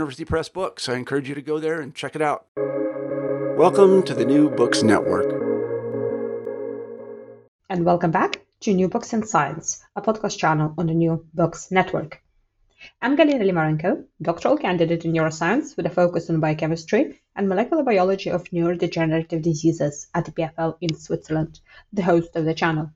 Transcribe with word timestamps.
Press 0.00 0.48
books. 0.48 0.88
I 0.88 0.94
encourage 0.94 1.28
you 1.28 1.34
to 1.34 1.42
go 1.42 1.58
there 1.58 1.80
and 1.80 1.94
check 1.94 2.16
it 2.16 2.22
out. 2.22 2.46
Welcome 3.56 4.02
to 4.04 4.14
the 4.14 4.24
New 4.24 4.48
Books 4.48 4.82
Network 4.82 5.50
and 7.70 7.84
welcome 7.84 8.10
back 8.10 8.44
to 8.58 8.74
New 8.74 8.88
Books 8.88 9.12
in 9.12 9.24
Science, 9.24 9.80
a 9.94 10.02
podcast 10.02 10.36
channel 10.38 10.74
on 10.76 10.86
the 10.88 10.94
New 10.94 11.24
Books 11.34 11.70
Network. 11.70 12.20
I'm 13.00 13.16
Galina 13.16 13.44
Limorenko, 13.44 14.06
doctoral 14.20 14.56
candidate 14.56 15.04
in 15.04 15.12
neuroscience 15.12 15.76
with 15.76 15.86
a 15.86 15.90
focus 15.90 16.28
on 16.30 16.40
biochemistry 16.40 17.20
and 17.36 17.48
molecular 17.48 17.84
biology 17.84 18.30
of 18.30 18.50
neurodegenerative 18.50 19.42
diseases 19.42 20.08
at 20.12 20.24
the 20.24 20.32
EPFL 20.32 20.78
in 20.80 20.96
Switzerland, 20.96 21.60
the 21.92 22.02
host 22.02 22.34
of 22.34 22.44
the 22.44 22.54
channel. 22.54 22.90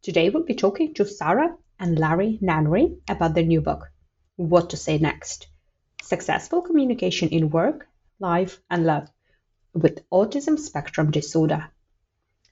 Today 0.00 0.30
we'll 0.30 0.44
be 0.44 0.54
talking 0.54 0.94
to 0.94 1.04
Sarah 1.04 1.56
and 1.78 1.98
Larry 1.98 2.38
Nannery 2.40 2.96
about 3.06 3.34
their 3.34 3.44
new 3.44 3.60
book, 3.60 3.90
What 4.36 4.70
to 4.70 4.78
Say 4.78 4.96
Next 4.96 5.48
Successful 6.10 6.60
Communication 6.60 7.28
in 7.28 7.50
Work, 7.50 7.86
Life, 8.18 8.60
and 8.68 8.84
Love 8.84 9.08
with 9.72 10.02
Autism 10.10 10.58
Spectrum 10.58 11.12
Disorder 11.12 11.70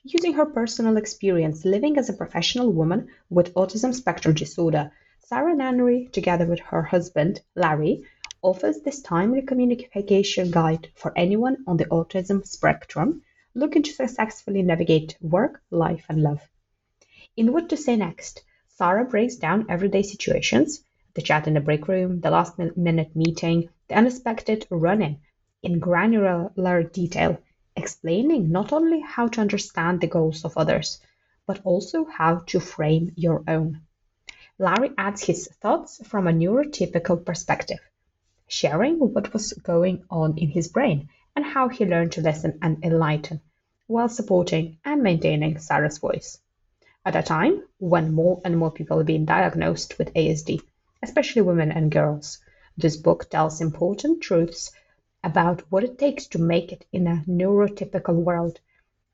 Using 0.05 0.35
her 0.35 0.47
personal 0.47 0.97
experience 0.97 1.65
living 1.65 1.99
as 1.99 2.09
a 2.09 2.13
professional 2.13 2.71
woman 2.71 3.09
with 3.29 3.53
autism 3.55 3.93
spectrum 3.93 4.37
disorder, 4.37 4.93
Sarah 5.19 5.57
Nannery, 5.57 6.09
together 6.13 6.47
with 6.47 6.61
her 6.61 6.83
husband, 6.83 7.41
Larry, 7.57 8.05
offers 8.43 8.79
this 8.83 9.03
timely 9.03 9.43
communication 9.43 10.53
guide 10.53 10.93
for 10.95 11.13
anyone 11.17 11.65
on 11.67 11.79
the 11.79 11.87
autism 11.87 12.47
spectrum 12.47 13.23
looking 13.55 13.83
to 13.83 13.93
successfully 13.93 14.63
navigate 14.63 15.17
work, 15.21 15.61
life, 15.73 16.05
and 16.09 16.23
love. 16.23 16.49
In 17.37 17.53
What 17.53 17.69
to 17.71 17.77
Say 17.77 17.97
Next, 17.97 18.45
Sarah 18.69 19.05
breaks 19.05 19.35
down 19.35 19.67
everyday 19.69 20.05
situations 20.05 20.85
the 21.19 21.23
chat 21.23 21.49
in 21.49 21.55
the 21.55 21.61
break 21.61 21.89
room, 21.89 22.21
the 22.21 22.31
last 22.31 22.57
minute 22.77 23.17
meeting, 23.17 23.69
the 23.89 23.97
unexpected 23.97 24.65
run 24.71 25.03
in 25.03 25.19
in 25.65 25.81
granular 25.81 26.83
detail 26.85 27.37
explaining 27.75 28.53
not 28.53 28.73
only 28.73 29.01
how 29.01 29.27
to 29.27 29.41
understand 29.41 30.01
the 30.01 30.07
goals 30.07 30.45
of 30.45 30.57
others, 30.57 31.01
but 31.45 31.61
also 31.65 32.05
how 32.05 32.37
to 32.47 32.61
frame 32.61 33.11
your 33.17 33.43
own. 33.49 33.81
Larry 34.61 34.93
adds 34.97 35.25
his 35.25 35.49
thoughts 35.61 36.01
from 36.07 36.29
a 36.29 36.33
neurotypical 36.33 37.25
perspective, 37.25 37.81
sharing 38.47 39.01
what 39.01 39.33
was 39.33 39.53
going 39.55 40.05
on 40.11 40.39
in 40.39 40.51
his 40.51 40.69
brain 40.69 41.09
and 41.35 41.45
how 41.45 41.69
he 41.69 41.85
learned 41.85 42.13
to 42.13 42.21
listen 42.21 42.61
and 42.63 42.85
enlighten, 42.85 43.41
while 43.89 44.09
supporting 44.09 44.79
and 44.85 45.03
maintaining 45.03 45.59
Sarah's 45.59 45.99
voice. 45.99 46.39
At 47.05 47.17
a 47.17 47.23
time 47.23 47.65
when 47.79 48.15
more 48.15 48.41
and 48.45 48.57
more 48.57 48.71
people 48.71 49.01
are 49.01 49.05
being 49.05 49.25
diagnosed 49.25 49.99
with 49.99 50.15
ASD, 50.15 50.63
especially 51.03 51.43
women 51.43 51.71
and 51.73 51.91
girls, 51.91 52.39
this 52.77 52.97
book 52.97 53.29
tells 53.31 53.61
important 53.61 54.21
truths 54.23 54.71
about 55.25 55.63
what 55.69 55.85
it 55.85 55.99
takes 55.99 56.27
to 56.27 56.39
make 56.39 56.73
it 56.73 56.85
in 56.93 57.07
a 57.07 57.25
neurotypical 57.29 58.15
world 58.15 58.61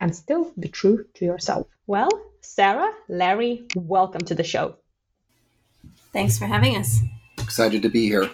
and 0.01 0.15
still 0.15 0.53
be 0.59 0.69
true 0.69 1.07
to 1.15 1.25
yourself. 1.25 1.67
Well, 1.87 2.11
Sarah, 2.41 2.93
Larry, 3.09 3.67
welcome 3.75 4.21
to 4.23 4.35
the 4.35 4.45
show. 4.45 4.77
Thanks 6.13 6.39
for 6.39 6.47
having 6.47 6.77
us. 6.77 7.01
Excited 7.39 7.83
to 7.83 7.89
be 7.89 8.07
here. 8.07 8.31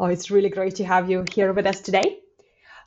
Oh, 0.00 0.06
it's 0.06 0.30
really 0.30 0.48
great 0.48 0.76
to 0.76 0.84
have 0.84 1.10
you 1.10 1.24
here 1.32 1.52
with 1.52 1.66
us 1.66 1.80
today. 1.80 2.21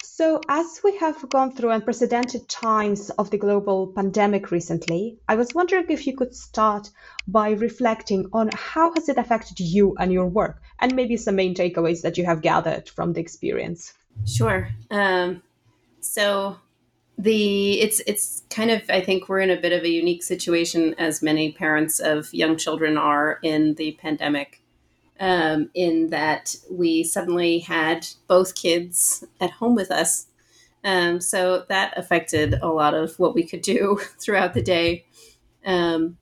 So, 0.05 0.39
as 0.47 0.81
we 0.83 0.95
have 0.97 1.27
gone 1.29 1.51
through 1.51 1.71
unprecedented 1.71 2.47
times 2.47 3.09
of 3.09 3.31
the 3.31 3.37
global 3.37 3.87
pandemic 3.87 4.51
recently, 4.51 5.17
I 5.27 5.35
was 5.35 5.53
wondering 5.55 5.87
if 5.89 6.05
you 6.05 6.15
could 6.15 6.35
start 6.35 6.91
by 7.27 7.51
reflecting 7.51 8.29
on 8.31 8.49
how 8.53 8.93
has 8.93 9.09
it 9.09 9.17
affected 9.17 9.59
you 9.59 9.95
and 9.99 10.13
your 10.13 10.27
work, 10.27 10.61
and 10.79 10.95
maybe 10.95 11.17
some 11.17 11.35
main 11.35 11.55
takeaways 11.55 12.03
that 12.03 12.17
you 12.17 12.25
have 12.25 12.41
gathered 12.41 12.87
from 12.87 13.13
the 13.13 13.19
experience. 13.19 13.93
Sure. 14.25 14.69
Um, 14.91 15.41
so 16.01 16.57
the 17.17 17.81
it's 17.81 17.99
it's 18.05 18.43
kind 18.49 18.69
of 18.71 18.83
I 18.89 19.01
think 19.01 19.27
we're 19.27 19.39
in 19.39 19.49
a 19.49 19.59
bit 19.59 19.73
of 19.73 19.83
a 19.83 19.89
unique 19.89 20.23
situation 20.23 20.93
as 20.99 21.23
many 21.23 21.51
parents 21.51 21.99
of 21.99 22.33
young 22.33 22.57
children 22.57 22.97
are 22.97 23.39
in 23.41 23.73
the 23.73 23.93
pandemic. 23.93 24.61
Um, 25.17 25.69
in 25.73 26.09
that 26.09 26.57
we 26.69 27.05
suddenly 27.05 27.59
had 27.59 28.05
both 28.27 28.53
kids 28.53 29.23
at 29.39 29.49
home 29.49 29.73
with 29.73 29.89
us. 29.89 30.27
Um, 30.83 31.21
so 31.21 31.63
that 31.69 31.97
affected 31.97 32.55
a 32.61 32.67
lot 32.67 32.93
of 32.93 33.17
what 33.17 33.33
we 33.33 33.43
could 33.43 33.61
do 33.61 33.97
throughout 34.19 34.53
the 34.53 34.61
day. 34.61 35.05
Um, 35.65 36.17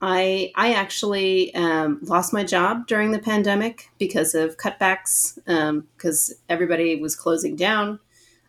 I 0.00 0.52
I 0.54 0.74
actually 0.74 1.54
um, 1.54 1.98
lost 2.02 2.32
my 2.32 2.44
job 2.44 2.86
during 2.86 3.10
the 3.10 3.18
pandemic 3.18 3.90
because 3.98 4.34
of 4.34 4.56
cutbacks 4.56 5.34
because 5.96 6.30
um, 6.30 6.36
everybody 6.48 6.96
was 7.00 7.16
closing 7.16 7.56
down, 7.56 7.98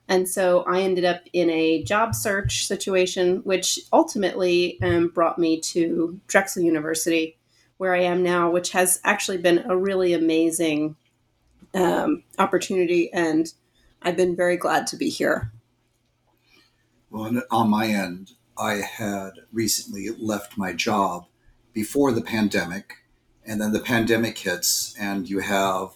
and 0.08 0.30
so 0.30 0.62
I 0.64 0.82
ended 0.82 1.06
up 1.06 1.22
in 1.34 1.50
a 1.50 1.84
job 1.84 2.14
search 2.14 2.68
situation, 2.68 3.38
which 3.38 3.80
ultimately 3.92 4.80
um, 4.82 5.08
brought 5.08 5.40
me 5.40 5.60
to 5.62 6.20
Drexel 6.28 6.62
University, 6.62 7.39
where 7.80 7.96
I 7.96 8.02
am 8.02 8.22
now, 8.22 8.52
which 8.52 8.72
has 8.72 9.00
actually 9.06 9.38
been 9.38 9.60
a 9.60 9.76
really 9.76 10.12
amazing 10.12 10.98
um, 11.74 12.24
opportunity, 12.38 13.12
and 13.14 13.54
I've 14.02 14.18
been 14.18 14.36
very 14.36 14.58
glad 14.58 14.86
to 14.88 14.98
be 14.98 15.08
here. 15.08 15.54
Well, 17.10 17.42
on 17.50 17.70
my 17.70 17.88
end, 17.88 18.32
I 18.58 18.74
had 18.74 19.32
recently 19.54 20.10
left 20.10 20.58
my 20.58 20.74
job 20.74 21.28
before 21.72 22.12
the 22.12 22.22
pandemic, 22.22 22.98
and 23.46 23.62
then 23.62 23.72
the 23.72 23.80
pandemic 23.80 24.38
hits, 24.38 24.94
and 25.00 25.30
you 25.30 25.40
have, 25.40 25.92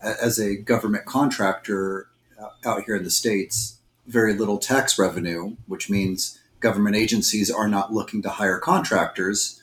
as 0.00 0.38
a 0.38 0.54
government 0.56 1.04
contractor 1.04 2.06
uh, 2.40 2.50
out 2.64 2.84
here 2.84 2.94
in 2.94 3.02
the 3.02 3.10
States, 3.10 3.78
very 4.06 4.34
little 4.34 4.58
tax 4.58 4.96
revenue, 5.00 5.56
which 5.66 5.90
means 5.90 6.38
government 6.60 6.94
agencies 6.94 7.50
are 7.50 7.66
not 7.66 7.92
looking 7.92 8.22
to 8.22 8.30
hire 8.30 8.60
contractors. 8.60 9.57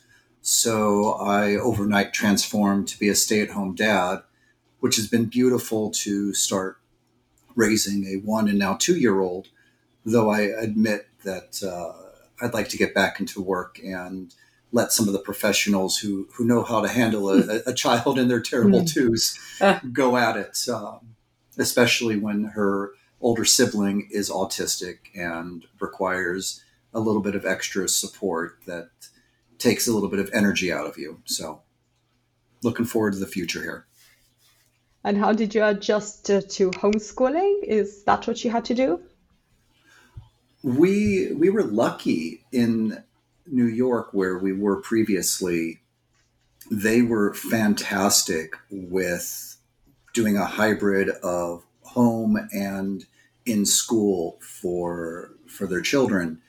So 0.48 1.14
I 1.14 1.56
overnight 1.56 2.12
transformed 2.12 2.86
to 2.86 2.98
be 3.00 3.08
a 3.08 3.16
stay 3.16 3.40
at 3.40 3.50
home 3.50 3.74
dad, 3.74 4.22
which 4.78 4.94
has 4.94 5.08
been 5.08 5.24
beautiful 5.24 5.90
to 5.90 6.34
start 6.34 6.78
raising 7.56 8.06
a 8.06 8.24
one 8.24 8.46
and 8.46 8.56
now 8.56 8.76
two 8.76 8.96
year 8.96 9.18
old. 9.18 9.48
Though 10.04 10.30
I 10.30 10.42
admit 10.42 11.08
that 11.24 11.60
uh, 11.64 11.94
I'd 12.40 12.54
like 12.54 12.68
to 12.68 12.76
get 12.76 12.94
back 12.94 13.18
into 13.18 13.42
work 13.42 13.80
and 13.84 14.32
let 14.70 14.92
some 14.92 15.08
of 15.08 15.14
the 15.14 15.18
professionals 15.18 15.98
who 15.98 16.28
who 16.36 16.44
know 16.44 16.62
how 16.62 16.80
to 16.80 16.88
handle 16.88 17.28
a, 17.28 17.62
a 17.66 17.74
child 17.74 18.16
in 18.16 18.28
their 18.28 18.40
terrible 18.40 18.82
mm. 18.82 18.94
twos 18.94 19.36
uh. 19.60 19.80
go 19.92 20.16
at 20.16 20.36
it, 20.36 20.56
um, 20.72 21.16
especially 21.58 22.16
when 22.16 22.44
her 22.44 22.92
older 23.20 23.44
sibling 23.44 24.08
is 24.12 24.30
autistic 24.30 24.98
and 25.12 25.66
requires 25.80 26.62
a 26.94 27.00
little 27.00 27.20
bit 27.20 27.34
of 27.34 27.44
extra 27.44 27.88
support 27.88 28.58
that 28.68 28.90
takes 29.58 29.86
a 29.86 29.92
little 29.92 30.08
bit 30.08 30.18
of 30.18 30.30
energy 30.32 30.72
out 30.72 30.86
of 30.86 30.98
you. 30.98 31.20
So, 31.24 31.62
looking 32.62 32.86
forward 32.86 33.14
to 33.14 33.18
the 33.18 33.26
future 33.26 33.62
here. 33.62 33.86
And 35.04 35.16
how 35.16 35.32
did 35.32 35.54
you 35.54 35.62
adjust 35.62 36.26
to, 36.26 36.42
to 36.42 36.70
homeschooling? 36.72 37.62
Is 37.62 38.02
that 38.04 38.26
what 38.26 38.44
you 38.44 38.50
had 38.50 38.64
to 38.66 38.74
do? 38.74 39.00
We 40.62 41.32
we 41.32 41.48
were 41.48 41.62
lucky 41.62 42.44
in 42.50 43.04
New 43.46 43.66
York 43.66 44.08
where 44.12 44.36
we 44.36 44.52
were 44.52 44.80
previously. 44.82 45.80
They 46.68 47.02
were 47.02 47.34
fantastic 47.34 48.56
with 48.68 49.56
doing 50.12 50.36
a 50.36 50.44
hybrid 50.44 51.10
of 51.22 51.64
home 51.82 52.48
and 52.52 53.04
in 53.44 53.64
school 53.64 54.38
for 54.40 55.30
for 55.46 55.68
their 55.68 55.82
children 55.82 56.40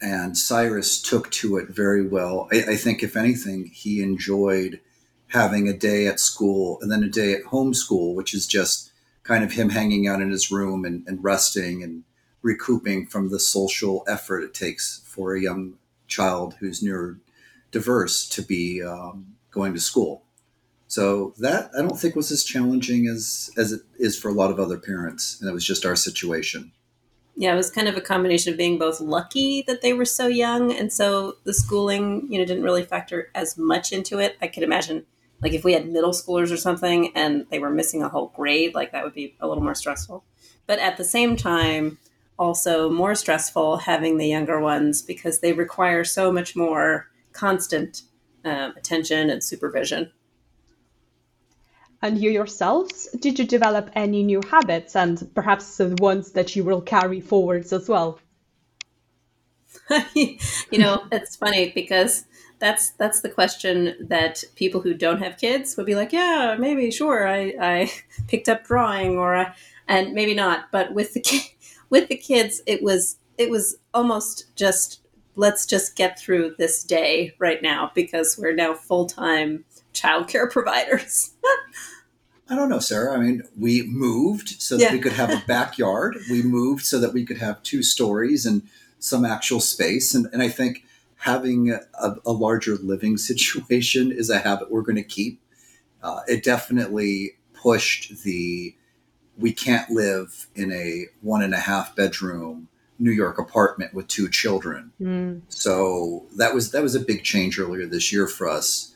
and 0.00 0.36
cyrus 0.36 1.00
took 1.00 1.30
to 1.30 1.56
it 1.56 1.68
very 1.68 2.06
well 2.06 2.48
I, 2.52 2.72
I, 2.72 2.76
think 2.76 3.02
if 3.02 3.16
anything 3.16 3.66
he 3.66 4.02
enjoyed 4.02 4.80
having 5.28 5.68
a 5.68 5.76
day 5.76 6.06
at 6.06 6.20
school 6.20 6.78
and 6.80 6.90
then 6.90 7.02
a 7.02 7.08
day 7.08 7.32
at 7.34 7.44
home 7.44 7.74
school 7.74 8.14
which 8.14 8.34
is 8.34 8.46
just 8.46 8.92
kind 9.22 9.44
of 9.44 9.52
him 9.52 9.70
hanging 9.70 10.08
out 10.08 10.22
in 10.22 10.30
his 10.30 10.50
room 10.50 10.84
and, 10.84 11.06
and 11.06 11.22
resting 11.22 11.82
and 11.82 12.04
recouping 12.42 13.06
from 13.06 13.30
the 13.30 13.38
social 13.38 14.04
effort 14.08 14.42
it 14.42 14.54
takes 14.54 15.02
for 15.04 15.34
a 15.34 15.40
young 15.40 15.74
child 16.08 16.54
who's 16.60 16.82
neurodiverse 16.82 18.30
to 18.30 18.42
be 18.42 18.82
um, 18.82 19.36
going 19.50 19.74
to 19.74 19.80
school 19.80 20.22
so 20.90 21.34
that 21.38 21.70
I 21.78 21.82
don't 21.82 21.96
think 21.96 22.16
was 22.16 22.32
as 22.32 22.42
challenging 22.42 23.06
as 23.06 23.48
as 23.56 23.70
it 23.70 23.82
is 24.00 24.18
for 24.18 24.28
a 24.28 24.34
lot 24.34 24.50
of 24.50 24.58
other 24.58 24.76
parents, 24.76 25.40
and 25.40 25.48
it 25.48 25.52
was 25.52 25.64
just 25.64 25.86
our 25.86 25.94
situation. 25.94 26.72
Yeah, 27.36 27.54
it 27.54 27.56
was 27.56 27.70
kind 27.70 27.88
of 27.88 27.96
a 27.96 28.00
combination 28.02 28.52
of 28.52 28.58
being 28.58 28.78
both 28.78 29.00
lucky 29.00 29.62
that 29.66 29.80
they 29.82 29.92
were 29.92 30.04
so 30.04 30.26
young, 30.26 30.72
and 30.72 30.92
so 30.92 31.36
the 31.44 31.54
schooling, 31.54 32.26
you 32.30 32.38
know, 32.38 32.44
didn't 32.44 32.64
really 32.64 32.84
factor 32.84 33.30
as 33.34 33.56
much 33.56 33.92
into 33.92 34.18
it. 34.18 34.36
I 34.42 34.48
could 34.48 34.62
imagine, 34.62 35.06
like 35.40 35.54
if 35.54 35.64
we 35.64 35.72
had 35.72 35.88
middle 35.88 36.10
schoolers 36.10 36.52
or 36.52 36.56
something, 36.56 37.12
and 37.16 37.46
they 37.50 37.58
were 37.58 37.70
missing 37.70 38.02
a 38.02 38.08
whole 38.08 38.32
grade, 38.36 38.74
like 38.74 38.92
that 38.92 39.04
would 39.04 39.14
be 39.14 39.36
a 39.40 39.48
little 39.48 39.62
more 39.62 39.74
stressful. 39.74 40.24
But 40.66 40.80
at 40.80 40.96
the 40.96 41.04
same 41.04 41.36
time, 41.36 41.98
also 42.38 42.90
more 42.90 43.14
stressful 43.14 43.78
having 43.78 44.18
the 44.18 44.26
younger 44.26 44.60
ones 44.60 45.02
because 45.02 45.40
they 45.40 45.52
require 45.52 46.04
so 46.04 46.32
much 46.32 46.56
more 46.56 47.08
constant 47.32 48.02
um, 48.44 48.74
attention 48.76 49.30
and 49.30 49.42
supervision. 49.44 50.10
And 52.02 52.18
you 52.18 52.30
yourselves, 52.30 53.08
did 53.18 53.38
you 53.38 53.46
develop 53.46 53.90
any 53.94 54.22
new 54.22 54.40
habits 54.50 54.96
and 54.96 55.30
perhaps 55.34 55.76
the 55.76 55.94
ones 56.00 56.32
that 56.32 56.56
you 56.56 56.64
will 56.64 56.80
carry 56.80 57.20
forwards 57.20 57.72
as 57.72 57.88
well? 57.88 58.18
you 60.14 60.38
know, 60.78 61.04
it's 61.12 61.36
funny 61.36 61.70
because 61.74 62.24
that's 62.58 62.90
that's 62.92 63.20
the 63.20 63.28
question 63.28 63.96
that 64.08 64.44
people 64.54 64.80
who 64.80 64.94
don't 64.94 65.22
have 65.22 65.38
kids 65.38 65.76
would 65.76 65.86
be 65.86 65.94
like, 65.94 66.12
yeah, 66.12 66.56
maybe, 66.58 66.90
sure, 66.90 67.26
I, 67.26 67.54
I 67.60 67.92
picked 68.28 68.48
up 68.48 68.64
drawing 68.64 69.18
or 69.18 69.34
I, 69.34 69.54
and 69.88 70.12
maybe 70.12 70.34
not. 70.34 70.70
But 70.70 70.94
with 70.94 71.14
the 71.14 71.24
with 71.90 72.08
the 72.08 72.16
kids, 72.16 72.62
it 72.66 72.82
was 72.82 73.18
it 73.36 73.50
was 73.50 73.76
almost 73.92 74.54
just 74.56 75.00
let's 75.36 75.66
just 75.66 75.96
get 75.96 76.18
through 76.18 76.54
this 76.58 76.84
day 76.84 77.34
right 77.38 77.62
now 77.62 77.90
because 77.94 78.36
we're 78.38 78.54
now 78.54 78.74
full 78.74 79.06
time 79.06 79.64
childcare 80.00 80.50
providers. 80.52 81.32
I 82.48 82.56
don't 82.56 82.68
know, 82.68 82.80
Sarah. 82.80 83.14
I 83.14 83.20
mean, 83.20 83.42
we 83.56 83.82
moved 83.82 84.60
so 84.60 84.76
that 84.76 84.82
yeah. 84.84 84.92
we 84.92 84.98
could 84.98 85.12
have 85.12 85.30
a 85.30 85.42
backyard. 85.48 86.16
we 86.30 86.42
moved 86.42 86.84
so 86.84 86.98
that 86.98 87.12
we 87.12 87.24
could 87.24 87.38
have 87.38 87.62
two 87.62 87.82
stories 87.82 88.44
and 88.44 88.62
some 88.98 89.24
actual 89.24 89.60
space. 89.60 90.14
And, 90.14 90.26
and 90.32 90.42
I 90.42 90.48
think 90.48 90.84
having 91.18 91.70
a, 91.70 92.16
a 92.26 92.32
larger 92.32 92.76
living 92.76 93.16
situation 93.16 94.10
is 94.10 94.30
a 94.30 94.38
habit 94.38 94.70
we're 94.70 94.82
going 94.82 94.96
to 94.96 95.02
keep. 95.02 95.40
Uh, 96.02 96.20
it 96.26 96.42
definitely 96.42 97.32
pushed 97.52 98.22
the 98.24 98.74
we 99.36 99.52
can't 99.52 99.90
live 99.90 100.48
in 100.54 100.70
a 100.72 101.06
one 101.22 101.42
and 101.42 101.54
a 101.54 101.58
half 101.58 101.96
bedroom 101.96 102.68
New 102.98 103.10
York 103.10 103.38
apartment 103.38 103.94
with 103.94 104.06
two 104.06 104.28
children. 104.28 104.92
Mm. 105.00 105.40
So 105.48 106.26
that 106.36 106.54
was 106.54 106.72
that 106.72 106.82
was 106.82 106.94
a 106.94 107.00
big 107.00 107.24
change 107.24 107.58
earlier 107.58 107.86
this 107.86 108.12
year 108.12 108.28
for 108.28 108.48
us, 108.48 108.89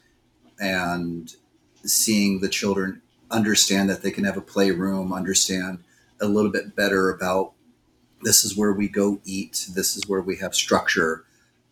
and 0.60 1.34
seeing 1.84 2.40
the 2.40 2.48
children 2.48 3.02
understand 3.30 3.90
that 3.90 4.02
they 4.02 4.10
can 4.10 4.24
have 4.24 4.36
a 4.36 4.42
playroom, 4.42 5.12
understand 5.12 5.78
a 6.20 6.26
little 6.26 6.50
bit 6.50 6.76
better 6.76 7.10
about 7.10 7.52
this 8.22 8.44
is 8.44 8.56
where 8.56 8.72
we 8.72 8.88
go 8.88 9.20
eat, 9.24 9.66
this 9.74 9.96
is 9.96 10.08
where 10.08 10.20
we 10.20 10.36
have 10.36 10.54
structure. 10.54 11.24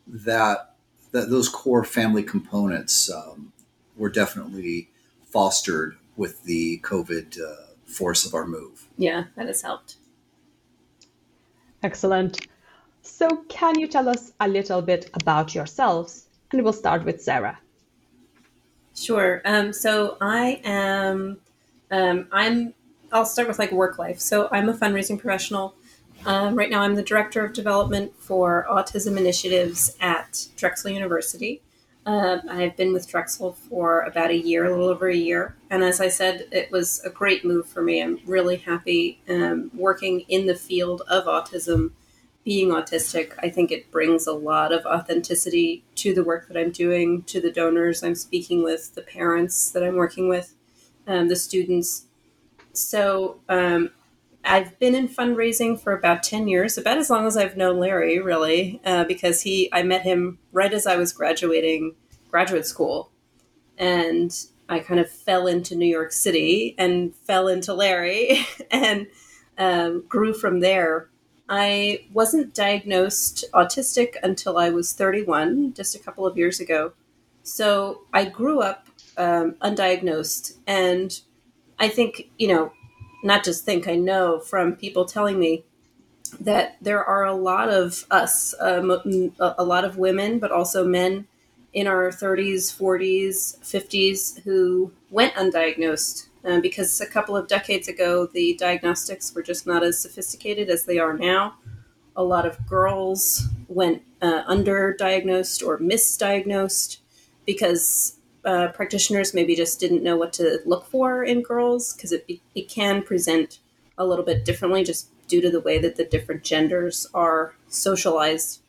That 0.07 0.75
that 1.13 1.31
those 1.31 1.49
core 1.49 1.85
family 1.85 2.23
components 2.23 3.11
um, 3.11 3.53
were 3.97 4.11
definitely 4.11 4.89
fostered 5.27 5.97
with 6.17 6.43
the 6.45 6.79
COVID 6.81 7.39
uh, 7.41 7.67
force 7.85 8.27
of 8.27 8.35
our 8.35 8.47
move. 8.47 8.87
Yeah, 8.97 9.25
that 9.37 9.47
has 9.47 9.63
helped. 9.63 9.97
Excellent. 11.83 12.47
So, 13.03 13.29
can 13.49 13.79
you 13.79 13.89
tell 13.89 14.09
us 14.09 14.33
a 14.41 14.49
little 14.49 14.83
bit 14.83 15.11
about 15.15 15.55
yourselves? 15.55 16.27
And 16.51 16.63
we'll 16.63 16.73
start 16.73 17.05
with 17.05 17.23
Sarah. 17.23 17.59
Sure. 18.95 19.43
Um, 19.45 19.73
so, 19.73 20.17
I 20.21 20.61
am 20.65 21.39
um, 21.91 22.27
I'm 22.33 22.75
I'll 23.13 23.27
start 23.27 23.47
with 23.47 23.59
like 23.59 23.71
work 23.71 23.99
life. 23.99 24.19
So 24.19 24.49
I'm 24.51 24.69
a 24.69 24.75
fundraising 24.75 25.19
professional. 25.19 25.75
Um, 26.25 26.55
right 26.57 26.71
now, 26.71 26.81
I'm 26.81 26.95
the 26.95 27.03
director 27.03 27.45
of 27.45 27.53
development 27.53 28.13
for 28.19 28.67
autism 28.71 29.19
initiatives 29.19 29.97
at 30.01 30.47
Drexel 30.57 30.91
University. 30.91 31.61
Uh, 32.07 32.39
I've 32.49 32.77
been 32.77 32.93
with 32.93 33.07
Drexel 33.07 33.53
for 33.53 34.01
about 34.01 34.31
a 34.31 34.37
year, 34.37 34.65
a 34.65 34.71
little 34.71 34.89
over 34.89 35.09
a 35.09 35.15
year. 35.17 35.57
And 35.71 35.85
as 35.85 36.01
I 36.01 36.09
said, 36.09 36.49
it 36.51 36.71
was 36.73 37.01
a 37.05 37.11
great 37.11 37.45
move 37.45 37.67
for 37.67 37.83
me. 37.83 38.03
I'm 38.03 38.19
really 38.25 38.57
happy 38.57 39.21
um, 39.29 39.71
working 39.75 40.21
in 40.29 40.47
the 40.47 40.55
field 40.55 41.03
of 41.09 41.25
autism, 41.25 41.91
being 42.45 42.71
autistic. 42.71 43.33
I 43.39 43.49
think 43.49 43.71
it 43.71 43.91
brings 43.91 44.27
a 44.27 44.33
lot 44.33 44.73
of 44.73 44.85
authenticity 44.85 45.85
to 45.97 46.13
the 46.13 46.25
work 46.25 46.49
that 46.49 46.57
I'm 46.57 46.71
doing, 46.71 47.23
to 47.25 47.41
the 47.41 47.53
donors 47.53 48.03
I'm 48.03 48.15
speaking 48.15 48.63
with, 48.63 48.95
the 48.95 49.03
parents 49.03 49.71
that 49.71 49.83
I'm 49.83 49.97
working 49.97 50.29
with 50.29 50.55
um, 51.07 51.29
the 51.29 51.37
students. 51.37 52.07
So 52.73 53.41
um, 53.49 53.91
I've 54.45 54.79
been 54.79 54.95
in 54.95 55.09
fundraising 55.09 55.79
for 55.81 55.93
about 55.93 56.23
10 56.23 56.49
years, 56.49 56.77
about 56.77 56.99
as 56.99 57.11
long 57.11 57.27
as 57.27 57.37
I've 57.37 57.57
known 57.57 57.79
Larry, 57.79 58.19
really, 58.19 58.81
uh, 58.85 59.05
because 59.05 59.43
he 59.43 59.69
I 59.73 59.83
met 59.83 60.03
him 60.03 60.39
right 60.51 60.73
as 60.73 60.87
I 60.87 60.97
was 60.97 61.13
graduating 61.13 61.95
graduate 62.31 62.67
school. 62.67 63.11
And 63.79 64.35
I 64.69 64.81
kind 64.81 64.99
of 64.99 65.11
fell 65.11 65.47
into 65.47 65.77
New 65.77 65.87
York 65.87 66.13
City 66.13 66.75
and 66.79 67.15
fell 67.15 67.47
into 67.47 67.75
Larry 67.75 68.47
and 68.71 69.07
um, 69.59 70.05
grew 70.09 70.35
from 70.35 70.61
there. 70.61 71.09
I 71.49 72.07
wasn't 72.13 72.55
diagnosed 72.55 73.45
autistic 73.53 74.17
until 74.23 74.59
I 74.59 74.71
was 74.71 74.93
31, 74.93 75.75
just 75.75 75.95
a 75.95 75.99
couple 75.99 76.27
of 76.27 76.37
years 76.37 76.61
ago. 76.61 76.93
So 77.43 78.03
I 78.13 78.25
grew 78.27 78.61
up 78.61 78.87
um, 79.17 79.53
undiagnosed. 79.63 80.57
And 80.67 81.21
I 81.79 81.89
think, 81.89 82.31
you 82.39 82.49
know, 82.49 82.73
not 83.23 83.45
just 83.45 83.65
think, 83.65 83.89
I 83.89 83.97
know 83.97 84.41
from 84.41 84.77
people 84.77 85.05
telling 85.05 85.39
me 85.39 85.65
that 86.41 86.77
there 86.81 87.05
are 87.05 87.25
a 87.25 87.35
lot 87.35 87.69
of 87.69 88.07
us, 88.11 88.55
um, 88.61 88.91
a 89.39 89.65
lot 89.65 89.85
of 89.85 89.99
women, 89.99 90.39
but 90.39 90.51
also 90.51 90.87
men 90.87 91.27
in 91.73 91.87
our 91.87 92.11
30s, 92.11 92.77
40s, 92.77 93.59
50s 93.61 94.43
who 94.43 94.93
went 95.11 95.35
undiagnosed. 95.35 96.29
Uh, 96.45 96.61
because 96.61 97.01
a 97.01 97.07
couple 97.07 97.37
of 97.37 97.47
decades 97.47 97.87
ago, 97.87 98.27
the 98.27 98.55
diagnostics 98.55 99.33
were 99.35 99.43
just 99.43 99.67
not 99.67 99.85
as 99.85 100.01
sophisticated 100.01 100.69
as 100.69 100.85
they 100.85 100.99
are 100.99 101.17
now. 101.17 101.55
A 102.17 102.25
lot 102.25 102.47
of 102.47 102.67
girls 102.67 103.49
went 103.69 104.03
uh, 104.21 104.43
underdiagnosed 104.45 105.65
or 105.65 105.79
misdiagnosed 105.79 106.99
because 107.47 108.17
uh, 108.45 108.69
practitioners 108.69 109.35
maybe 109.35 109.55
just 109.55 109.79
didn't 109.79 110.03
know 110.03 110.17
what 110.17 110.33
to 110.33 110.61
look 110.67 110.85
for 110.87 111.23
in 111.23 111.43
girls 111.43 111.95
because 111.95 112.13
it, 112.13 112.27
it 112.55 112.69
can 112.69 113.03
present 113.03 113.61
a 113.97 114.05
little 114.05 114.25
bit 114.25 114.45
differently 114.45 114.83
just 114.85 115.09
due 115.29 115.41
to 115.41 115.51
the 115.51 115.61
way 115.61 115.79
that 115.79 115.97
the 115.97 116.05
different 116.05 116.43
genders 116.43 117.07
are 117.15 117.55
socialized. 117.69 118.61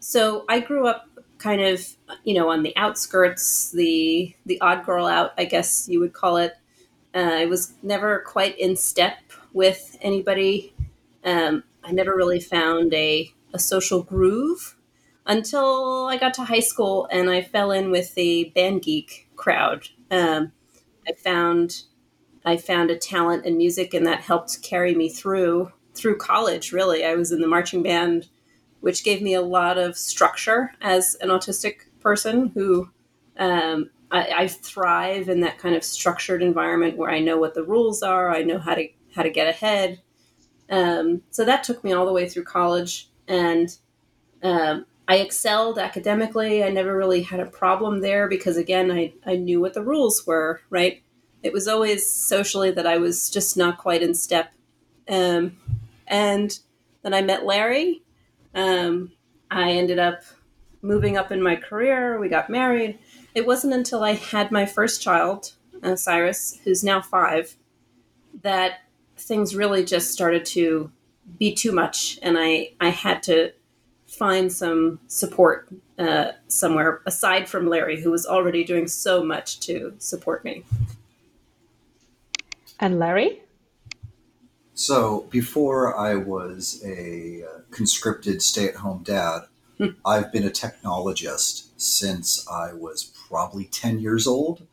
So 0.00 0.44
I 0.48 0.60
grew 0.60 0.86
up 0.86 1.08
kind 1.38 1.60
of, 1.60 1.86
you 2.24 2.34
know, 2.34 2.48
on 2.48 2.62
the 2.62 2.76
outskirts, 2.76 3.70
the 3.70 4.34
the 4.46 4.60
odd 4.60 4.84
girl 4.84 5.06
out, 5.06 5.32
I 5.38 5.44
guess 5.44 5.88
you 5.88 6.00
would 6.00 6.12
call 6.12 6.36
it. 6.36 6.56
Uh, 7.18 7.32
I 7.34 7.46
was 7.46 7.72
never 7.82 8.20
quite 8.20 8.56
in 8.60 8.76
step 8.76 9.18
with 9.52 9.98
anybody. 10.00 10.72
Um, 11.24 11.64
I 11.82 11.90
never 11.90 12.14
really 12.14 12.38
found 12.38 12.94
a, 12.94 13.32
a 13.52 13.58
social 13.58 14.04
groove 14.04 14.76
until 15.26 16.06
I 16.06 16.16
got 16.16 16.32
to 16.34 16.44
high 16.44 16.60
school 16.60 17.08
and 17.10 17.28
I 17.28 17.42
fell 17.42 17.72
in 17.72 17.90
with 17.90 18.14
the 18.14 18.52
band 18.54 18.82
geek 18.82 19.28
crowd. 19.34 19.88
Um, 20.12 20.52
I 21.08 21.12
found 21.12 21.82
I 22.44 22.56
found 22.56 22.92
a 22.92 22.96
talent 22.96 23.44
in 23.44 23.56
music, 23.56 23.94
and 23.94 24.06
that 24.06 24.20
helped 24.20 24.62
carry 24.62 24.94
me 24.94 25.08
through 25.08 25.72
through 25.94 26.18
college. 26.18 26.70
Really, 26.70 27.04
I 27.04 27.16
was 27.16 27.32
in 27.32 27.40
the 27.40 27.48
marching 27.48 27.82
band 27.82 28.28
which 28.80 29.02
gave 29.02 29.20
me 29.20 29.34
a 29.34 29.42
lot 29.42 29.76
of 29.76 29.98
structure 29.98 30.70
as 30.80 31.16
an 31.20 31.30
autistic 31.30 31.78
person 32.00 32.48
who 32.54 32.88
um, 33.36 33.90
I, 34.10 34.42
I, 34.44 34.48
thrive 34.48 35.28
in 35.28 35.40
that 35.40 35.58
kind 35.58 35.74
of 35.74 35.84
structured 35.84 36.42
environment 36.42 36.96
where 36.96 37.10
I 37.10 37.20
know 37.20 37.36
what 37.38 37.54
the 37.54 37.62
rules 37.62 38.02
are, 38.02 38.34
I 38.34 38.42
know 38.42 38.58
how 38.58 38.74
to 38.74 38.88
how 39.14 39.22
to 39.22 39.30
get 39.30 39.48
ahead. 39.48 40.00
Um, 40.70 41.22
so 41.30 41.44
that 41.44 41.64
took 41.64 41.82
me 41.82 41.92
all 41.92 42.06
the 42.06 42.12
way 42.12 42.28
through 42.28 42.44
college, 42.44 43.10
and 43.26 43.76
um, 44.42 44.86
I 45.06 45.16
excelled 45.16 45.78
academically. 45.78 46.62
I 46.62 46.70
never 46.70 46.96
really 46.96 47.22
had 47.22 47.40
a 47.40 47.46
problem 47.46 48.00
there 48.00 48.28
because 48.28 48.56
again, 48.56 48.90
I 48.90 49.12
I 49.26 49.36
knew 49.36 49.60
what 49.60 49.74
the 49.74 49.82
rules 49.82 50.26
were. 50.26 50.62
Right, 50.70 51.02
it 51.42 51.52
was 51.52 51.68
always 51.68 52.08
socially 52.08 52.70
that 52.70 52.86
I 52.86 52.98
was 52.98 53.30
just 53.30 53.56
not 53.56 53.78
quite 53.78 54.02
in 54.02 54.14
step. 54.14 54.52
Um, 55.08 55.56
and 56.06 56.58
then 57.02 57.14
I 57.14 57.22
met 57.22 57.46
Larry. 57.46 58.02
Um, 58.54 59.12
I 59.50 59.72
ended 59.72 59.98
up 59.98 60.22
moving 60.82 61.16
up 61.16 61.32
in 61.32 61.42
my 61.42 61.56
career. 61.56 62.18
We 62.18 62.28
got 62.28 62.50
married. 62.50 62.98
It 63.34 63.46
wasn't 63.46 63.74
until 63.74 64.02
I 64.02 64.12
had 64.14 64.50
my 64.50 64.66
first 64.66 65.02
child, 65.02 65.52
uh, 65.82 65.96
Cyrus, 65.96 66.58
who's 66.64 66.82
now 66.82 67.00
five, 67.00 67.56
that 68.42 68.80
things 69.16 69.54
really 69.54 69.84
just 69.84 70.12
started 70.12 70.44
to 70.46 70.90
be 71.38 71.54
too 71.54 71.72
much, 71.72 72.18
and 72.22 72.36
I 72.38 72.72
I 72.80 72.88
had 72.88 73.22
to 73.24 73.52
find 74.06 74.50
some 74.50 75.00
support 75.06 75.68
uh, 75.98 76.32
somewhere 76.48 77.02
aside 77.06 77.48
from 77.48 77.68
Larry, 77.68 78.00
who 78.00 78.10
was 78.10 78.26
already 78.26 78.64
doing 78.64 78.88
so 78.88 79.22
much 79.22 79.60
to 79.60 79.94
support 79.98 80.44
me. 80.44 80.64
And 82.80 82.98
Larry? 82.98 83.42
So 84.74 85.26
before 85.30 85.96
I 85.98 86.14
was 86.14 86.80
a 86.84 87.42
uh, 87.42 87.60
conscripted 87.70 88.40
stay 88.40 88.68
at 88.68 88.76
home 88.76 89.02
dad, 89.02 89.40
hmm. 89.76 89.88
I've 90.06 90.32
been 90.32 90.46
a 90.46 90.50
technologist 90.50 91.68
since 91.76 92.46
I 92.48 92.72
was 92.72 93.12
probably 93.28 93.64
10 93.64 94.00
years 94.00 94.26
old. 94.26 94.66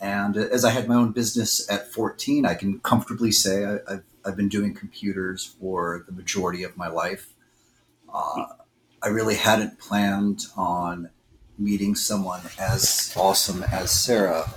And 0.00 0.36
as 0.36 0.64
I 0.64 0.70
had 0.70 0.88
my 0.88 0.94
own 0.94 1.12
business 1.12 1.68
at 1.70 1.92
14, 1.92 2.44
I 2.44 2.54
can 2.54 2.80
comfortably 2.80 3.32
say 3.32 3.64
I, 3.64 3.70
have 3.88 4.02
I've 4.24 4.36
been 4.36 4.48
doing 4.48 4.74
computers 4.74 5.44
for 5.44 6.04
the 6.06 6.12
majority 6.12 6.62
of 6.64 6.76
my 6.76 6.88
life. 6.88 7.32
Uh, 8.12 8.46
I 9.02 9.08
really 9.08 9.36
hadn't 9.36 9.78
planned 9.78 10.46
on 10.56 11.10
meeting 11.58 11.94
someone 11.94 12.42
as 12.58 13.14
awesome 13.16 13.62
as 13.62 13.90
Sarah 13.90 14.52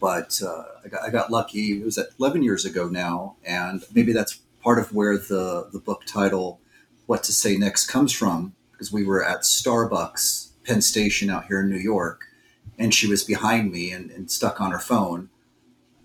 but 0.00 0.40
uh, 0.42 0.64
I, 0.84 0.88
got, 0.88 1.02
I 1.02 1.10
got 1.10 1.30
lucky. 1.30 1.80
It 1.80 1.84
was 1.84 1.98
11 2.18 2.42
years 2.42 2.64
ago 2.64 2.88
now, 2.88 3.36
and 3.44 3.82
maybe 3.94 4.12
that's 4.12 4.40
part 4.62 4.78
of 4.78 4.92
where 4.92 5.16
the 5.16 5.68
the 5.72 5.78
book 5.78 6.04
title 6.06 6.60
"What 7.06 7.22
to 7.24 7.32
Say 7.32 7.56
Next" 7.56 7.86
comes 7.86 8.12
from, 8.12 8.54
because 8.72 8.92
we 8.92 9.04
were 9.04 9.24
at 9.24 9.40
Starbucks, 9.40 10.50
Penn 10.64 10.82
Station, 10.82 11.30
out 11.30 11.46
here 11.46 11.60
in 11.60 11.70
New 11.70 11.76
York, 11.78 12.26
and 12.78 12.94
she 12.94 13.06
was 13.06 13.24
behind 13.24 13.72
me 13.72 13.90
and, 13.90 14.10
and 14.10 14.30
stuck 14.30 14.60
on 14.60 14.72
her 14.72 14.78
phone, 14.78 15.30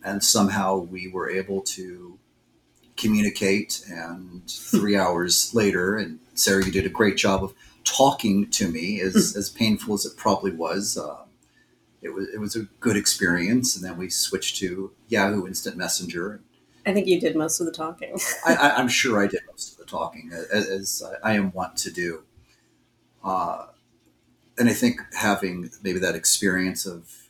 and 0.03 0.23
somehow 0.23 0.77
we 0.77 1.07
were 1.07 1.29
able 1.29 1.61
to 1.61 2.17
communicate. 2.97 3.83
And 3.89 4.49
three 4.49 4.95
hours 4.95 5.53
later, 5.53 5.97
and 5.97 6.19
Sarah, 6.33 6.65
you 6.65 6.71
did 6.71 6.85
a 6.85 6.89
great 6.89 7.17
job 7.17 7.43
of 7.43 7.53
talking 7.83 8.49
to 8.51 8.67
me, 8.67 9.01
as, 9.01 9.33
hmm. 9.33 9.39
as 9.39 9.49
painful 9.49 9.95
as 9.95 10.05
it 10.05 10.17
probably 10.17 10.51
was. 10.51 10.97
Uh, 10.97 11.25
it 12.01 12.13
was 12.13 12.27
it 12.33 12.39
was 12.39 12.55
a 12.55 12.63
good 12.79 12.97
experience. 12.97 13.75
And 13.75 13.85
then 13.85 13.97
we 13.97 14.09
switched 14.09 14.57
to 14.57 14.91
Yahoo 15.07 15.45
Instant 15.45 15.77
Messenger. 15.77 16.41
I 16.85 16.93
think 16.93 17.07
you 17.07 17.19
did 17.19 17.35
most 17.35 17.59
of 17.59 17.67
the 17.67 17.71
talking. 17.71 18.17
I, 18.45 18.81
am 18.81 18.87
sure 18.87 19.21
I 19.23 19.27
did 19.27 19.41
most 19.47 19.73
of 19.73 19.77
the 19.77 19.85
talking, 19.85 20.31
as, 20.33 20.67
as 20.67 21.03
I 21.23 21.33
am 21.33 21.51
wont 21.51 21.77
to 21.77 21.91
do. 21.91 22.23
Uh, 23.23 23.67
and 24.61 24.69
I 24.69 24.73
think 24.73 25.01
having 25.15 25.71
maybe 25.81 25.97
that 25.97 26.13
experience 26.13 26.85
of, 26.85 27.29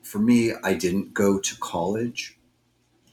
for 0.00 0.18
me, 0.18 0.54
I 0.64 0.72
didn't 0.72 1.12
go 1.12 1.38
to 1.38 1.58
college. 1.58 2.38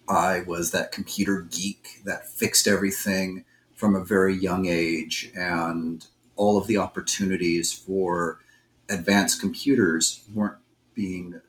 I 0.07 0.43
was 0.47 0.71
that 0.71 0.93
computer 0.93 1.41
geek 1.41 1.99
that 2.05 2.29
fixed 2.29 2.69
everything 2.69 3.43
from 3.75 3.95
a 3.95 4.03
very 4.03 4.33
young 4.33 4.65
age, 4.65 5.29
and 5.35 6.07
all 6.37 6.57
of 6.57 6.67
the 6.67 6.77
opportunities 6.77 7.73
for 7.73 8.39
advanced 8.87 9.41
computers 9.41 10.23
weren't 10.33 10.59
being 10.93 11.41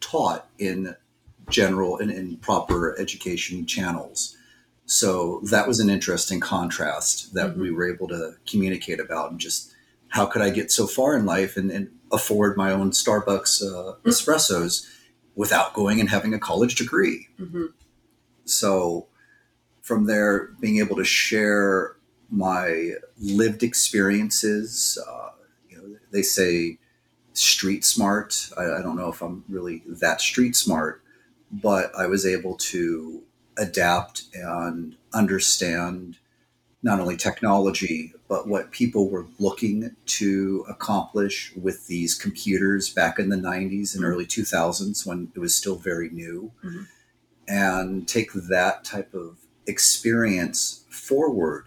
taught 0.00 0.48
in 0.58 0.96
general 1.50 1.98
and 1.98 2.10
in 2.10 2.38
proper 2.38 2.98
education 2.98 3.66
channels. 3.66 4.38
So 4.86 5.42
that 5.50 5.68
was 5.68 5.80
an 5.80 5.90
interesting 5.90 6.40
contrast 6.40 7.34
that 7.34 7.50
mm-hmm. 7.50 7.60
we 7.60 7.70
were 7.72 7.92
able 7.92 8.08
to 8.08 8.36
communicate 8.46 9.00
about 9.00 9.32
and 9.32 9.38
just 9.38 9.75
how 10.16 10.24
could 10.24 10.40
I 10.40 10.48
get 10.48 10.72
so 10.72 10.86
far 10.86 11.14
in 11.14 11.26
life 11.26 11.58
and, 11.58 11.70
and 11.70 11.90
afford 12.10 12.56
my 12.56 12.72
own 12.72 12.90
Starbucks 12.90 13.62
uh, 13.62 13.92
mm-hmm. 13.92 14.08
espressos 14.08 14.88
without 15.34 15.74
going 15.74 16.00
and 16.00 16.08
having 16.08 16.32
a 16.32 16.38
college 16.38 16.74
degree. 16.76 17.28
Mm-hmm. 17.38 17.66
So 18.46 19.08
from 19.82 20.06
there, 20.06 20.48
being 20.58 20.78
able 20.78 20.96
to 20.96 21.04
share 21.04 21.96
my 22.30 22.94
lived 23.20 23.62
experiences, 23.62 24.98
uh, 25.06 25.30
you 25.68 25.76
know, 25.76 25.96
they 26.12 26.22
say 26.22 26.78
street 27.34 27.84
smart. 27.84 28.48
I, 28.56 28.78
I 28.78 28.82
don't 28.82 28.96
know 28.96 29.10
if 29.10 29.20
I'm 29.20 29.44
really 29.50 29.82
that 29.86 30.22
street 30.22 30.56
smart, 30.56 31.02
but 31.52 31.94
I 31.94 32.06
was 32.06 32.24
able 32.24 32.56
to 32.72 33.22
adapt 33.58 34.24
and 34.32 34.96
understand 35.12 36.16
not 36.82 37.00
only 37.00 37.16
technology, 37.16 38.12
but 38.28 38.48
what 38.48 38.70
people 38.70 39.08
were 39.08 39.26
looking 39.38 39.96
to 40.06 40.64
accomplish 40.68 41.52
with 41.56 41.86
these 41.86 42.14
computers 42.14 42.90
back 42.90 43.18
in 43.18 43.28
the 43.28 43.36
90s 43.36 43.94
and 43.94 44.02
mm-hmm. 44.02 44.04
early 44.04 44.26
2000s 44.26 45.06
when 45.06 45.32
it 45.34 45.38
was 45.38 45.54
still 45.54 45.76
very 45.76 46.10
new. 46.10 46.52
Mm-hmm. 46.64 46.82
And 47.48 48.08
take 48.08 48.32
that 48.32 48.84
type 48.84 49.14
of 49.14 49.38
experience 49.66 50.84
forward 50.90 51.66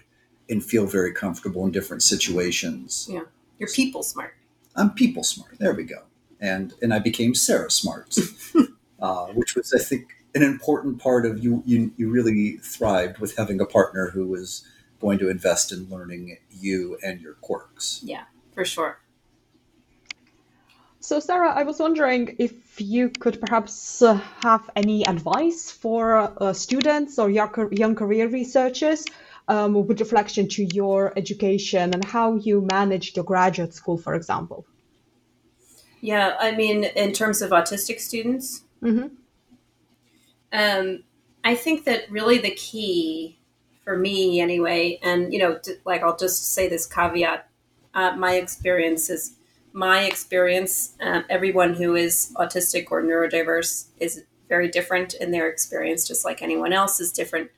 and 0.50 0.64
feel 0.64 0.86
very 0.86 1.14
comfortable 1.14 1.66
in 1.66 1.72
different 1.72 2.04
situations. 2.04 3.08
Yeah. 3.10 3.22
You're 3.60 3.70
people 3.70 4.04
smart. 4.04 4.36
I'm 4.76 4.92
people 4.92 5.24
smart. 5.24 5.58
There 5.60 5.74
we 5.74 5.84
go. 5.84 6.04
And 6.40 6.74
and 6.82 6.94
I 6.94 7.00
became 7.00 7.36
Sarah 7.36 7.70
smart, 7.70 8.16
uh, 9.02 9.28
which 9.28 9.56
was 9.56 9.74
I 9.74 9.80
think 9.80 10.14
an 10.34 10.42
important 10.44 11.00
part 11.00 11.26
of 11.26 11.44
you, 11.44 11.62
you. 11.66 11.92
You 11.98 12.10
really 12.10 12.58
thrived 12.58 13.20
with 13.20 13.36
having 13.36 13.60
a 13.60 13.66
partner 13.66 14.12
who 14.12 14.26
was 14.26 14.66
going 15.00 15.20
to 15.20 15.30
invest 15.30 15.72
in 15.72 15.90
learning 15.90 16.38
you 16.52 16.98
and 17.04 17.22
your 17.22 17.36
quirks. 17.36 18.02
Yeah, 18.04 18.24
for 18.54 18.66
sure. 18.66 19.00
So, 21.02 21.20
Sarah, 21.20 21.52
I 21.52 21.64
was 21.64 21.80
wondering 21.80 22.36
if 22.40 22.80
you 22.80 23.10
could 23.10 23.40
perhaps 23.40 24.02
uh, 24.02 24.16
have 24.44 24.70
any 24.76 25.08
advice 25.08 25.72
for 25.72 26.34
uh, 26.38 26.54
students 26.54 27.18
or 27.18 27.30
young, 27.30 27.70
young 27.72 27.96
career 27.96 28.28
researchers 28.28 29.06
um, 29.48 29.74
with 29.74 30.00
reflection 30.00 30.48
to 30.50 30.66
your 30.66 31.12
education 31.18 31.94
and 31.94 32.04
how 32.04 32.36
you 32.36 32.62
managed 32.62 33.16
your 33.16 33.26
graduate 33.26 33.74
school, 33.74 33.98
for 33.98 34.14
example? 34.14 34.66
Yeah, 36.02 36.36
I 36.40 36.52
mean, 36.56 36.84
in 36.84 37.12
terms 37.14 37.42
of 37.42 37.50
autistic 37.52 38.00
students, 38.00 38.64
mm-hmm. 38.84 39.08
um, 40.54 41.04
I 41.44 41.56
think 41.56 41.86
that 41.86 42.12
really 42.12 42.38
the 42.38 42.52
key 42.52 43.39
for 43.90 43.98
me, 43.98 44.40
anyway, 44.40 45.00
and 45.02 45.34
you 45.34 45.40
know, 45.40 45.60
like 45.84 46.04
I'll 46.04 46.16
just 46.16 46.54
say 46.54 46.70
this 46.70 46.86
caveat: 46.86 47.50
uh, 47.96 48.16
my 48.18 48.36
experience 48.36 49.10
is 49.10 49.34
my 49.74 50.02
experience. 50.04 50.96
Uh, 51.02 51.24
everyone 51.28 51.74
who 51.74 51.96
is 51.96 52.32
autistic 52.36 52.92
or 52.92 53.02
neurodiverse 53.02 53.88
is 54.00 54.26
very 54.48 54.68
different 54.68 55.16
in 55.16 55.32
their 55.32 55.50
experience, 55.50 56.08
just 56.08 56.24
like 56.24 56.44
anyone 56.44 56.72
else 56.72 57.00
is 57.00 57.12
different. 57.12 57.50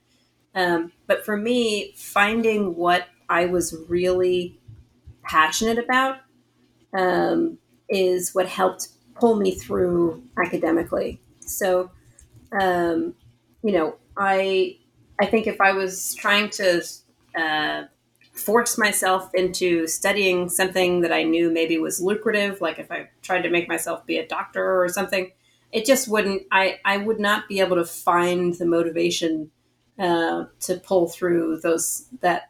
Um, 0.55 0.93
but 1.05 1.25
for 1.25 1.35
me, 1.35 1.91
finding 1.97 2.77
what 2.77 3.07
I 3.27 3.47
was 3.47 3.75
really 3.89 4.57
passionate 5.23 5.79
about 5.79 6.19
um, 6.93 7.57
is 7.89 8.33
what 8.33 8.47
helped 8.47 8.88
pull 9.15 9.35
me 9.35 9.51
through 9.51 10.23
academically. 10.41 11.19
So, 11.41 11.91
um, 12.57 13.15
you 13.63 13.73
know, 13.73 13.97
I 14.15 14.77
I 15.22 15.28
think 15.28 15.46
if 15.46 15.62
I 15.62 15.72
was 15.72 16.16
trying 16.16 16.50
to 16.51 16.84
uh, 17.36 17.84
force 18.34 18.78
myself 18.78 19.30
into 19.36 19.86
studying 19.86 20.50
something 20.50 21.01
that 21.01 21.13
I 21.13 21.22
knew 21.22 21.51
maybe 21.51 21.78
was 21.78 22.01
lucrative, 22.01 22.60
like 22.60 22.80
if 22.80 22.92
I 22.92 23.10
tried 23.22 23.44
to 23.44 23.51
make 23.51 23.68
myself 23.68 24.04
be 24.08 24.18
a 24.18 24.28
doctor 24.28 24.82
or 24.82 24.90
something, 24.90 25.32
it 25.72 25.86
just 25.86 26.08
wouldn't. 26.08 26.44
I 26.51 26.80
I 26.84 26.98
would 26.98 27.20
not 27.20 27.48
be 27.48 27.60
able 27.60 27.75
to 27.75 27.86
find 27.86 28.56
the 28.56 28.66
motivation 28.66 29.51
uh, 30.00 30.46
to 30.62 30.78
pull 30.78 31.08
through 31.08 31.60
those 31.62 32.08
that 32.22 32.50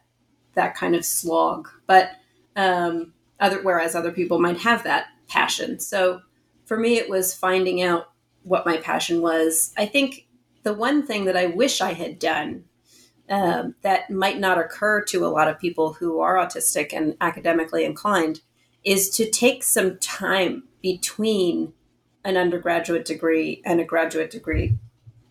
that 0.54 0.74
kind 0.74 0.94
of 0.94 1.04
slog. 1.04 1.68
But 1.86 2.12
um, 2.56 3.12
other 3.38 3.62
whereas 3.62 3.94
other 3.94 4.12
people 4.12 4.40
might 4.40 4.58
have 4.58 4.82
that 4.84 5.08
passion. 5.28 5.78
So 5.78 6.22
for 6.64 6.78
me, 6.78 6.96
it 6.96 7.10
was 7.10 7.34
finding 7.34 7.82
out 7.82 8.06
what 8.44 8.64
my 8.64 8.78
passion 8.78 9.20
was. 9.20 9.74
I 9.76 9.84
think 9.84 10.26
the 10.62 10.74
one 10.74 11.06
thing 11.06 11.24
that 11.24 11.36
I 11.36 11.46
wish 11.46 11.80
I 11.80 11.92
had 11.92 12.18
done 12.18 12.64
um, 13.28 13.74
that 13.82 14.10
might 14.10 14.38
not 14.38 14.58
occur 14.58 15.02
to 15.04 15.26
a 15.26 15.28
lot 15.28 15.48
of 15.48 15.58
people 15.58 15.94
who 15.94 16.20
are 16.20 16.36
autistic 16.36 16.92
and 16.92 17.16
academically 17.20 17.84
inclined 17.84 18.40
is 18.84 19.10
to 19.10 19.30
take 19.30 19.62
some 19.62 19.98
time 19.98 20.64
between 20.82 21.72
an 22.24 22.36
undergraduate 22.36 23.04
degree 23.04 23.62
and 23.64 23.80
a 23.80 23.84
graduate 23.84 24.30
degree 24.30 24.76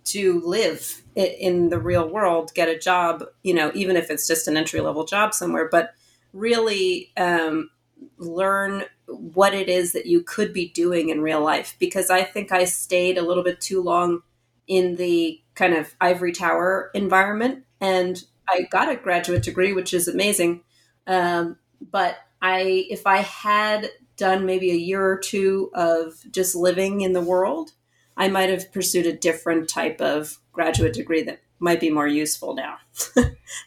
to 0.03 0.41
live 0.41 1.03
in 1.15 1.69
the 1.69 1.79
real 1.79 2.07
world, 2.07 2.51
get 2.53 2.67
a 2.67 2.77
job, 2.77 3.23
you 3.43 3.53
know, 3.53 3.71
even 3.75 3.95
if 3.95 4.09
it's 4.09 4.27
just 4.27 4.47
an 4.47 4.57
entry 4.57 4.81
level 4.81 5.05
job 5.05 5.33
somewhere, 5.33 5.69
but 5.71 5.93
really 6.33 7.11
um, 7.17 7.69
learn 8.17 8.83
what 9.05 9.53
it 9.53 9.69
is 9.69 9.91
that 9.91 10.05
you 10.05 10.21
could 10.23 10.53
be 10.53 10.69
doing 10.69 11.09
in 11.09 11.21
real 11.21 11.41
life. 11.41 11.75
Because 11.79 12.09
I 12.09 12.23
think 12.23 12.51
I 12.51 12.65
stayed 12.65 13.17
a 13.17 13.21
little 13.21 13.43
bit 13.43 13.61
too 13.61 13.81
long 13.81 14.23
in 14.67 14.95
the 14.95 15.41
kind 15.55 15.73
of 15.73 15.95
ivory 15.99 16.31
tower 16.31 16.91
environment. 16.93 17.65
And 17.79 18.23
I 18.49 18.63
got 18.69 18.89
a 18.89 18.95
graduate 18.95 19.43
degree, 19.43 19.73
which 19.73 19.93
is 19.93 20.07
amazing. 20.07 20.61
Um, 21.07 21.57
but 21.81 22.17
I, 22.41 22.85
if 22.89 23.07
I 23.07 23.17
had 23.17 23.89
done 24.17 24.45
maybe 24.45 24.71
a 24.71 24.75
year 24.75 25.03
or 25.05 25.17
two 25.17 25.71
of 25.73 26.15
just 26.31 26.55
living 26.55 27.01
in 27.01 27.13
the 27.13 27.21
world, 27.21 27.71
I 28.17 28.27
might 28.27 28.49
have 28.49 28.71
pursued 28.71 29.07
a 29.07 29.17
different 29.17 29.69
type 29.69 30.01
of 30.01 30.37
graduate 30.51 30.93
degree 30.93 31.23
that 31.23 31.41
might 31.59 31.79
be 31.79 31.89
more 31.89 32.07
useful 32.07 32.53
now. 32.53 32.77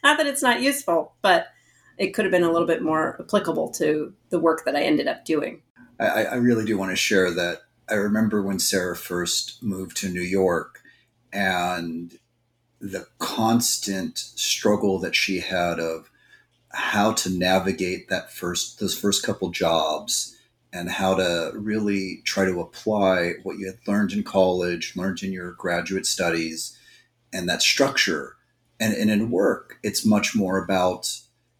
not 0.03 0.17
that 0.17 0.27
it's 0.27 0.41
not 0.41 0.61
useful, 0.61 1.13
but 1.21 1.47
it 1.97 2.13
could 2.13 2.25
have 2.25 2.31
been 2.31 2.43
a 2.43 2.51
little 2.51 2.67
bit 2.67 2.81
more 2.81 3.17
applicable 3.19 3.69
to 3.71 4.13
the 4.29 4.39
work 4.39 4.65
that 4.65 4.75
I 4.75 4.83
ended 4.83 5.07
up 5.07 5.25
doing. 5.25 5.61
I, 5.99 6.25
I 6.25 6.35
really 6.35 6.65
do 6.65 6.77
want 6.77 6.91
to 6.91 6.95
share 6.95 7.31
that. 7.31 7.61
I 7.89 7.93
remember 7.95 8.41
when 8.41 8.59
Sarah 8.59 8.95
first 8.95 9.61
moved 9.63 9.97
to 9.97 10.09
New 10.09 10.21
York 10.21 10.81
and 11.35 12.17
the 12.79 13.05
constant 13.19 14.17
struggle 14.17 14.99
that 14.99 15.15
she 15.15 15.41
had 15.41 15.79
of 15.79 16.09
how 16.69 17.11
to 17.11 17.29
navigate 17.29 18.09
that 18.09 18.31
first 18.31 18.79
those 18.79 18.97
first 18.97 19.25
couple 19.25 19.49
jobs 19.49 20.35
and 20.71 20.89
how 20.89 21.15
to 21.15 21.51
really 21.53 22.21
try 22.25 22.45
to 22.45 22.59
apply 22.59 23.33
what 23.43 23.57
you 23.57 23.65
had 23.65 23.77
learned 23.87 24.11
in 24.11 24.23
college, 24.23 24.95
learned 24.95 25.23
in 25.23 25.31
your 25.31 25.53
graduate 25.53 26.05
studies, 26.05 26.77
and 27.31 27.47
that 27.47 27.61
structure. 27.61 28.35
And, 28.77 28.93
and 28.93 29.09
in 29.09 29.31
work, 29.31 29.77
it's 29.83 30.05
much 30.05 30.35
more 30.35 30.61
about 30.61 31.17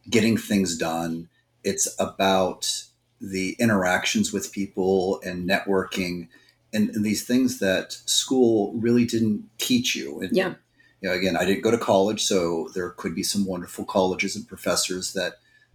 getting 0.10 0.36
things 0.36 0.78
done. 0.78 1.30
It's 1.64 1.88
about 1.98 2.84
the 3.22 3.56
interactions 3.58 4.34
with 4.34 4.52
people 4.52 5.22
and 5.24 5.50
networking 5.50 6.28
and, 6.76 6.90
and 6.96 7.04
these 7.06 7.26
things 7.26 7.60
that 7.60 7.94
school 8.06 8.74
really 8.74 9.06
didn't 9.06 9.50
teach 9.58 9.96
you. 9.96 10.20
And, 10.22 10.36
yeah. 10.36 10.54
You 11.02 11.10
know, 11.10 11.16
again, 11.16 11.38
I 11.38 11.46
didn't 11.46 11.62
go 11.62 11.72
to 11.72 11.78
college, 11.78 12.24
so 12.24 12.70
there 12.74 12.90
could 12.92 13.14
be 13.14 13.24
some 13.24 13.46
wonderful 13.46 13.86
colleges 13.86 14.36
and 14.36 14.48
professors 14.48 15.14
that 15.14 15.34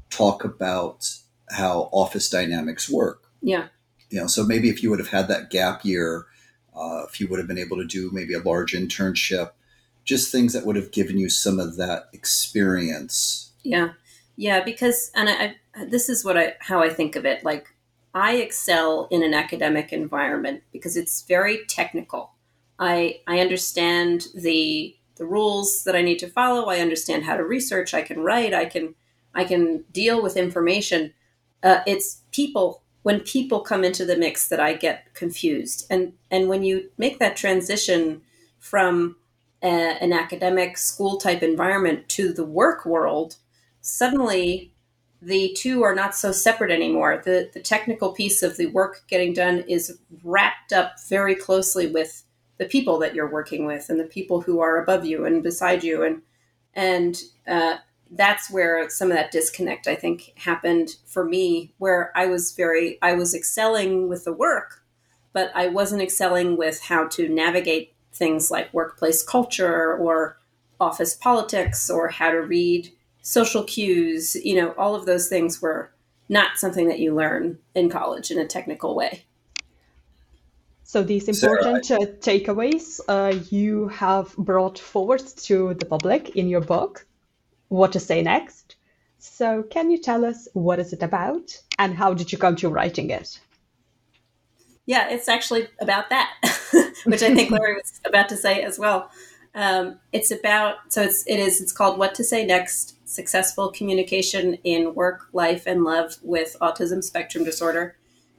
talk 0.08 0.44
about 0.44 1.08
how 1.50 1.88
office 1.92 2.28
dynamics 2.28 2.90
work. 2.90 3.22
Yeah. 3.40 3.68
You 4.10 4.20
know, 4.20 4.26
so 4.26 4.44
maybe 4.44 4.68
if 4.68 4.82
you 4.82 4.90
would 4.90 4.98
have 4.98 5.10
had 5.10 5.28
that 5.28 5.50
gap 5.50 5.84
year, 5.84 6.26
uh, 6.74 7.04
if 7.08 7.20
you 7.20 7.28
would 7.28 7.38
have 7.38 7.48
been 7.48 7.58
able 7.58 7.76
to 7.76 7.86
do 7.86 8.10
maybe 8.12 8.34
a 8.34 8.40
large 8.40 8.72
internship, 8.72 9.52
just 10.04 10.32
things 10.32 10.52
that 10.52 10.66
would 10.66 10.76
have 10.76 10.90
given 10.90 11.18
you 11.18 11.28
some 11.28 11.60
of 11.60 11.76
that 11.76 12.08
experience. 12.12 13.52
Yeah. 13.62 13.90
Yeah, 14.36 14.64
because 14.64 15.12
and 15.14 15.28
I, 15.28 15.56
I, 15.74 15.84
this 15.84 16.08
is 16.08 16.24
what 16.24 16.38
I 16.38 16.54
how 16.60 16.82
I 16.82 16.88
think 16.88 17.14
of 17.14 17.26
it. 17.26 17.44
Like 17.44 17.68
I 18.14 18.36
excel 18.36 19.06
in 19.10 19.22
an 19.22 19.34
academic 19.34 19.92
environment 19.92 20.62
because 20.72 20.96
it's 20.96 21.22
very 21.22 21.64
technical. 21.66 22.32
I 22.78 23.20
I 23.26 23.40
understand 23.40 24.28
the 24.34 24.96
the 25.16 25.26
rules 25.26 25.84
that 25.84 25.94
I 25.94 26.02
need 26.02 26.18
to 26.20 26.28
follow. 26.28 26.66
I 26.66 26.78
understand 26.78 27.24
how 27.24 27.36
to 27.36 27.44
research. 27.44 27.92
I 27.94 28.02
can 28.02 28.20
write. 28.20 28.54
I 28.54 28.64
can 28.64 28.94
I 29.34 29.44
can 29.44 29.84
deal 29.92 30.22
with 30.22 30.36
information. 30.36 31.12
Uh, 31.62 31.80
it's 31.86 32.22
people 32.32 32.82
when 33.02 33.20
people 33.20 33.60
come 33.60 33.84
into 33.84 34.04
the 34.04 34.16
mix 34.16 34.48
that 34.48 34.60
I 34.60 34.74
get 34.74 35.14
confused. 35.14 35.86
And 35.90 36.14
and 36.30 36.48
when 36.48 36.64
you 36.64 36.90
make 36.98 37.18
that 37.18 37.36
transition 37.36 38.22
from 38.58 39.16
a, 39.62 39.66
an 39.66 40.12
academic 40.12 40.78
school 40.78 41.18
type 41.18 41.42
environment 41.42 42.08
to 42.10 42.32
the 42.32 42.44
work 42.44 42.84
world, 42.84 43.36
suddenly 43.80 44.69
the 45.22 45.54
two 45.56 45.82
are 45.82 45.94
not 45.94 46.14
so 46.14 46.32
separate 46.32 46.70
anymore. 46.70 47.20
The, 47.24 47.50
the 47.52 47.60
technical 47.60 48.12
piece 48.12 48.42
of 48.42 48.56
the 48.56 48.66
work 48.66 49.02
getting 49.08 49.32
done 49.32 49.64
is 49.68 49.98
wrapped 50.24 50.72
up 50.72 50.94
very 51.08 51.34
closely 51.34 51.86
with 51.86 52.24
the 52.58 52.64
people 52.64 52.98
that 52.98 53.14
you're 53.14 53.30
working 53.30 53.66
with 53.66 53.88
and 53.88 53.98
the 54.00 54.04
people 54.04 54.40
who 54.42 54.60
are 54.60 54.82
above 54.82 55.04
you 55.04 55.24
and 55.24 55.42
beside 55.42 55.84
you. 55.84 56.02
And, 56.02 56.22
and 56.74 57.20
uh, 57.46 57.76
that's 58.10 58.50
where 58.50 58.88
some 58.88 59.10
of 59.10 59.16
that 59.16 59.30
disconnect, 59.30 59.86
I 59.86 59.94
think, 59.94 60.32
happened 60.36 60.96
for 61.06 61.24
me, 61.24 61.74
where 61.78 62.12
I 62.14 62.26
was 62.26 62.52
very, 62.52 62.98
I 63.02 63.12
was 63.14 63.34
excelling 63.34 64.08
with 64.08 64.24
the 64.24 64.32
work, 64.32 64.82
but 65.32 65.50
I 65.54 65.68
wasn't 65.68 66.02
excelling 66.02 66.56
with 66.56 66.80
how 66.82 67.06
to 67.08 67.28
navigate 67.28 67.94
things 68.12 68.50
like 68.50 68.74
workplace 68.74 69.22
culture 69.22 69.94
or 69.94 70.38
office 70.80 71.14
politics 71.14 71.90
or 71.90 72.08
how 72.08 72.30
to 72.30 72.38
read 72.38 72.90
social 73.30 73.62
cues, 73.62 74.34
you 74.34 74.56
know, 74.56 74.72
all 74.76 74.96
of 74.96 75.06
those 75.06 75.28
things 75.28 75.62
were 75.62 75.92
not 76.28 76.58
something 76.58 76.88
that 76.88 76.98
you 76.98 77.14
learn 77.14 77.58
in 77.76 77.88
college 77.88 78.32
in 78.32 78.38
a 78.40 78.46
technical 78.46 78.96
way. 78.96 79.24
So 80.82 81.04
these 81.04 81.28
important 81.28 81.86
Sarah, 81.86 82.02
uh, 82.02 82.06
takeaways 82.06 82.98
uh, 83.06 83.38
you 83.50 83.86
have 83.86 84.36
brought 84.36 84.80
forward 84.80 85.22
to 85.44 85.74
the 85.74 85.86
public 85.86 86.30
in 86.30 86.48
your 86.48 86.60
book, 86.60 87.06
What 87.68 87.92
to 87.92 88.00
Say 88.00 88.20
Next. 88.20 88.74
So 89.18 89.62
can 89.62 89.92
you 89.92 89.98
tell 89.98 90.24
us 90.24 90.48
what 90.52 90.80
is 90.80 90.92
it 90.92 91.04
about 91.04 91.56
and 91.78 91.94
how 91.94 92.12
did 92.14 92.32
you 92.32 92.38
come 92.38 92.56
to 92.56 92.68
writing 92.68 93.10
it? 93.10 93.38
Yeah, 94.86 95.08
it's 95.08 95.28
actually 95.28 95.68
about 95.80 96.10
that, 96.10 96.30
which 97.04 97.22
I 97.22 97.32
think 97.32 97.50
Larry 97.52 97.74
was 97.74 98.00
about 98.04 98.28
to 98.30 98.36
say 98.36 98.64
as 98.64 98.76
well. 98.76 99.08
Um, 99.54 100.00
it's 100.12 100.32
about 100.32 100.76
so 100.88 101.02
it's 101.02 101.24
it 101.28 101.38
is 101.38 101.60
it's 101.60 101.72
called 101.72 101.96
What 101.98 102.14
to 102.16 102.24
Say 102.24 102.44
Next: 102.44 102.96
Successful 103.10 103.72
Communication 103.72 104.54
in 104.62 104.94
Work, 104.94 105.28
Life, 105.32 105.66
and 105.66 105.82
Love 105.82 106.16
with 106.22 106.56
Autism 106.60 107.02
Spectrum 107.02 107.42
Disorder. 107.42 107.96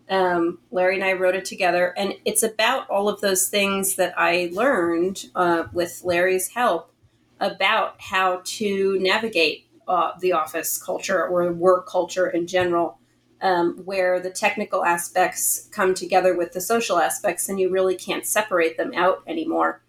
Um, 0.09 0.59
Larry 0.71 0.95
and 0.95 1.03
I 1.03 1.13
wrote 1.13 1.35
it 1.35 1.43
together, 1.43 1.93
and 1.97 2.13
it's 2.23 2.41
about 2.41 2.89
all 2.89 3.09
of 3.09 3.19
those 3.19 3.49
things 3.49 3.95
that 3.95 4.13
I 4.17 4.49
learned 4.53 5.25
uh, 5.35 5.65
with 5.73 6.01
Larry's 6.05 6.47
help 6.49 6.93
about 7.41 7.95
how 7.99 8.41
to 8.45 8.97
navigate 8.99 9.67
uh, 9.89 10.11
the 10.21 10.31
office 10.31 10.81
culture 10.81 11.27
or 11.27 11.51
work 11.51 11.85
culture 11.85 12.29
in 12.29 12.47
general, 12.47 12.97
um, 13.41 13.81
where 13.83 14.21
the 14.21 14.29
technical 14.29 14.85
aspects 14.85 15.67
come 15.71 15.93
together 15.93 16.33
with 16.33 16.53
the 16.53 16.61
social 16.61 16.97
aspects, 16.97 17.49
and 17.49 17.59
you 17.59 17.69
really 17.69 17.95
can't 17.95 18.25
separate 18.25 18.77
them 18.77 18.93
out 18.95 19.21
anymore. 19.27 19.81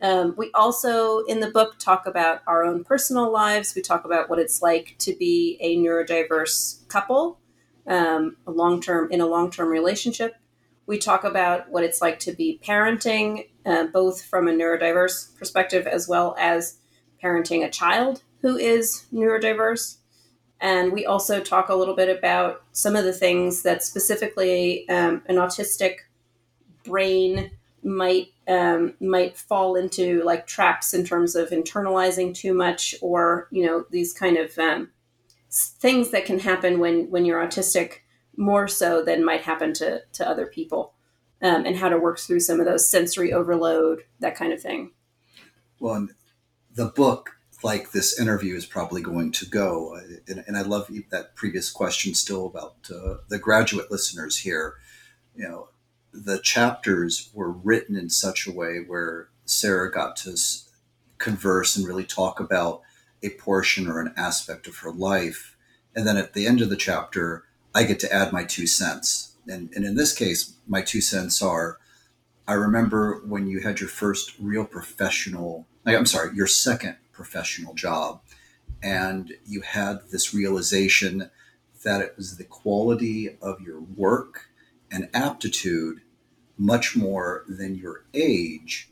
Um, 0.00 0.34
we 0.36 0.50
also, 0.54 1.20
in 1.24 1.40
the 1.40 1.50
book, 1.50 1.78
talk 1.78 2.06
about 2.06 2.42
our 2.46 2.64
own 2.64 2.84
personal 2.84 3.32
lives. 3.32 3.74
We 3.74 3.82
talk 3.82 4.04
about 4.04 4.30
what 4.30 4.38
it's 4.38 4.62
like 4.62 4.96
to 5.00 5.14
be 5.14 5.58
a 5.60 5.76
neurodiverse 5.76 6.86
couple, 6.88 7.40
um, 7.86 8.36
a 8.46 8.50
long 8.50 8.80
term 8.80 9.10
in 9.10 9.20
a 9.20 9.26
long 9.26 9.50
term 9.50 9.68
relationship. 9.68 10.36
We 10.86 10.98
talk 10.98 11.24
about 11.24 11.70
what 11.70 11.84
it's 11.84 12.00
like 12.00 12.18
to 12.20 12.32
be 12.32 12.60
parenting, 12.64 13.48
uh, 13.66 13.86
both 13.86 14.22
from 14.22 14.48
a 14.48 14.52
neurodiverse 14.52 15.36
perspective 15.36 15.86
as 15.86 16.08
well 16.08 16.34
as 16.38 16.78
parenting 17.22 17.64
a 17.64 17.70
child 17.70 18.22
who 18.40 18.56
is 18.56 19.06
neurodiverse. 19.12 19.96
And 20.60 20.92
we 20.92 21.06
also 21.06 21.40
talk 21.40 21.68
a 21.68 21.74
little 21.74 21.94
bit 21.94 22.16
about 22.16 22.62
some 22.72 22.96
of 22.96 23.04
the 23.04 23.12
things 23.12 23.62
that 23.62 23.82
specifically 23.82 24.88
um, 24.88 25.22
an 25.26 25.36
autistic 25.36 25.96
brain 26.84 27.50
might 27.82 28.28
um, 28.48 28.94
might 28.98 29.36
fall 29.36 29.76
into 29.76 30.22
like 30.24 30.46
traps 30.46 30.94
in 30.94 31.04
terms 31.04 31.36
of 31.36 31.50
internalizing 31.50 32.34
too 32.34 32.54
much 32.54 32.94
or 33.02 33.46
you 33.50 33.64
know 33.64 33.84
these 33.90 34.12
kind 34.12 34.38
of 34.38 34.58
um, 34.58 34.90
things 35.50 36.10
that 36.10 36.24
can 36.24 36.38
happen 36.38 36.80
when 36.80 37.10
when 37.10 37.24
you're 37.24 37.44
autistic 37.44 37.98
more 38.36 38.66
so 38.66 39.02
than 39.04 39.24
might 39.24 39.42
happen 39.42 39.74
to 39.74 40.00
to 40.12 40.26
other 40.26 40.46
people 40.46 40.94
um, 41.42 41.66
and 41.66 41.76
how 41.76 41.90
to 41.90 41.98
work 41.98 42.18
through 42.18 42.40
some 42.40 42.58
of 42.58 42.66
those 42.66 42.90
sensory 42.90 43.32
overload 43.32 44.02
that 44.20 44.34
kind 44.34 44.52
of 44.52 44.60
thing. 44.60 44.92
Well 45.78 46.08
the 46.74 46.86
book 46.86 47.32
like 47.62 47.90
this 47.90 48.18
interview 48.18 48.54
is 48.54 48.64
probably 48.64 49.02
going 49.02 49.32
to 49.32 49.44
go. 49.44 49.98
And, 50.28 50.44
and 50.46 50.56
i 50.56 50.62
love 50.62 50.90
that 51.10 51.34
previous 51.34 51.70
question 51.70 52.14
still 52.14 52.46
about 52.46 52.76
uh, 52.90 53.16
the 53.28 53.38
graduate 53.38 53.90
listeners 53.90 54.38
here. 54.38 54.76
You 55.34 55.48
know 55.48 55.68
the 56.12 56.38
chapters 56.38 57.30
were 57.34 57.50
written 57.50 57.96
in 57.96 58.10
such 58.10 58.46
a 58.46 58.52
way 58.52 58.78
where 58.86 59.28
Sarah 59.44 59.90
got 59.90 60.16
to 60.16 60.36
converse 61.18 61.76
and 61.76 61.86
really 61.86 62.04
talk 62.04 62.40
about 62.40 62.82
a 63.22 63.30
portion 63.30 63.88
or 63.88 64.00
an 64.00 64.14
aspect 64.16 64.66
of 64.66 64.78
her 64.78 64.92
life. 64.92 65.56
And 65.94 66.06
then 66.06 66.16
at 66.16 66.34
the 66.34 66.46
end 66.46 66.60
of 66.60 66.70
the 66.70 66.76
chapter, 66.76 67.44
I 67.74 67.84
get 67.84 68.00
to 68.00 68.12
add 68.12 68.32
my 68.32 68.44
two 68.44 68.66
cents. 68.66 69.34
And, 69.46 69.70
and 69.74 69.84
in 69.84 69.96
this 69.96 70.14
case, 70.14 70.54
my 70.66 70.82
two 70.82 71.00
cents 71.00 71.42
are 71.42 71.78
I 72.46 72.54
remember 72.54 73.20
when 73.26 73.46
you 73.46 73.60
had 73.60 73.78
your 73.78 73.90
first 73.90 74.32
real 74.38 74.64
professional, 74.64 75.66
I'm 75.84 76.06
sorry, 76.06 76.34
your 76.34 76.46
second 76.46 76.96
professional 77.12 77.74
job. 77.74 78.22
And 78.82 79.34
you 79.46 79.60
had 79.60 79.98
this 80.10 80.32
realization 80.32 81.30
that 81.84 82.00
it 82.00 82.14
was 82.16 82.38
the 82.38 82.44
quality 82.44 83.36
of 83.42 83.60
your 83.60 83.80
work 83.80 84.48
and 84.90 85.08
aptitude 85.14 86.00
much 86.56 86.96
more 86.96 87.44
than 87.48 87.76
your 87.76 88.04
age, 88.14 88.90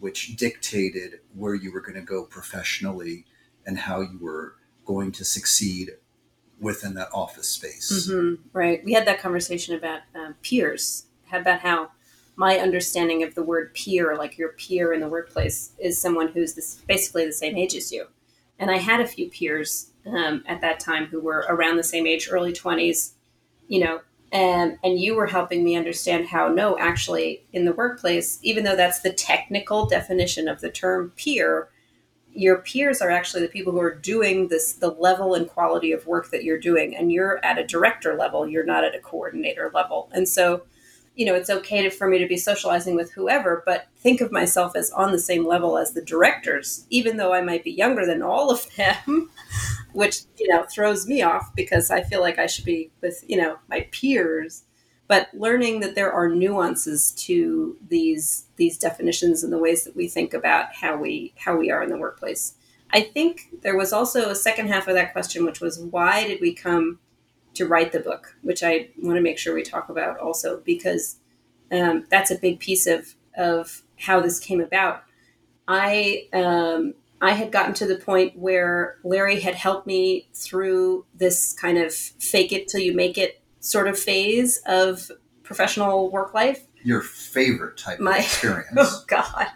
which 0.00 0.36
dictated 0.36 1.20
where 1.34 1.54
you 1.54 1.72
were 1.72 1.80
going 1.80 1.94
to 1.94 2.02
go 2.02 2.24
professionally 2.24 3.24
and 3.64 3.78
how 3.78 4.00
you 4.00 4.18
were 4.20 4.56
going 4.84 5.12
to 5.12 5.24
succeed 5.24 5.92
within 6.60 6.94
that 6.94 7.08
office 7.12 7.48
space. 7.48 8.08
Mm-hmm, 8.08 8.42
right. 8.52 8.84
We 8.84 8.92
had 8.92 9.06
that 9.06 9.20
conversation 9.20 9.74
about 9.74 10.00
um, 10.14 10.34
peers, 10.42 11.06
about 11.32 11.60
how 11.60 11.90
my 12.36 12.58
understanding 12.58 13.22
of 13.22 13.34
the 13.34 13.42
word 13.42 13.74
peer, 13.74 14.14
like 14.16 14.38
your 14.38 14.50
peer 14.50 14.92
in 14.92 15.00
the 15.00 15.08
workplace, 15.08 15.72
is 15.78 16.00
someone 16.00 16.28
who's 16.28 16.54
this, 16.54 16.76
basically 16.86 17.24
the 17.24 17.32
same 17.32 17.56
age 17.56 17.74
as 17.74 17.90
you. 17.90 18.06
And 18.58 18.70
I 18.70 18.78
had 18.78 19.00
a 19.00 19.06
few 19.06 19.28
peers 19.28 19.90
um, 20.06 20.44
at 20.46 20.60
that 20.60 20.80
time 20.80 21.06
who 21.06 21.20
were 21.20 21.46
around 21.48 21.76
the 21.76 21.84
same 21.84 22.06
age, 22.06 22.28
early 22.30 22.52
20s, 22.52 23.12
you 23.68 23.80
know, 23.80 24.00
and, 24.32 24.78
and 24.82 24.98
you 24.98 25.14
were 25.14 25.26
helping 25.26 25.64
me 25.64 25.76
understand 25.76 26.26
how, 26.26 26.48
no, 26.48 26.78
actually, 26.78 27.44
in 27.52 27.64
the 27.64 27.72
workplace, 27.72 28.38
even 28.42 28.64
though 28.64 28.76
that's 28.76 29.00
the 29.00 29.12
technical 29.12 29.86
definition 29.86 30.48
of 30.48 30.60
the 30.60 30.70
term 30.70 31.12
peer, 31.16 31.68
your 32.32 32.58
peers 32.58 33.00
are 33.00 33.10
actually 33.10 33.42
the 33.42 33.48
people 33.48 33.72
who 33.72 33.80
are 33.80 33.94
doing 33.94 34.48
this 34.48 34.74
the 34.74 34.90
level 34.90 35.34
and 35.34 35.48
quality 35.48 35.92
of 35.92 36.06
work 36.06 36.30
that 36.30 36.44
you're 36.44 36.58
doing. 36.58 36.94
And 36.94 37.10
you're 37.10 37.42
at 37.44 37.58
a 37.58 37.66
director 37.66 38.14
level 38.14 38.46
you're 38.46 38.66
not 38.66 38.84
at 38.84 38.94
a 38.94 39.00
coordinator 39.00 39.70
level. 39.72 40.10
And 40.12 40.28
so 40.28 40.62
you 41.16 41.26
know 41.26 41.34
it's 41.34 41.50
okay 41.50 41.82
to, 41.82 41.90
for 41.90 42.06
me 42.08 42.18
to 42.18 42.26
be 42.28 42.36
socializing 42.36 42.94
with 42.94 43.12
whoever 43.12 43.62
but 43.66 43.88
think 43.96 44.20
of 44.20 44.30
myself 44.30 44.76
as 44.76 44.90
on 44.92 45.12
the 45.12 45.18
same 45.18 45.46
level 45.46 45.76
as 45.76 45.92
the 45.92 46.04
directors 46.04 46.86
even 46.90 47.16
though 47.16 47.32
i 47.32 47.40
might 47.40 47.64
be 47.64 47.72
younger 47.72 48.06
than 48.06 48.22
all 48.22 48.50
of 48.50 48.68
them 48.76 49.30
which 49.92 50.20
you 50.38 50.46
know 50.48 50.64
throws 50.64 51.06
me 51.06 51.22
off 51.22 51.50
because 51.56 51.90
i 51.90 52.02
feel 52.02 52.20
like 52.20 52.38
i 52.38 52.46
should 52.46 52.64
be 52.64 52.90
with 53.00 53.24
you 53.26 53.36
know 53.36 53.56
my 53.68 53.88
peers 53.90 54.62
but 55.08 55.28
learning 55.32 55.80
that 55.80 55.94
there 55.94 56.12
are 56.12 56.28
nuances 56.28 57.12
to 57.12 57.76
these 57.88 58.46
these 58.56 58.78
definitions 58.78 59.42
and 59.42 59.52
the 59.52 59.58
ways 59.58 59.84
that 59.84 59.96
we 59.96 60.08
think 60.08 60.34
about 60.34 60.74
how 60.74 60.96
we 60.96 61.34
how 61.38 61.56
we 61.56 61.70
are 61.70 61.82
in 61.82 61.90
the 61.90 61.98
workplace. 61.98 62.54
I 62.90 63.00
think 63.00 63.48
there 63.62 63.76
was 63.76 63.92
also 63.92 64.30
a 64.30 64.34
second 64.34 64.68
half 64.68 64.88
of 64.88 64.94
that 64.94 65.12
question, 65.12 65.44
which 65.44 65.60
was 65.60 65.78
why 65.78 66.26
did 66.26 66.40
we 66.40 66.54
come 66.54 66.98
to 67.56 67.66
write 67.66 67.92
the 67.92 68.00
book, 68.00 68.36
which 68.42 68.62
I 68.62 68.88
want 68.98 69.16
to 69.16 69.22
make 69.22 69.38
sure 69.38 69.54
we 69.54 69.62
talk 69.62 69.88
about 69.88 70.18
also 70.18 70.60
because 70.64 71.18
um, 71.72 72.06
that's 72.10 72.30
a 72.30 72.38
big 72.38 72.60
piece 72.60 72.86
of 72.86 73.14
of 73.36 73.82
how 73.98 74.20
this 74.20 74.38
came 74.38 74.60
about. 74.60 75.02
I 75.68 76.28
um, 76.32 76.94
I 77.20 77.32
had 77.32 77.50
gotten 77.50 77.74
to 77.74 77.86
the 77.86 77.96
point 77.96 78.38
where 78.38 78.98
Larry 79.04 79.40
had 79.40 79.54
helped 79.54 79.86
me 79.86 80.28
through 80.34 81.06
this 81.14 81.52
kind 81.54 81.78
of 81.78 81.92
fake 81.94 82.52
it 82.52 82.68
till 82.68 82.80
you 82.80 82.94
make 82.94 83.18
it 83.18 83.42
sort 83.60 83.88
of 83.88 83.98
phase 83.98 84.60
of 84.66 85.10
professional 85.42 86.10
work 86.10 86.34
life. 86.34 86.66
Your 86.84 87.00
favorite 87.00 87.76
type 87.78 87.98
My, 87.98 88.18
of 88.18 88.24
experience. 88.24 88.68
oh 88.76 89.04
God. 89.06 89.46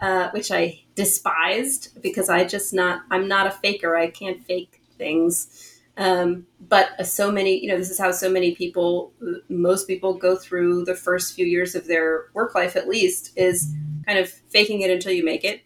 Uh, 0.00 0.28
which 0.30 0.50
I 0.50 0.82
despised 0.96 2.00
because 2.02 2.28
I 2.28 2.44
just 2.44 2.74
not 2.74 3.02
I'm 3.10 3.28
not 3.28 3.46
a 3.46 3.50
faker. 3.50 3.96
I 3.96 4.08
can't 4.08 4.44
fake 4.44 4.82
things. 4.98 5.73
Um, 5.96 6.46
but 6.60 6.98
uh, 6.98 7.04
so 7.04 7.30
many, 7.30 7.62
you 7.62 7.68
know, 7.68 7.78
this 7.78 7.90
is 7.90 7.98
how 7.98 8.10
so 8.10 8.30
many 8.30 8.54
people, 8.54 9.12
most 9.48 9.86
people 9.86 10.14
go 10.14 10.36
through 10.36 10.84
the 10.84 10.94
first 10.94 11.34
few 11.34 11.46
years 11.46 11.74
of 11.74 11.86
their 11.86 12.26
work 12.34 12.54
life 12.54 12.74
at 12.76 12.88
least, 12.88 13.32
is 13.36 13.72
kind 14.06 14.18
of 14.18 14.28
faking 14.28 14.80
it 14.80 14.90
until 14.90 15.12
you 15.12 15.24
make 15.24 15.44
it. 15.44 15.62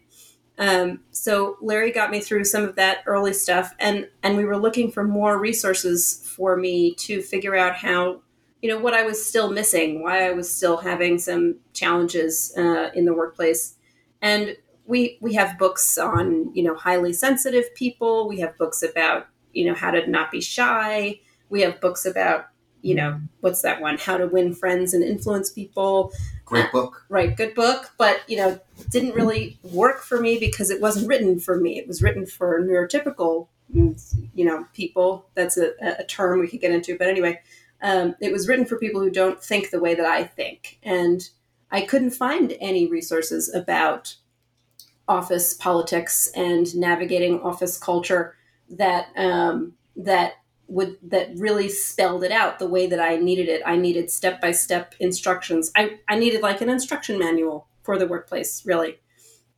Um, 0.59 0.99
so 1.11 1.57
Larry 1.61 1.91
got 1.91 2.11
me 2.11 2.19
through 2.19 2.43
some 2.43 2.63
of 2.63 2.75
that 2.75 2.99
early 3.05 3.33
stuff, 3.33 3.73
and 3.79 4.09
and 4.21 4.35
we 4.35 4.43
were 4.43 4.57
looking 4.57 4.91
for 4.91 5.05
more 5.05 5.39
resources 5.39 6.29
for 6.35 6.57
me 6.57 6.93
to 6.95 7.21
figure 7.21 7.55
out 7.55 7.75
how, 7.75 8.21
you 8.61 8.69
know, 8.69 8.77
what 8.77 8.93
I 8.93 9.03
was 9.03 9.25
still 9.25 9.49
missing, 9.49 10.03
why 10.03 10.27
I 10.27 10.31
was 10.31 10.53
still 10.53 10.77
having 10.77 11.17
some 11.17 11.55
challenges 11.73 12.53
uh, 12.57 12.89
in 12.93 13.05
the 13.05 13.13
workplace, 13.13 13.75
and 14.21 14.57
we 14.85 15.17
we 15.21 15.33
have 15.35 15.57
books 15.57 15.97
on 15.97 16.53
you 16.53 16.63
know 16.63 16.75
highly 16.75 17.13
sensitive 17.13 17.73
people. 17.73 18.27
We 18.27 18.41
have 18.41 18.57
books 18.57 18.83
about 18.83 19.27
you 19.53 19.65
know 19.65 19.73
how 19.73 19.91
to 19.91 20.07
not 20.09 20.31
be 20.31 20.41
shy. 20.41 21.19
We 21.49 21.61
have 21.61 21.81
books 21.81 22.05
about 22.05 22.47
you 22.81 22.95
know 22.95 23.19
what's 23.41 23.61
that 23.61 23.81
one? 23.81 23.97
How 23.97 24.17
to 24.17 24.27
win 24.27 24.53
friends 24.53 24.93
and 24.93 25.03
influence 25.03 25.51
people. 25.51 26.13
Great 26.45 26.71
book. 26.71 27.05
right 27.09 27.37
good 27.37 27.53
book 27.53 27.91
but 27.99 28.21
you 28.27 28.35
know 28.35 28.59
didn't 28.89 29.13
really 29.13 29.59
work 29.61 30.01
for 30.01 30.19
me 30.19 30.39
because 30.39 30.71
it 30.71 30.81
wasn't 30.81 31.07
written 31.07 31.39
for 31.39 31.59
me. 31.59 31.77
It 31.77 31.87
was 31.87 32.01
written 32.01 32.25
for 32.25 32.59
neurotypical 32.61 33.47
you 33.71 34.45
know 34.45 34.65
people. 34.73 35.27
That's 35.35 35.57
a, 35.57 35.73
a 35.99 36.03
term 36.05 36.39
we 36.39 36.47
could 36.47 36.61
get 36.61 36.71
into 36.71 36.97
but 36.97 37.07
anyway 37.07 37.39
um, 37.81 38.15
it 38.19 38.31
was 38.31 38.47
written 38.47 38.65
for 38.65 38.77
people 38.77 39.01
who 39.01 39.09
don't 39.09 39.41
think 39.41 39.69
the 39.69 39.79
way 39.79 39.95
that 39.95 40.05
i 40.05 40.23
think 40.23 40.79
and 40.83 41.29
i 41.71 41.81
couldn't 41.81 42.11
find 42.11 42.55
any 42.59 42.87
resources 42.87 43.53
about 43.53 44.15
office 45.07 45.53
politics 45.53 46.29
and 46.35 46.75
navigating 46.75 47.39
office 47.41 47.77
culture 47.77 48.35
that 48.69 49.07
um, 49.15 49.73
that 49.95 50.33
would 50.67 50.97
that 51.01 51.29
really 51.35 51.67
spelled 51.67 52.23
it 52.23 52.31
out 52.31 52.59
the 52.59 52.67
way 52.67 52.87
that 52.87 52.99
I 52.99 53.17
needed 53.17 53.49
it. 53.49 53.61
I 53.65 53.75
needed 53.75 54.11
step 54.11 54.39
by 54.39 54.51
step 54.51 54.95
instructions. 54.99 55.71
I, 55.75 55.99
I 56.07 56.17
needed 56.17 56.41
like 56.41 56.61
an 56.61 56.69
instruction 56.69 57.17
manual 57.17 57.67
for 57.81 57.97
the 57.97 58.07
workplace, 58.07 58.63
really. 58.65 58.99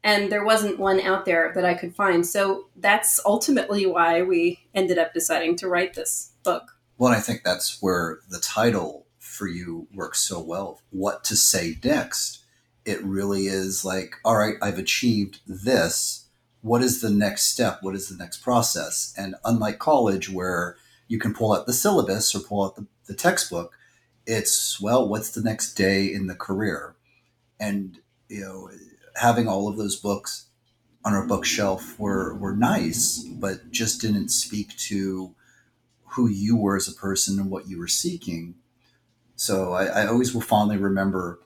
And 0.03 0.31
there 0.31 0.45
wasn't 0.45 0.79
one 0.79 0.99
out 0.99 1.25
there 1.25 1.51
that 1.53 1.65
I 1.65 1.75
could 1.75 1.95
find. 1.95 2.25
So 2.25 2.69
that's 2.75 3.19
ultimately 3.25 3.85
why 3.85 4.23
we 4.23 4.59
ended 4.73 4.97
up 4.97 5.13
deciding 5.13 5.57
to 5.57 5.67
write 5.67 5.93
this 5.93 6.31
book. 6.43 6.77
Well, 6.97 7.11
I 7.11 7.19
think 7.19 7.43
that's 7.43 7.81
where 7.81 8.19
the 8.29 8.39
title 8.39 9.05
for 9.19 9.47
you 9.47 9.87
works 9.93 10.19
so 10.19 10.39
well. 10.39 10.81
What 10.89 11.23
to 11.25 11.35
say 11.35 11.77
next? 11.83 12.39
It 12.85 13.03
really 13.03 13.47
is 13.47 13.85
like, 13.85 14.15
all 14.25 14.37
right, 14.37 14.55
I've 14.61 14.79
achieved 14.79 15.41
this. 15.45 16.20
What 16.61 16.81
is 16.81 17.01
the 17.01 17.09
next 17.09 17.43
step? 17.43 17.79
What 17.81 17.95
is 17.95 18.09
the 18.09 18.17
next 18.17 18.37
process? 18.37 19.13
And 19.17 19.35
unlike 19.43 19.79
college, 19.79 20.29
where 20.29 20.77
you 21.11 21.19
can 21.19 21.33
pull 21.33 21.53
out 21.53 21.65
the 21.65 21.73
syllabus 21.73 22.33
or 22.33 22.39
pull 22.39 22.63
out 22.63 22.77
the, 22.77 22.87
the 23.05 23.13
textbook. 23.13 23.73
It's, 24.25 24.79
well, 24.79 25.09
what's 25.09 25.31
the 25.31 25.41
next 25.41 25.73
day 25.73 26.05
in 26.05 26.27
the 26.27 26.35
career? 26.35 26.95
And, 27.59 27.99
you 28.29 28.39
know, 28.39 28.69
having 29.17 29.45
all 29.45 29.67
of 29.67 29.75
those 29.75 29.97
books 29.97 30.45
on 31.03 31.13
our 31.13 31.27
bookshelf 31.27 31.99
were, 31.99 32.37
were 32.37 32.55
nice, 32.55 33.23
but 33.23 33.71
just 33.71 33.99
didn't 33.99 34.29
speak 34.29 34.77
to 34.77 35.35
who 36.11 36.29
you 36.29 36.55
were 36.55 36.77
as 36.77 36.87
a 36.87 36.93
person 36.93 37.39
and 37.39 37.49
what 37.49 37.67
you 37.67 37.77
were 37.77 37.89
seeking. 37.89 38.55
So 39.35 39.73
I, 39.73 39.85
I 39.87 40.07
always 40.07 40.33
will 40.33 40.39
fondly 40.39 40.77
remember 40.77 41.39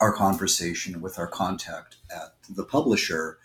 our 0.00 0.12
conversation 0.12 1.00
with 1.00 1.18
our 1.18 1.28
contact 1.28 1.96
at 2.14 2.34
the 2.54 2.64
publisher 2.64 3.38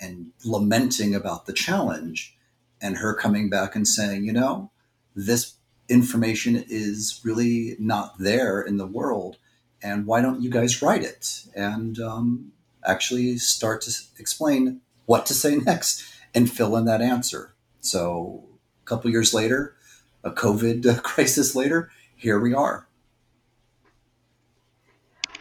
and 0.00 0.32
lamenting 0.44 1.14
about 1.14 1.46
the 1.46 1.52
challenge 1.52 2.36
and 2.80 2.98
her 2.98 3.14
coming 3.14 3.48
back 3.48 3.74
and 3.74 3.86
saying, 3.86 4.24
you 4.24 4.32
know, 4.32 4.70
this 5.14 5.54
information 5.88 6.64
is 6.68 7.20
really 7.24 7.76
not 7.78 8.18
there 8.18 8.60
in 8.60 8.76
the 8.76 8.86
world. 8.86 9.36
And 9.82 10.06
why 10.06 10.20
don't 10.20 10.42
you 10.42 10.50
guys 10.50 10.82
write 10.82 11.02
it 11.02 11.44
and 11.54 11.98
um, 11.98 12.52
actually 12.84 13.38
start 13.38 13.82
to 13.82 13.92
explain 14.18 14.80
what 15.06 15.26
to 15.26 15.34
say 15.34 15.56
next 15.56 16.04
and 16.34 16.50
fill 16.50 16.76
in 16.76 16.84
that 16.86 17.02
answer? 17.02 17.54
So 17.80 18.44
a 18.82 18.86
couple 18.86 19.10
years 19.10 19.34
later, 19.34 19.76
a 20.22 20.30
COVID 20.30 21.02
crisis 21.02 21.54
later, 21.54 21.90
here 22.16 22.40
we 22.40 22.54
are. 22.54 22.86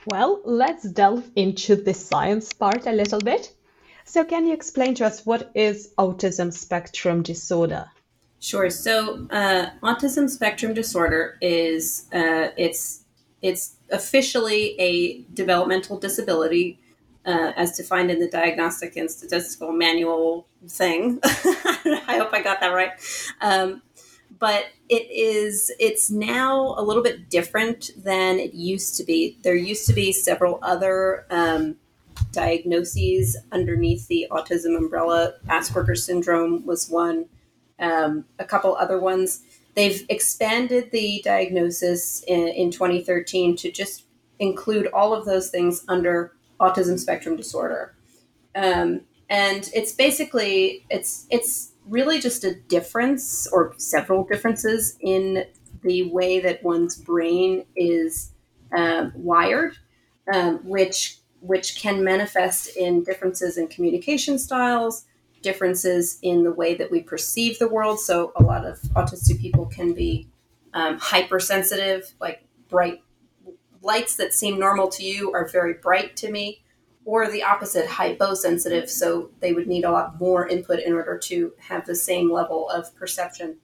Well, 0.06 0.42
let's 0.44 0.84
delve 0.84 1.30
into 1.36 1.78
the 1.78 1.94
science 1.94 2.52
part 2.52 2.86
a 2.86 2.92
little 2.92 3.22
bit. 3.22 3.54
So, 4.06 4.24
can 4.24 4.46
you 4.46 4.54
explain 4.54 4.96
to 4.96 5.06
us 5.06 5.26
what 5.26 5.52
is 5.56 5.94
autism 5.98 6.54
spectrum 6.54 7.24
disorder? 7.24 7.86
Sure. 8.39 8.70
So, 8.70 9.28
uh, 9.30 9.70
autism 9.82 10.30
spectrum 10.30 10.74
disorder 10.74 11.38
is 11.42 12.08
uh, 12.13 12.50
it's 12.58 13.04
it's 13.42 13.76
officially 13.92 14.80
a 14.80 15.22
developmental 15.34 15.98
disability 15.98 16.80
uh, 17.26 17.52
as 17.56 17.78
defined 17.78 18.12
in 18.12 18.20
the 18.20 18.28
Diagnostic 18.28 18.96
and 18.96 19.10
Statistical 19.10 19.72
Manual 19.72 20.48
thing. 20.68 21.20
I 21.24 22.18
hope 22.18 22.34
I 22.34 22.42
got 22.42 22.60
that 22.62 22.70
right. 22.70 22.92
Um, 23.42 23.82
but 24.39 24.66
it 24.89 25.10
is 25.10 25.72
it's 25.80 26.10
now 26.12 26.76
a 26.78 26.84
little 26.84 27.04
bit 27.04 27.30
different 27.30 27.92
than 27.98 28.39
it 28.39 28.54
used 28.54 28.98
to 28.98 29.04
be. 29.04 29.38
There 29.44 29.56
used 29.56 29.88
to 29.88 29.94
be 29.94 30.12
several 30.12 30.60
other 30.62 31.26
um, 31.30 31.78
diagnoses 32.32 33.38
underneath 33.52 34.08
the 34.08 34.28
autism 34.32 34.78
umbrella. 34.78 35.34
Asperger's 35.47 36.04
syndrome 36.04 36.65
was 36.65 36.89
one 36.89 37.26
um, 37.80 38.26
a 38.39 38.45
couple 38.45 38.76
other 38.76 38.99
ones. 38.99 39.41
They've 39.76 40.06
expanded 40.10 40.91
the 40.91 41.21
diagnosis 41.23 42.23
in, 42.28 42.47
in 42.49 42.71
2013 42.71 43.56
to 43.58 43.71
just 43.71 44.06
include 44.39 44.88
all 44.88 45.13
of 45.13 45.26
those 45.26 45.49
things 45.49 45.84
under 45.88 46.34
autism 46.60 46.99
spectrum 46.99 47.36
disorder. 47.36 47.95
Um, 48.56 49.02
and 49.30 49.69
it's 49.73 49.93
basically 49.93 50.86
it's 50.89 51.26
it's 51.30 51.71
really 51.88 52.19
just 52.19 52.43
a 52.43 52.56
difference 52.56 53.47
or 53.52 53.73
several 53.78 54.23
differences 54.23 54.95
in 55.02 55.45
the 55.82 56.10
way 56.12 56.39
that 56.39 56.63
one's 56.63 56.95
brain 56.95 57.65
is 57.76 58.32
uh, 58.76 59.10
wired, 59.15 59.78
um, 60.32 60.60
which 60.63 61.17
which 61.43 61.75
can 61.75 62.03
manifest 62.03 62.75
in 62.77 63.03
differences 63.03 63.58
in 63.58 63.67
communication 63.67 64.39
styles, 64.39 65.06
differences 65.41 66.17
in 66.21 66.43
the 66.43 66.53
way 66.53 66.73
that 66.73 66.89
we 66.89 67.01
perceive 67.01 67.60
the 67.60 67.67
world. 67.67 67.99
So 67.99 68.32
a 68.38 68.41
lot 68.43 68.65
of 68.65 68.79
autistic 68.95 69.41
people 69.41 69.65
can 69.65 69.93
be 69.93 70.29
um, 70.73 70.97
hypersensitive, 70.97 72.13
like 72.21 72.45
bright 72.69 73.03
lights 73.82 74.15
that 74.15 74.34
seem 74.34 74.58
normal 74.58 74.88
to 74.88 75.03
you 75.03 75.34
are 75.34 75.45
very 75.45 75.73
bright 75.73 76.15
to 76.15 76.32
me 76.32 76.63
or 77.03 77.29
the 77.29 77.43
opposite, 77.43 77.88
hyposensitive. 77.88 78.89
So 78.89 79.29
they 79.41 79.51
would 79.51 79.67
need 79.67 79.84
a 79.84 79.91
lot 79.91 80.19
more 80.21 80.47
input 80.47 80.79
in 80.79 80.93
order 80.93 81.17
to 81.17 81.51
have 81.60 81.86
the 81.86 81.95
same 81.95 82.32
level 82.32 82.69
of 82.69 82.95
perception. 82.95 83.58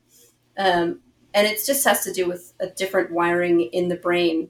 Um, 0.57 0.99
and 1.33 1.47
it 1.47 1.61
just 1.65 1.85
has 1.85 2.03
to 2.03 2.11
do 2.11 2.27
with 2.27 2.53
a 2.59 2.67
different 2.67 3.11
wiring 3.11 3.61
in 3.61 3.87
the 3.87 3.95
brain. 3.95 4.49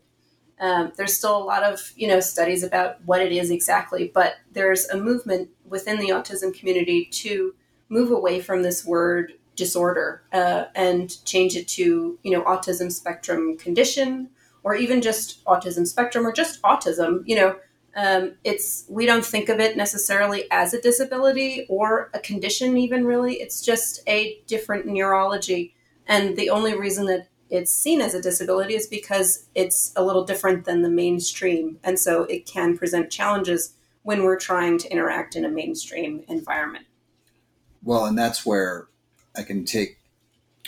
Um, 0.59 0.91
there's 0.97 1.13
still 1.13 1.37
a 1.37 1.43
lot 1.43 1.63
of 1.63 1.93
you 1.95 2.07
know 2.07 2.19
studies 2.19 2.63
about 2.63 3.03
what 3.05 3.21
it 3.21 3.31
is 3.31 3.49
exactly, 3.49 4.11
but 4.13 4.35
there's 4.51 4.87
a 4.89 4.97
movement 4.97 5.49
within 5.67 5.99
the 5.99 6.09
autism 6.09 6.57
community 6.57 7.05
to 7.05 7.53
move 7.87 8.11
away 8.11 8.39
from 8.41 8.63
this 8.63 8.85
word 8.85 9.33
disorder 9.55 10.23
uh, 10.31 10.65
and 10.75 11.23
change 11.25 11.55
it 11.55 11.67
to 11.67 12.17
you 12.23 12.31
know 12.31 12.43
autism 12.43 12.91
spectrum 12.91 13.57
condition 13.57 14.29
or 14.63 14.75
even 14.75 15.01
just 15.01 15.43
autism 15.45 15.87
spectrum 15.87 16.25
or 16.25 16.31
just 16.31 16.61
autism. 16.63 17.23
You 17.25 17.35
know, 17.35 17.55
um, 17.95 18.33
it's 18.43 18.85
we 18.89 19.05
don't 19.05 19.25
think 19.25 19.49
of 19.49 19.59
it 19.59 19.77
necessarily 19.77 20.49
as 20.51 20.73
a 20.73 20.81
disability 20.81 21.65
or 21.69 22.09
a 22.13 22.19
condition, 22.19 22.77
even 22.77 23.05
really. 23.05 23.35
It's 23.35 23.61
just 23.61 24.01
a 24.07 24.41
different 24.47 24.85
neurology, 24.85 25.75
and 26.07 26.35
the 26.35 26.49
only 26.49 26.75
reason 26.75 27.05
that 27.05 27.27
it's 27.49 27.71
seen 27.71 28.01
as 28.01 28.13
a 28.13 28.21
disability 28.21 28.75
is 28.75 28.87
because 28.87 29.45
it's 29.55 29.91
a 29.95 30.03
little 30.03 30.23
different 30.23 30.65
than 30.65 30.81
the 30.81 30.89
mainstream, 30.89 31.79
and 31.83 31.99
so 31.99 32.23
it 32.23 32.45
can 32.45 32.77
present 32.77 33.11
challenges 33.11 33.73
when 34.03 34.23
we're 34.23 34.39
trying 34.39 34.77
to 34.79 34.91
interact 34.91 35.35
in 35.35 35.45
a 35.45 35.49
mainstream 35.49 36.23
environment. 36.27 36.85
Well, 37.83 38.05
and 38.05 38.17
that's 38.17 38.45
where 38.45 38.87
I 39.35 39.43
can 39.43 39.65
take 39.65 39.99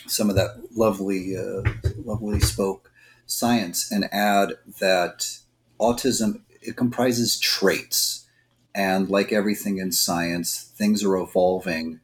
some 0.07 0.29
of 0.29 0.35
that 0.35 0.75
lovely, 0.75 1.37
uh, 1.37 1.63
lovely 2.03 2.39
spoke 2.39 2.91
science 3.25 3.91
and 3.91 4.11
add 4.11 4.53
that 4.79 5.37
autism 5.79 6.41
it 6.61 6.75
comprises 6.75 7.39
traits. 7.39 8.27
And 8.73 9.09
like 9.09 9.33
everything 9.33 9.79
in 9.79 9.91
science, 9.91 10.71
things 10.75 11.03
are 11.03 11.17
evolving. 11.17 11.99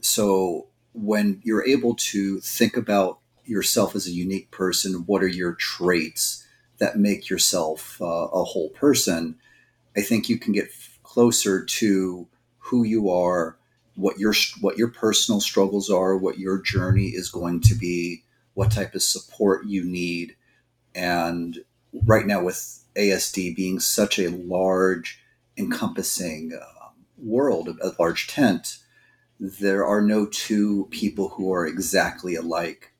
So 0.00 0.66
when 0.92 1.40
you're 1.42 1.66
able 1.66 1.94
to 1.94 2.40
think 2.40 2.76
about 2.76 3.18
yourself 3.48 3.94
as 3.94 4.06
a 4.06 4.12
unique 4.12 4.50
person, 4.50 5.04
what 5.06 5.22
are 5.22 5.28
your 5.28 5.54
traits 5.54 6.46
that 6.78 6.98
make 6.98 7.28
yourself 7.28 8.00
uh, 8.00 8.04
a 8.04 8.44
whole 8.44 8.70
person? 8.70 9.36
I 9.96 10.02
think 10.02 10.28
you 10.28 10.38
can 10.38 10.52
get 10.52 10.70
closer 11.02 11.64
to 11.64 12.28
who 12.58 12.84
you 12.84 13.10
are, 13.10 13.56
what 13.94 14.18
your 14.18 14.34
what 14.60 14.76
your 14.76 14.88
personal 14.88 15.40
struggles 15.40 15.88
are, 15.88 16.16
what 16.16 16.38
your 16.38 16.60
journey 16.60 17.08
is 17.08 17.30
going 17.30 17.60
to 17.62 17.74
be, 17.74 18.22
what 18.54 18.70
type 18.70 18.94
of 18.94 19.02
support 19.02 19.66
you 19.66 19.84
need, 19.84 20.36
and 20.94 21.64
right 22.04 22.26
now 22.26 22.42
with 22.42 22.84
ASD 22.96 23.54
being 23.56 23.80
such 23.80 24.18
a 24.18 24.28
large, 24.28 25.20
encompassing 25.56 26.52
uh, 26.60 26.88
world, 27.18 27.68
a 27.80 27.92
large 27.98 28.26
tent, 28.26 28.78
there 29.38 29.84
are 29.84 30.00
no 30.00 30.26
two 30.26 30.88
people 30.90 31.30
who 31.30 31.52
are 31.52 31.66
exactly 31.66 32.34
alike. 32.34 32.92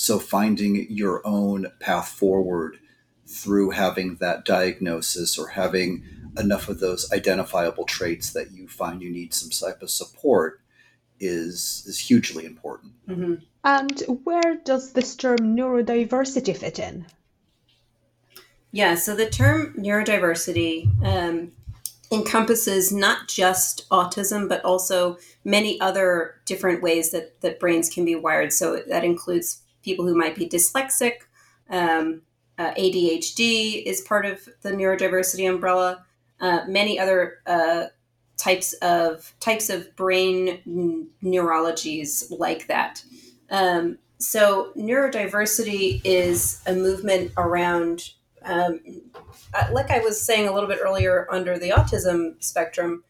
So 0.00 0.18
finding 0.18 0.86
your 0.88 1.20
own 1.26 1.66
path 1.78 2.08
forward 2.08 2.78
through 3.26 3.72
having 3.72 4.14
that 4.16 4.46
diagnosis 4.46 5.38
or 5.38 5.48
having 5.48 6.04
enough 6.38 6.70
of 6.70 6.80
those 6.80 7.12
identifiable 7.12 7.84
traits 7.84 8.30
that 8.30 8.50
you 8.50 8.66
find 8.66 9.02
you 9.02 9.10
need 9.10 9.34
some 9.34 9.50
type 9.50 9.82
of 9.82 9.90
support 9.90 10.62
is 11.20 11.84
is 11.86 11.98
hugely 11.98 12.46
important. 12.46 12.94
Mm-hmm. 13.08 13.34
And 13.62 14.00
where 14.24 14.56
does 14.64 14.94
this 14.94 15.14
term 15.16 15.36
neurodiversity 15.36 16.56
fit 16.56 16.78
in? 16.78 17.04
Yeah, 18.72 18.94
so 18.94 19.14
the 19.14 19.28
term 19.28 19.74
neurodiversity 19.76 20.88
um, 21.04 21.52
encompasses 22.10 22.90
not 22.90 23.28
just 23.28 23.86
autism, 23.90 24.48
but 24.48 24.64
also 24.64 25.18
many 25.44 25.78
other 25.78 26.36
different 26.46 26.82
ways 26.82 27.10
that, 27.10 27.38
that 27.42 27.60
brains 27.60 27.90
can 27.90 28.06
be 28.06 28.16
wired. 28.16 28.54
So 28.54 28.82
that 28.88 29.04
includes 29.04 29.59
people 29.82 30.06
who 30.06 30.14
might 30.14 30.34
be 30.34 30.48
dyslexic. 30.48 31.20
Um, 31.68 32.22
uh, 32.58 32.74
ADHD 32.74 33.82
is 33.84 34.00
part 34.02 34.26
of 34.26 34.48
the 34.62 34.70
neurodiversity 34.70 35.48
umbrella. 35.48 36.04
Uh, 36.40 36.60
many 36.66 36.98
other 36.98 37.38
uh, 37.46 37.86
types 38.36 38.72
of 38.74 39.34
types 39.40 39.70
of 39.70 39.94
brain 39.96 40.60
n- 40.66 41.08
neurologies 41.22 42.30
like 42.30 42.66
that. 42.66 43.02
Um, 43.50 43.98
so 44.18 44.72
neurodiversity 44.76 46.00
is 46.04 46.62
a 46.66 46.74
movement 46.74 47.32
around 47.36 48.10
um, 48.42 48.80
uh, 49.52 49.66
like 49.72 49.90
I 49.90 49.98
was 49.98 50.24
saying 50.24 50.48
a 50.48 50.52
little 50.52 50.68
bit 50.68 50.78
earlier, 50.82 51.26
under 51.30 51.58
the 51.58 51.70
autism 51.70 52.42
spectrum, 52.42 53.04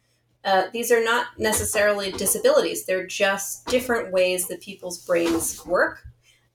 uh, 0.44 0.64
these 0.72 0.90
are 0.90 1.04
not 1.04 1.26
necessarily 1.38 2.12
disabilities. 2.12 2.87
They're 2.87 3.06
just 3.06 3.66
different 3.66 4.11
ways 4.11 4.48
that 4.48 4.61
people's 4.61 5.04
brains 5.04 5.64
work. 5.66 6.06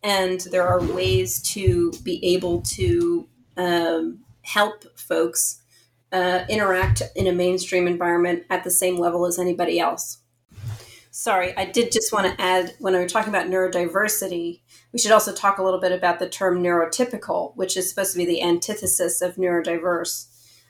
And 0.05 0.39
there 0.51 0.67
are 0.67 0.83
ways 0.83 1.41
to 1.53 1.91
be 2.03 2.23
able 2.23 2.61
to 2.61 3.27
um, 3.57 4.19
help 4.43 4.83
folks 4.99 5.63
uh, 6.11 6.45
interact 6.47 7.01
in 7.15 7.25
a 7.25 7.31
mainstream 7.31 7.87
environment 7.87 8.43
at 8.51 8.63
the 8.63 8.69
same 8.69 8.97
level 8.97 9.25
as 9.25 9.39
anybody 9.39 9.79
else. 9.79 10.19
Sorry, 11.09 11.57
I 11.57 11.65
did 11.65 11.91
just 11.91 12.13
want 12.13 12.27
to 12.27 12.39
add 12.39 12.75
when 12.77 12.93
we 12.93 12.99
were 12.99 13.07
talking 13.07 13.33
about 13.33 13.47
neurodiversity, 13.47 14.61
we 14.93 14.99
should 14.99 15.11
also 15.11 15.33
talk 15.33 15.57
a 15.57 15.63
little 15.63 15.79
bit 15.79 15.91
about 15.91 16.19
the 16.19 16.29
term 16.29 16.61
neurotypical, 16.61 17.55
which 17.55 17.75
is 17.75 17.89
supposed 17.89 18.11
to 18.11 18.17
be 18.19 18.25
the 18.25 18.43
antithesis 18.43 19.21
of 19.21 19.37
neurodiverse. 19.37 20.27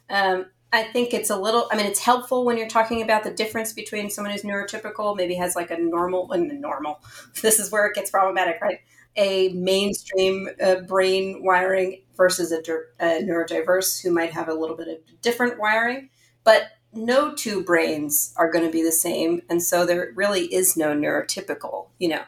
Um, 0.09 0.45
I 0.71 0.83
think 0.83 1.13
it's 1.13 1.29
a 1.29 1.37
little, 1.37 1.67
I 1.71 1.75
mean, 1.75 1.87
it's 1.87 1.99
helpful 1.99 2.45
when 2.45 2.57
you're 2.57 2.67
talking 2.69 3.01
about 3.01 3.23
the 3.23 3.31
difference 3.31 3.73
between 3.73 4.09
someone 4.09 4.31
who's 4.31 4.43
neurotypical, 4.43 5.17
maybe 5.17 5.35
has 5.35 5.57
like 5.57 5.71
a 5.71 5.77
normal, 5.77 6.31
and 6.31 6.61
normal, 6.61 7.01
this 7.41 7.59
is 7.59 7.69
where 7.69 7.85
it 7.85 7.95
gets 7.95 8.11
problematic, 8.11 8.61
right? 8.61 8.79
A 9.17 9.49
mainstream 9.49 10.49
uh, 10.61 10.81
brain 10.81 11.43
wiring 11.43 12.01
versus 12.15 12.51
a, 12.51 12.57
a 12.99 13.21
neurodiverse 13.21 14.01
who 14.01 14.11
might 14.11 14.33
have 14.33 14.49
a 14.49 14.53
little 14.53 14.75
bit 14.75 14.87
of 14.87 15.21
different 15.21 15.59
wiring. 15.59 16.09
But 16.43 16.71
no 16.93 17.33
two 17.33 17.63
brains 17.63 18.33
are 18.37 18.51
going 18.51 18.65
to 18.65 18.71
be 18.71 18.83
the 18.83 18.91
same. 18.91 19.41
And 19.49 19.61
so 19.61 19.85
there 19.85 20.11
really 20.15 20.53
is 20.53 20.77
no 20.77 20.95
neurotypical, 20.95 21.87
you 21.99 22.09
know. 22.09 22.23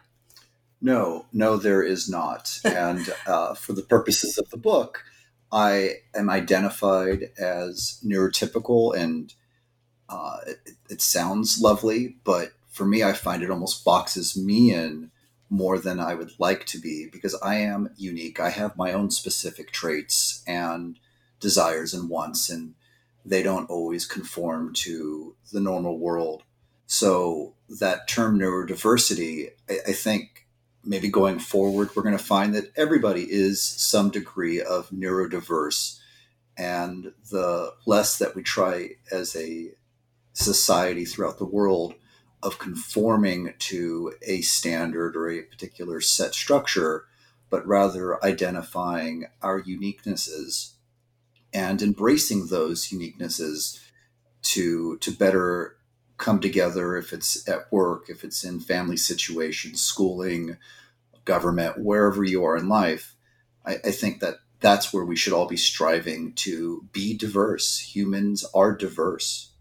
No, 0.81 1.25
no, 1.33 1.57
there 1.57 1.81
is 1.81 2.09
not. 2.09 2.59
and 2.63 3.13
uh, 3.25 3.53
for 3.55 3.73
the 3.73 3.81
purposes 3.81 4.37
of 4.37 4.49
the 4.49 4.57
book, 4.57 5.03
I 5.51 6.01
am 6.13 6.29
identified 6.29 7.31
as 7.37 7.99
neurotypical, 8.05 8.95
and 8.95 9.33
uh, 10.09 10.37
it, 10.45 10.57
it, 10.89 11.01
sounds 11.01 11.61
lovely, 11.61 12.17
but 12.25 12.51
for 12.67 12.85
me, 12.85 13.01
I 13.01 13.13
find 13.13 13.41
it 13.41 13.49
almost 13.49 13.85
boxes 13.85 14.35
me 14.35 14.73
in 14.73 15.09
more 15.49 15.79
than 15.79 15.99
I 15.99 16.15
would 16.15 16.31
like 16.39 16.65
to 16.67 16.79
be 16.79 17.07
because 17.11 17.35
I 17.41 17.55
am 17.55 17.89
unique. 17.95 18.39
I 18.39 18.49
have 18.49 18.77
my 18.77 18.91
own 18.91 19.11
specific 19.11 19.71
traits 19.71 20.43
and 20.45 20.99
desires 21.39 21.93
and 21.93 22.09
wants, 22.09 22.49
and 22.49 22.73
they 23.23 23.43
don't 23.43 23.69
always 23.69 24.05
conform 24.05 24.73
to 24.73 25.35
the 25.51 25.59
normal 25.59 25.97
world. 25.97 26.43
So 26.85 27.55
that 27.79 28.07
term 28.07 28.39
neurodiversity, 28.39 29.51
I, 29.69 29.77
I 29.87 29.93
think 29.93 30.47
maybe 30.83 31.09
going 31.09 31.39
forward, 31.39 31.89
we're 31.95 32.03
going 32.03 32.17
to 32.17 32.23
find 32.23 32.55
that 32.55 32.71
everybody 32.75 33.23
is 33.29 33.61
some 33.61 34.09
degree 34.09 34.61
of 34.61 34.89
neurodiverse. 34.89 35.99
And 36.57 37.13
the 37.29 37.73
less 37.85 38.17
that 38.17 38.35
we 38.35 38.41
try 38.41 38.91
as 39.11 39.35
a 39.35 39.71
society 40.33 41.05
throughout 41.05 41.37
the 41.37 41.45
world 41.45 41.93
of 42.43 42.59
conforming 42.59 43.53
to 43.59 44.13
a 44.21 44.41
standard 44.41 45.15
or 45.15 45.29
a 45.29 45.41
particular 45.41 46.01
set 46.01 46.33
structure, 46.33 47.05
but 47.49 47.65
rather 47.65 48.23
identifying 48.23 49.25
our 49.41 49.61
uniquenesses 49.61 50.73
and 51.53 51.81
embracing 51.81 52.47
those 52.47 52.89
uniquenesses 52.89 53.79
to 54.43 54.97
to 54.99 55.11
better 55.11 55.77
come 56.17 56.39
together 56.39 56.97
if 56.97 57.13
it's 57.13 57.47
at 57.47 57.71
work, 57.71 58.09
if 58.09 58.23
it's 58.23 58.43
in 58.43 58.59
family 58.59 58.97
situations, 58.97 59.81
schooling, 59.81 60.57
government, 61.25 61.77
wherever 61.77 62.23
you 62.23 62.43
are 62.43 62.57
in 62.57 62.67
life, 62.67 63.15
I, 63.65 63.75
I 63.75 63.91
think 63.91 64.19
that 64.19 64.35
that's 64.59 64.91
where 64.91 65.05
we 65.05 65.15
should 65.15 65.33
all 65.33 65.47
be 65.47 65.57
striving 65.57 66.33
to 66.33 66.87
be 66.91 67.15
diverse. 67.15 67.79
Humans 67.95 68.45
are 68.55 68.75
diverse. 68.75 69.51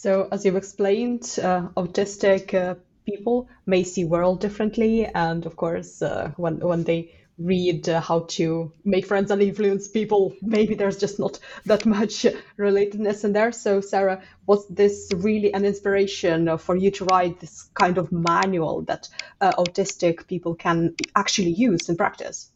So, 0.00 0.28
as 0.32 0.46
you've 0.46 0.56
explained, 0.56 1.38
uh, 1.42 1.68
autistic 1.76 2.54
uh, 2.54 2.76
people 3.04 3.50
may 3.66 3.84
see 3.84 4.06
world 4.06 4.40
differently, 4.40 5.04
and 5.04 5.44
of 5.44 5.56
course, 5.56 6.00
uh, 6.00 6.32
when 6.38 6.58
when 6.60 6.84
they 6.84 7.12
read 7.36 7.86
uh, 7.86 8.00
how 8.00 8.20
to 8.38 8.72
make 8.82 9.04
friends 9.04 9.30
and 9.30 9.42
influence 9.42 9.88
people, 9.88 10.34
maybe 10.40 10.74
there's 10.74 10.96
just 10.96 11.18
not 11.18 11.38
that 11.66 11.84
much 11.84 12.24
relatedness 12.58 13.24
in 13.26 13.34
there. 13.34 13.52
So, 13.52 13.82
Sarah, 13.82 14.22
was 14.46 14.66
this 14.68 15.12
really 15.14 15.52
an 15.52 15.66
inspiration 15.66 16.56
for 16.56 16.76
you 16.76 16.90
to 16.92 17.04
write 17.04 17.38
this 17.40 17.68
kind 17.74 17.98
of 17.98 18.10
manual 18.10 18.80
that 18.84 19.06
uh, 19.42 19.52
autistic 19.58 20.26
people 20.26 20.54
can 20.54 20.94
actually 21.14 21.52
use 21.52 21.90
in 21.90 21.98
practice? 21.98 22.50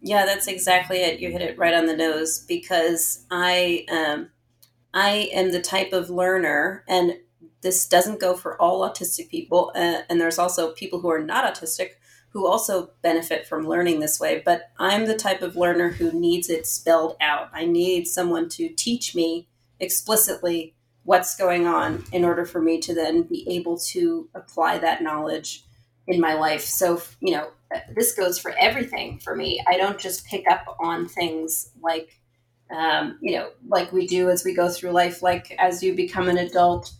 Yeah, 0.00 0.26
that's 0.26 0.48
exactly 0.48 0.96
it. 0.96 1.20
You 1.20 1.30
hit 1.30 1.42
it 1.42 1.56
right 1.56 1.74
on 1.74 1.86
the 1.86 1.96
nose 1.96 2.44
because 2.48 3.24
I 3.30 3.86
um, 3.88 4.30
I 4.94 5.30
am 5.32 5.52
the 5.52 5.60
type 5.60 5.92
of 5.92 6.10
learner, 6.10 6.84
and 6.88 7.18
this 7.62 7.86
doesn't 7.86 8.20
go 8.20 8.36
for 8.36 8.60
all 8.60 8.88
autistic 8.88 9.30
people. 9.30 9.72
Uh, 9.74 10.02
and 10.10 10.20
there's 10.20 10.38
also 10.38 10.72
people 10.72 11.00
who 11.00 11.10
are 11.10 11.22
not 11.22 11.44
autistic 11.44 11.90
who 12.30 12.46
also 12.46 12.90
benefit 13.02 13.46
from 13.46 13.68
learning 13.68 14.00
this 14.00 14.18
way. 14.18 14.42
But 14.44 14.70
I'm 14.78 15.06
the 15.06 15.16
type 15.16 15.42
of 15.42 15.54
learner 15.54 15.90
who 15.90 16.12
needs 16.12 16.48
it 16.48 16.66
spelled 16.66 17.16
out. 17.20 17.50
I 17.52 17.66
need 17.66 18.06
someone 18.06 18.48
to 18.50 18.68
teach 18.70 19.14
me 19.14 19.48
explicitly 19.80 20.74
what's 21.04 21.36
going 21.36 21.66
on 21.66 22.04
in 22.12 22.24
order 22.24 22.44
for 22.46 22.60
me 22.60 22.80
to 22.80 22.94
then 22.94 23.22
be 23.22 23.46
able 23.50 23.76
to 23.78 24.28
apply 24.34 24.78
that 24.78 25.02
knowledge 25.02 25.64
in 26.06 26.20
my 26.20 26.34
life. 26.34 26.62
So, 26.62 27.02
you 27.20 27.34
know, 27.34 27.50
this 27.94 28.14
goes 28.14 28.38
for 28.38 28.54
everything 28.58 29.18
for 29.18 29.36
me. 29.36 29.62
I 29.66 29.76
don't 29.76 29.98
just 29.98 30.26
pick 30.26 30.44
up 30.50 30.76
on 30.80 31.08
things 31.08 31.70
like, 31.82 32.21
um, 32.72 33.18
you 33.20 33.36
know, 33.36 33.50
like 33.68 33.92
we 33.92 34.06
do 34.06 34.30
as 34.30 34.44
we 34.44 34.54
go 34.54 34.68
through 34.68 34.90
life, 34.90 35.22
like 35.22 35.54
as 35.58 35.82
you 35.82 35.94
become 35.94 36.28
an 36.28 36.38
adult. 36.38 36.92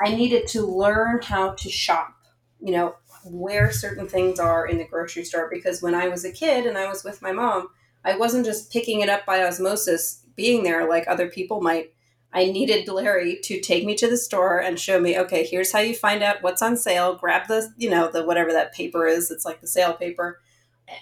I 0.00 0.14
needed 0.14 0.46
to 0.48 0.62
learn 0.62 1.20
how 1.22 1.52
to 1.52 1.70
shop, 1.70 2.14
you 2.60 2.72
know, 2.72 2.94
where 3.24 3.72
certain 3.72 4.08
things 4.08 4.38
are 4.38 4.66
in 4.66 4.78
the 4.78 4.84
grocery 4.84 5.24
store 5.24 5.50
because 5.52 5.82
when 5.82 5.94
I 5.94 6.08
was 6.08 6.24
a 6.24 6.32
kid 6.32 6.66
and 6.66 6.78
I 6.78 6.86
was 6.88 7.04
with 7.04 7.20
my 7.20 7.32
mom, 7.32 7.68
I 8.04 8.16
wasn't 8.16 8.46
just 8.46 8.72
picking 8.72 9.00
it 9.00 9.08
up 9.08 9.26
by 9.26 9.44
osmosis, 9.44 10.24
being 10.36 10.62
there 10.62 10.88
like 10.88 11.06
other 11.08 11.28
people 11.28 11.60
might. 11.60 11.92
I 12.32 12.44
needed 12.44 12.86
Larry 12.88 13.40
to 13.44 13.60
take 13.60 13.84
me 13.84 13.94
to 13.96 14.08
the 14.08 14.16
store 14.16 14.58
and 14.60 14.78
show 14.78 15.00
me, 15.00 15.18
okay, 15.18 15.44
here's 15.44 15.72
how 15.72 15.80
you 15.80 15.94
find 15.94 16.22
out 16.22 16.42
what's 16.42 16.62
on 16.62 16.76
sale. 16.76 17.14
Grab 17.14 17.48
the, 17.48 17.72
you 17.76 17.90
know, 17.90 18.10
the 18.10 18.24
whatever 18.24 18.52
that 18.52 18.74
paper 18.74 19.06
is. 19.06 19.30
It's 19.30 19.44
like 19.44 19.60
the 19.60 19.66
sale 19.66 19.94
paper. 19.94 20.40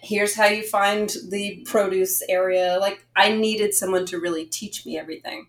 Here's 0.02 0.34
how 0.34 0.46
you 0.46 0.62
find 0.62 1.12
the 1.28 1.64
produce 1.64 2.22
area. 2.28 2.78
Like 2.80 3.06
I 3.14 3.32
needed 3.32 3.74
someone 3.74 4.06
to 4.06 4.18
really 4.18 4.44
teach 4.44 4.84
me 4.84 4.98
everything. 4.98 5.46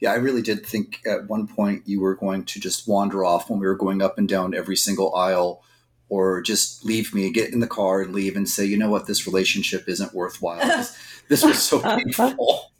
Yeah, 0.00 0.12
I 0.12 0.16
really 0.16 0.42
did 0.42 0.64
think 0.64 1.00
at 1.06 1.28
one 1.28 1.48
point 1.48 1.82
you 1.86 2.00
were 2.00 2.14
going 2.14 2.44
to 2.44 2.60
just 2.60 2.86
wander 2.86 3.24
off 3.24 3.50
when 3.50 3.58
we 3.58 3.66
were 3.66 3.74
going 3.74 4.00
up 4.00 4.18
and 4.18 4.28
down 4.28 4.54
every 4.54 4.76
single 4.76 5.14
aisle 5.14 5.62
or 6.08 6.40
just 6.40 6.84
leave 6.84 7.14
me, 7.14 7.30
get 7.30 7.52
in 7.52 7.60
the 7.60 7.66
car 7.66 8.02
and 8.02 8.14
leave 8.14 8.36
and 8.36 8.48
say, 8.48 8.64
you 8.64 8.76
know 8.76 8.90
what, 8.90 9.06
this 9.06 9.26
relationship 9.26 9.88
isn't 9.88 10.14
worthwhile. 10.14 10.58
this, 10.66 10.98
this 11.28 11.44
was 11.44 11.62
so 11.62 11.80
painful. 11.96 12.70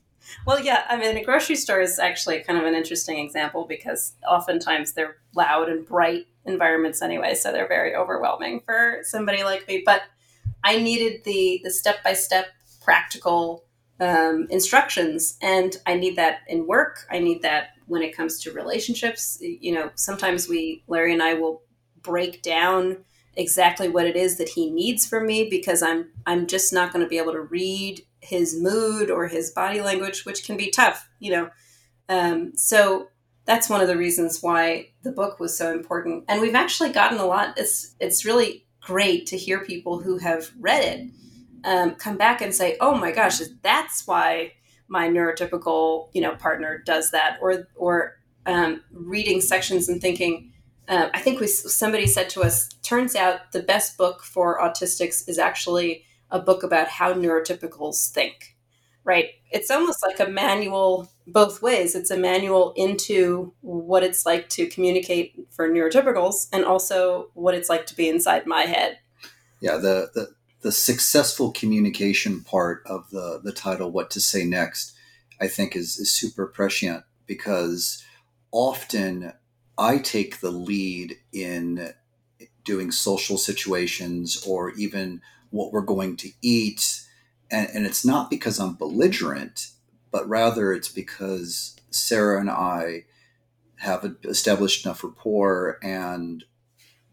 Well, 0.46 0.60
yeah, 0.60 0.84
I 0.88 0.96
mean, 0.96 1.16
a 1.16 1.24
grocery 1.24 1.56
store 1.56 1.80
is 1.80 1.98
actually 1.98 2.40
kind 2.40 2.58
of 2.58 2.64
an 2.64 2.74
interesting 2.74 3.18
example 3.18 3.66
because 3.68 4.14
oftentimes 4.26 4.92
they're 4.92 5.16
loud 5.34 5.68
and 5.68 5.84
bright 5.84 6.26
environments 6.46 7.02
anyway, 7.02 7.34
so 7.34 7.52
they're 7.52 7.68
very 7.68 7.94
overwhelming 7.94 8.62
for 8.64 9.00
somebody 9.02 9.42
like 9.42 9.66
me. 9.68 9.82
But 9.84 10.02
I 10.68 10.76
needed 10.76 11.24
the 11.24 11.62
the 11.64 11.70
step 11.70 12.04
by 12.04 12.12
step 12.12 12.48
practical 12.82 13.64
um, 14.00 14.46
instructions, 14.50 15.38
and 15.40 15.74
I 15.86 15.94
need 15.94 16.16
that 16.16 16.40
in 16.46 16.66
work. 16.66 17.06
I 17.10 17.20
need 17.20 17.40
that 17.40 17.70
when 17.86 18.02
it 18.02 18.14
comes 18.14 18.38
to 18.40 18.52
relationships. 18.52 19.38
You 19.40 19.72
know, 19.72 19.90
sometimes 19.94 20.46
we, 20.46 20.84
Larry 20.86 21.14
and 21.14 21.22
I, 21.22 21.34
will 21.34 21.62
break 22.02 22.42
down 22.42 22.98
exactly 23.34 23.88
what 23.88 24.06
it 24.06 24.14
is 24.14 24.36
that 24.36 24.50
he 24.50 24.70
needs 24.70 25.06
from 25.06 25.26
me 25.26 25.48
because 25.48 25.82
I'm 25.82 26.10
I'm 26.26 26.46
just 26.46 26.70
not 26.70 26.92
going 26.92 27.02
to 27.02 27.08
be 27.08 27.18
able 27.18 27.32
to 27.32 27.40
read 27.40 28.02
his 28.20 28.60
mood 28.60 29.10
or 29.10 29.26
his 29.26 29.50
body 29.50 29.80
language, 29.80 30.26
which 30.26 30.44
can 30.44 30.58
be 30.58 30.70
tough, 30.70 31.08
you 31.18 31.32
know. 31.32 31.50
Um, 32.10 32.52
so 32.56 33.08
that's 33.46 33.70
one 33.70 33.80
of 33.80 33.88
the 33.88 33.96
reasons 33.96 34.42
why 34.42 34.90
the 35.02 35.12
book 35.12 35.40
was 35.40 35.56
so 35.56 35.72
important. 35.72 36.24
And 36.28 36.42
we've 36.42 36.54
actually 36.54 36.90
gotten 36.90 37.18
a 37.18 37.24
lot. 37.24 37.56
It's 37.56 37.94
it's 38.00 38.26
really 38.26 38.66
great 38.80 39.26
to 39.26 39.36
hear 39.36 39.64
people 39.64 40.00
who 40.00 40.18
have 40.18 40.50
read 40.58 40.84
it 40.84 41.10
um, 41.64 41.94
come 41.94 42.16
back 42.16 42.40
and 42.40 42.54
say, 42.54 42.76
"Oh 42.80 42.94
my 42.94 43.12
gosh, 43.12 43.40
that's 43.62 44.06
why 44.06 44.52
my 44.88 45.08
neurotypical 45.08 46.08
you 46.12 46.20
know 46.20 46.34
partner 46.36 46.82
does 46.84 47.10
that," 47.10 47.38
or 47.40 47.68
or 47.74 48.18
um, 48.46 48.82
reading 48.92 49.40
sections 49.40 49.88
and 49.88 50.00
thinking. 50.00 50.52
Uh, 50.88 51.08
I 51.12 51.20
think 51.20 51.40
we 51.40 51.46
somebody 51.46 52.06
said 52.06 52.30
to 52.30 52.42
us, 52.42 52.68
"Turns 52.82 53.14
out 53.16 53.52
the 53.52 53.62
best 53.62 53.98
book 53.98 54.22
for 54.22 54.60
autistics 54.60 55.28
is 55.28 55.38
actually 55.38 56.04
a 56.30 56.38
book 56.38 56.62
about 56.62 56.88
how 56.88 57.12
neurotypicals 57.12 58.10
think." 58.10 58.56
Right? 59.08 59.30
It's 59.50 59.70
almost 59.70 60.04
like 60.06 60.20
a 60.20 60.30
manual 60.30 61.10
both 61.26 61.62
ways. 61.62 61.94
It's 61.94 62.10
a 62.10 62.16
manual 62.18 62.74
into 62.76 63.54
what 63.62 64.02
it's 64.02 64.26
like 64.26 64.50
to 64.50 64.66
communicate 64.66 65.34
for 65.50 65.66
neurotypicals, 65.66 66.48
and 66.52 66.66
also 66.66 67.30
what 67.32 67.54
it's 67.54 67.70
like 67.70 67.86
to 67.86 67.96
be 67.96 68.06
inside 68.06 68.46
my 68.46 68.62
head. 68.62 68.98
Yeah, 69.60 69.78
the 69.78 70.10
the 70.14 70.28
the 70.60 70.72
successful 70.72 71.52
communication 71.52 72.42
part 72.42 72.82
of 72.86 73.08
the 73.10 73.40
the 73.42 73.52
title 73.52 73.90
what 73.90 74.10
to 74.10 74.20
say 74.20 74.44
next 74.44 74.94
i 75.40 75.46
think 75.46 75.76
is 75.76 75.98
is 75.98 76.10
super 76.10 76.46
prescient 76.46 77.04
because 77.26 78.04
often 78.50 79.32
i 79.76 79.98
take 79.98 80.40
the 80.40 80.50
lead 80.50 81.16
in 81.32 81.92
doing 82.64 82.90
social 82.90 83.38
situations 83.38 84.44
or 84.46 84.72
even 84.72 85.20
what 85.50 85.72
we're 85.72 85.80
going 85.80 86.16
to 86.16 86.28
eat 86.42 87.02
and, 87.50 87.68
and 87.72 87.86
it's 87.86 88.04
not 88.04 88.30
because 88.30 88.58
i'm 88.58 88.74
belligerent 88.74 89.68
but 90.10 90.28
rather 90.28 90.72
it's 90.72 90.88
because 90.88 91.76
sarah 91.90 92.40
and 92.40 92.50
i 92.50 93.04
have 93.78 94.16
established 94.24 94.84
enough 94.84 95.04
rapport 95.04 95.78
and 95.82 96.44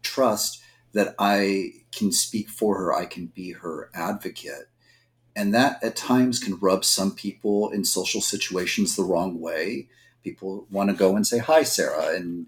trust 0.02 0.62
that 0.92 1.14
I 1.18 1.72
can 1.92 2.10
speak 2.10 2.48
for 2.48 2.78
her, 2.78 2.94
I 2.94 3.04
can 3.04 3.26
be 3.26 3.52
her 3.52 3.90
advocate. 3.94 4.68
And 5.34 5.54
that 5.54 5.82
at 5.84 5.94
times 5.94 6.38
can 6.38 6.58
rub 6.58 6.84
some 6.84 7.14
people 7.14 7.70
in 7.70 7.84
social 7.84 8.22
situations 8.22 8.96
the 8.96 9.04
wrong 9.04 9.38
way. 9.38 9.88
People 10.24 10.66
want 10.70 10.88
to 10.88 10.96
go 10.96 11.14
and 11.14 11.26
say, 11.26 11.38
Hi, 11.38 11.62
Sarah, 11.62 12.16
and 12.16 12.46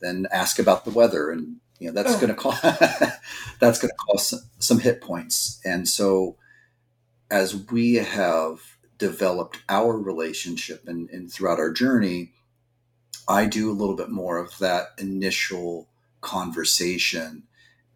then 0.00 0.26
ask 0.32 0.58
about 0.58 0.86
the 0.86 0.90
weather. 0.90 1.30
And 1.30 1.56
you 1.78 1.88
know, 1.88 1.92
that's 1.92 2.16
oh. 2.16 2.20
gonna 2.20 2.34
cost 2.46 2.62
that's 3.60 3.78
gonna 3.78 3.92
cost 4.08 4.30
some, 4.30 4.40
some 4.58 4.78
hit 4.78 5.02
points. 5.02 5.60
And 5.64 5.86
so 5.86 6.36
as 7.30 7.70
we 7.70 7.94
have 7.94 8.60
developed 8.98 9.60
our 9.68 9.96
relationship 9.96 10.86
and, 10.86 11.08
and 11.10 11.32
throughout 11.32 11.58
our 11.58 11.72
journey, 11.72 12.32
I 13.28 13.46
do 13.46 13.70
a 13.70 13.72
little 13.72 13.96
bit 13.96 14.10
more 14.10 14.38
of 14.38 14.58
that 14.58 14.88
initial 14.98 15.88
conversation 16.20 17.44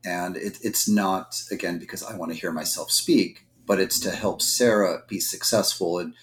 and 0.04 0.36
it, 0.36 0.58
it's 0.62 0.88
not, 0.88 1.42
again, 1.50 1.78
because 1.78 2.02
I 2.02 2.16
want 2.16 2.32
to 2.32 2.38
hear 2.38 2.52
myself 2.52 2.90
speak, 2.90 3.46
but 3.66 3.80
it's 3.80 3.98
to 4.00 4.10
help 4.10 4.42
Sarah 4.42 5.02
be 5.08 5.18
successful. 5.18 5.98
And 5.98 6.14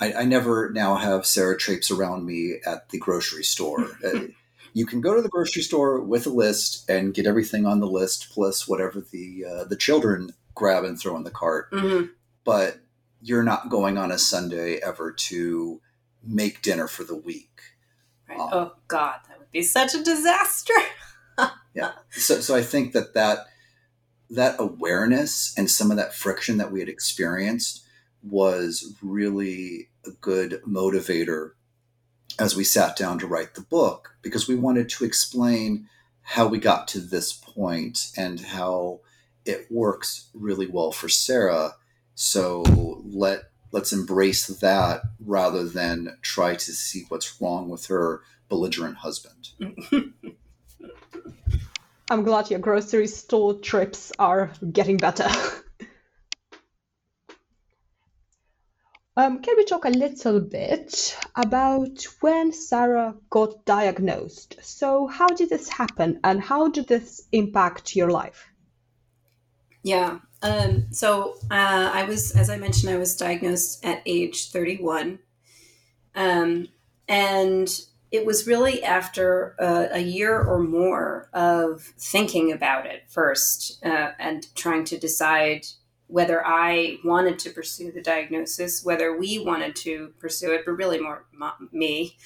I, 0.00 0.12
I 0.14 0.24
never 0.24 0.70
now 0.70 0.96
have 0.96 1.26
Sarah 1.26 1.58
traipse 1.58 1.90
around 1.90 2.24
me 2.24 2.56
at 2.66 2.88
the 2.88 2.98
grocery 2.98 3.44
store. 3.44 3.86
Uh, 4.04 4.28
you 4.72 4.86
can 4.86 5.00
go 5.00 5.16
to 5.16 5.20
the 5.20 5.28
grocery 5.28 5.62
store 5.62 6.00
with 6.00 6.26
a 6.26 6.30
list 6.30 6.88
and 6.88 7.12
get 7.12 7.26
everything 7.26 7.66
on 7.66 7.80
the 7.80 7.88
list, 7.88 8.30
plus 8.30 8.68
whatever 8.68 9.00
the 9.00 9.44
uh, 9.44 9.64
the 9.64 9.74
children 9.74 10.30
grab 10.54 10.84
and 10.84 10.96
throw 10.96 11.16
in 11.16 11.24
the 11.24 11.30
cart. 11.30 11.72
Mm-hmm. 11.72 12.06
But 12.50 12.80
you're 13.22 13.44
not 13.44 13.68
going 13.68 13.96
on 13.96 14.10
a 14.10 14.18
Sunday 14.18 14.78
ever 14.78 15.12
to 15.12 15.80
make 16.20 16.62
dinner 16.62 16.88
for 16.88 17.04
the 17.04 17.14
week. 17.14 17.60
Right. 18.28 18.40
Um, 18.40 18.48
oh 18.52 18.72
God, 18.88 19.20
that 19.28 19.38
would 19.38 19.52
be 19.52 19.62
such 19.62 19.94
a 19.94 20.02
disaster. 20.02 20.74
yeah. 21.74 21.92
So, 22.10 22.40
so 22.40 22.56
I 22.56 22.62
think 22.62 22.92
that 22.92 23.14
that 23.14 23.46
that 24.30 24.56
awareness 24.58 25.54
and 25.56 25.70
some 25.70 25.92
of 25.92 25.96
that 25.98 26.12
friction 26.12 26.56
that 26.58 26.72
we 26.72 26.80
had 26.80 26.88
experienced 26.88 27.84
was 28.20 28.96
really 29.00 29.90
a 30.04 30.10
good 30.10 30.60
motivator 30.66 31.52
as 32.40 32.56
we 32.56 32.64
sat 32.64 32.96
down 32.96 33.20
to 33.20 33.28
write 33.28 33.54
the 33.54 33.60
book 33.60 34.16
because 34.22 34.48
we 34.48 34.56
wanted 34.56 34.88
to 34.88 35.04
explain 35.04 35.88
how 36.22 36.48
we 36.48 36.58
got 36.58 36.88
to 36.88 36.98
this 36.98 37.32
point 37.32 38.10
and 38.16 38.40
how 38.40 38.98
it 39.44 39.68
works 39.70 40.30
really 40.34 40.66
well 40.66 40.90
for 40.90 41.08
Sarah. 41.08 41.76
So 42.22 42.62
let 43.02 43.44
let's 43.72 43.94
embrace 43.94 44.46
that 44.46 45.00
rather 45.24 45.66
than 45.66 46.18
try 46.20 46.54
to 46.54 46.72
see 46.72 47.06
what's 47.08 47.40
wrong 47.40 47.70
with 47.70 47.86
her 47.86 48.20
belligerent 48.50 48.98
husband. 48.98 49.48
I'm 52.10 52.22
glad 52.22 52.50
your 52.50 52.58
grocery 52.58 53.06
store 53.06 53.54
trips 53.54 54.12
are 54.18 54.52
getting 54.70 54.98
better. 54.98 55.28
Um, 59.16 59.42
can 59.42 59.56
we 59.56 59.64
talk 59.64 59.84
a 59.84 59.90
little 59.90 60.40
bit 60.40 61.18
about 61.34 62.06
when 62.20 62.52
Sarah 62.52 63.14
got 63.28 63.66
diagnosed? 63.66 64.56
So, 64.62 65.08
how 65.08 65.26
did 65.26 65.50
this 65.50 65.68
happen 65.68 66.20
and 66.24 66.40
how 66.40 66.68
did 66.68 66.86
this 66.86 67.26
impact 67.32 67.96
your 67.96 68.10
life? 68.10 68.48
Yeah. 69.82 70.20
Um, 70.42 70.86
so, 70.90 71.36
uh, 71.50 71.90
I 71.92 72.04
was, 72.04 72.32
as 72.32 72.48
I 72.48 72.56
mentioned, 72.56 72.90
I 72.90 72.96
was 72.96 73.16
diagnosed 73.16 73.84
at 73.84 74.02
age 74.06 74.50
31. 74.50 75.18
Um, 76.14 76.68
and 77.08 77.68
it 78.10 78.26
was 78.26 78.46
really 78.46 78.82
after 78.82 79.54
a, 79.58 79.96
a, 79.96 80.00
year 80.00 80.40
or 80.40 80.58
more 80.58 81.28
of 81.32 81.82
thinking 81.98 82.50
about 82.50 82.86
it 82.86 83.04
first 83.08 83.84
uh, 83.84 84.12
and 84.18 84.52
trying 84.56 84.84
to 84.84 84.98
decide 84.98 85.66
whether 86.08 86.44
I 86.44 86.98
wanted 87.04 87.38
to 87.40 87.50
pursue 87.50 87.92
the 87.92 88.02
diagnosis, 88.02 88.84
whether 88.84 89.16
we 89.16 89.38
wanted 89.38 89.76
to 89.76 90.12
pursue 90.18 90.52
it, 90.52 90.62
but 90.66 90.72
really 90.72 91.00
more 91.00 91.24
me. 91.70 92.16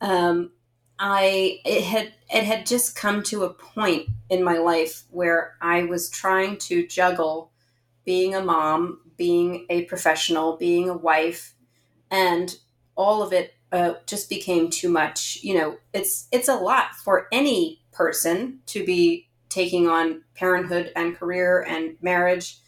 Um, 0.00 0.52
I 0.98 1.60
it 1.64 1.82
had 1.82 2.12
it 2.32 2.44
had 2.44 2.66
just 2.66 2.94
come 2.94 3.24
to 3.24 3.42
a 3.42 3.52
point 3.52 4.08
in 4.30 4.44
my 4.44 4.58
life 4.58 5.02
where 5.10 5.56
I 5.60 5.82
was 5.82 6.08
trying 6.08 6.58
to 6.58 6.86
juggle 6.86 7.50
being 8.04 8.34
a 8.34 8.42
mom, 8.42 9.00
being 9.16 9.66
a 9.70 9.84
professional, 9.84 10.56
being 10.56 10.88
a 10.88 10.96
wife, 10.96 11.54
and 12.10 12.56
all 12.96 13.22
of 13.22 13.32
it 13.32 13.54
uh, 13.72 13.94
just 14.06 14.28
became 14.28 14.70
too 14.70 14.88
much. 14.88 15.38
You 15.42 15.58
know, 15.58 15.76
it's 15.92 16.28
it's 16.30 16.48
a 16.48 16.54
lot 16.54 16.94
for 16.94 17.28
any 17.32 17.80
person 17.92 18.60
to 18.66 18.84
be 18.84 19.28
taking 19.48 19.88
on 19.88 20.22
parenthood 20.34 20.92
and 20.96 21.16
career 21.16 21.62
and 21.62 21.96
marriage. 22.02 22.58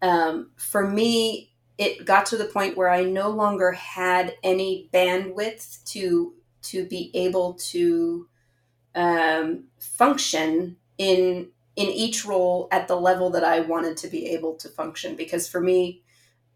Um, 0.00 0.50
for 0.56 0.88
me, 0.88 1.52
it 1.78 2.04
got 2.04 2.26
to 2.26 2.36
the 2.36 2.44
point 2.44 2.76
where 2.76 2.90
I 2.90 3.04
no 3.04 3.30
longer 3.30 3.72
had 3.72 4.36
any 4.42 4.88
bandwidth 4.92 5.84
to 5.92 6.34
to 6.62 6.86
be 6.86 7.10
able 7.14 7.54
to 7.54 8.28
um, 8.94 9.64
function 9.80 10.76
in 10.98 11.48
in 11.76 11.88
each 11.88 12.24
role 12.24 12.68
at 12.70 12.88
the 12.88 12.96
level 12.96 13.30
that 13.30 13.44
I 13.44 13.60
wanted 13.60 13.96
to 13.98 14.08
be 14.08 14.26
able 14.26 14.54
to 14.56 14.68
function. 14.68 15.16
Because 15.16 15.48
for 15.48 15.60
me, 15.60 16.02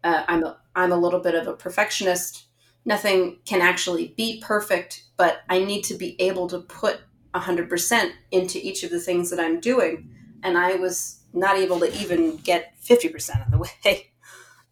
uh, 0.03 0.23
I'm 0.27 0.43
a 0.43 0.57
I'm 0.75 0.91
a 0.91 0.97
little 0.97 1.19
bit 1.19 1.35
of 1.35 1.47
a 1.47 1.53
perfectionist 1.53 2.47
nothing 2.87 3.37
can 3.45 3.61
actually 3.61 4.13
be 4.17 4.41
perfect, 4.41 5.03
but 5.17 5.41
I 5.49 5.59
need 5.59 5.83
to 5.83 5.93
be 5.93 6.19
able 6.19 6.47
to 6.47 6.59
put 6.59 7.01
100% 7.35 8.11
into 8.31 8.65
each 8.65 8.83
of 8.83 8.89
the 8.89 8.99
things 8.99 9.29
that 9.29 9.39
I'm 9.39 9.59
doing. 9.59 10.09
And 10.41 10.57
I 10.57 10.75
was 10.75 11.19
not 11.33 11.57
able 11.57 11.81
to 11.81 11.93
even 11.99 12.37
get 12.37 12.73
50% 12.81 13.45
of 13.45 13.51
the 13.51 13.57
way. 13.85 14.11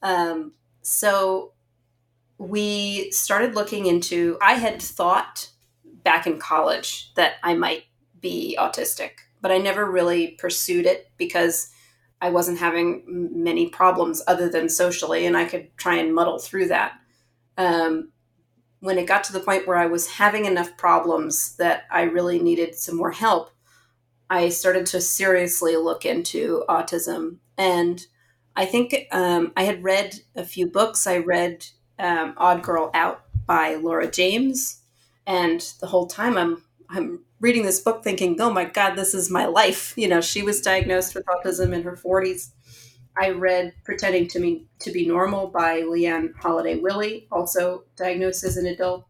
Um, 0.01 0.53
so 0.81 1.51
we 2.37 3.11
started 3.11 3.53
looking 3.53 3.85
into, 3.85 4.37
I 4.41 4.53
had 4.53 4.81
thought 4.81 5.49
back 5.83 6.25
in 6.25 6.39
college 6.39 7.13
that 7.15 7.33
I 7.43 7.53
might 7.53 7.83
be 8.21 8.57
autistic, 8.57 9.11
but 9.45 9.51
I 9.51 9.59
never 9.59 9.85
really 9.85 10.29
pursued 10.29 10.87
it 10.87 11.11
because 11.17 11.69
I 12.19 12.31
wasn't 12.31 12.57
having 12.57 13.03
many 13.05 13.69
problems 13.69 14.23
other 14.25 14.49
than 14.49 14.69
socially, 14.69 15.27
and 15.27 15.37
I 15.37 15.45
could 15.45 15.77
try 15.77 15.97
and 15.97 16.15
muddle 16.15 16.39
through 16.39 16.69
that 16.69 16.93
um, 17.55 18.11
when 18.79 18.97
it 18.97 19.05
got 19.05 19.23
to 19.25 19.33
the 19.33 19.39
point 19.39 19.67
where 19.67 19.77
I 19.77 19.85
was 19.85 20.07
having 20.07 20.45
enough 20.45 20.75
problems 20.77 21.55
that 21.57 21.83
I 21.91 22.01
really 22.05 22.39
needed 22.39 22.73
some 22.73 22.97
more 22.97 23.11
help, 23.11 23.51
I 24.31 24.49
started 24.49 24.87
to 24.87 24.99
seriously 24.99 25.77
look 25.77 26.05
into 26.05 26.63
autism. 26.67 27.37
And 27.55 28.03
I 28.55 28.65
think 28.65 28.95
um, 29.11 29.53
I 29.55 29.65
had 29.65 29.83
read 29.83 30.15
a 30.35 30.43
few 30.43 30.65
books. 30.65 31.05
I 31.05 31.17
read 31.17 31.67
um, 31.99 32.33
Odd 32.37 32.63
Girl 32.63 32.89
Out 32.95 33.21
by 33.45 33.75
Laura 33.75 34.09
James, 34.09 34.81
and 35.27 35.61
the 35.81 35.87
whole 35.87 36.07
time 36.07 36.35
I'm 36.35 36.63
I'm 36.89 37.23
reading 37.45 37.61
this 37.61 37.79
book 37.79 38.03
thinking, 38.03 38.41
oh 38.41 38.49
my 38.49 38.65
God, 38.65 38.95
this 38.95 39.13
is 39.13 39.29
my 39.29 39.45
life. 39.45 39.93
You 39.95 40.07
know, 40.07 40.19
she 40.19 40.41
was 40.41 40.61
diagnosed 40.61 41.13
with 41.13 41.27
autism 41.27 41.75
in 41.75 41.83
her 41.83 41.95
40s. 41.95 42.49
I 43.15 43.29
read 43.29 43.75
Pretending 43.83 44.27
to 44.29 44.39
Me 44.39 44.65
to 44.79 44.91
Be 44.91 45.05
Normal 45.05 45.49
by 45.49 45.81
Liane 45.81 46.33
Holliday 46.39 46.79
Willey, 46.79 47.27
also 47.31 47.83
diagnosed 47.97 48.43
as 48.43 48.57
an 48.57 48.65
adult. 48.65 49.05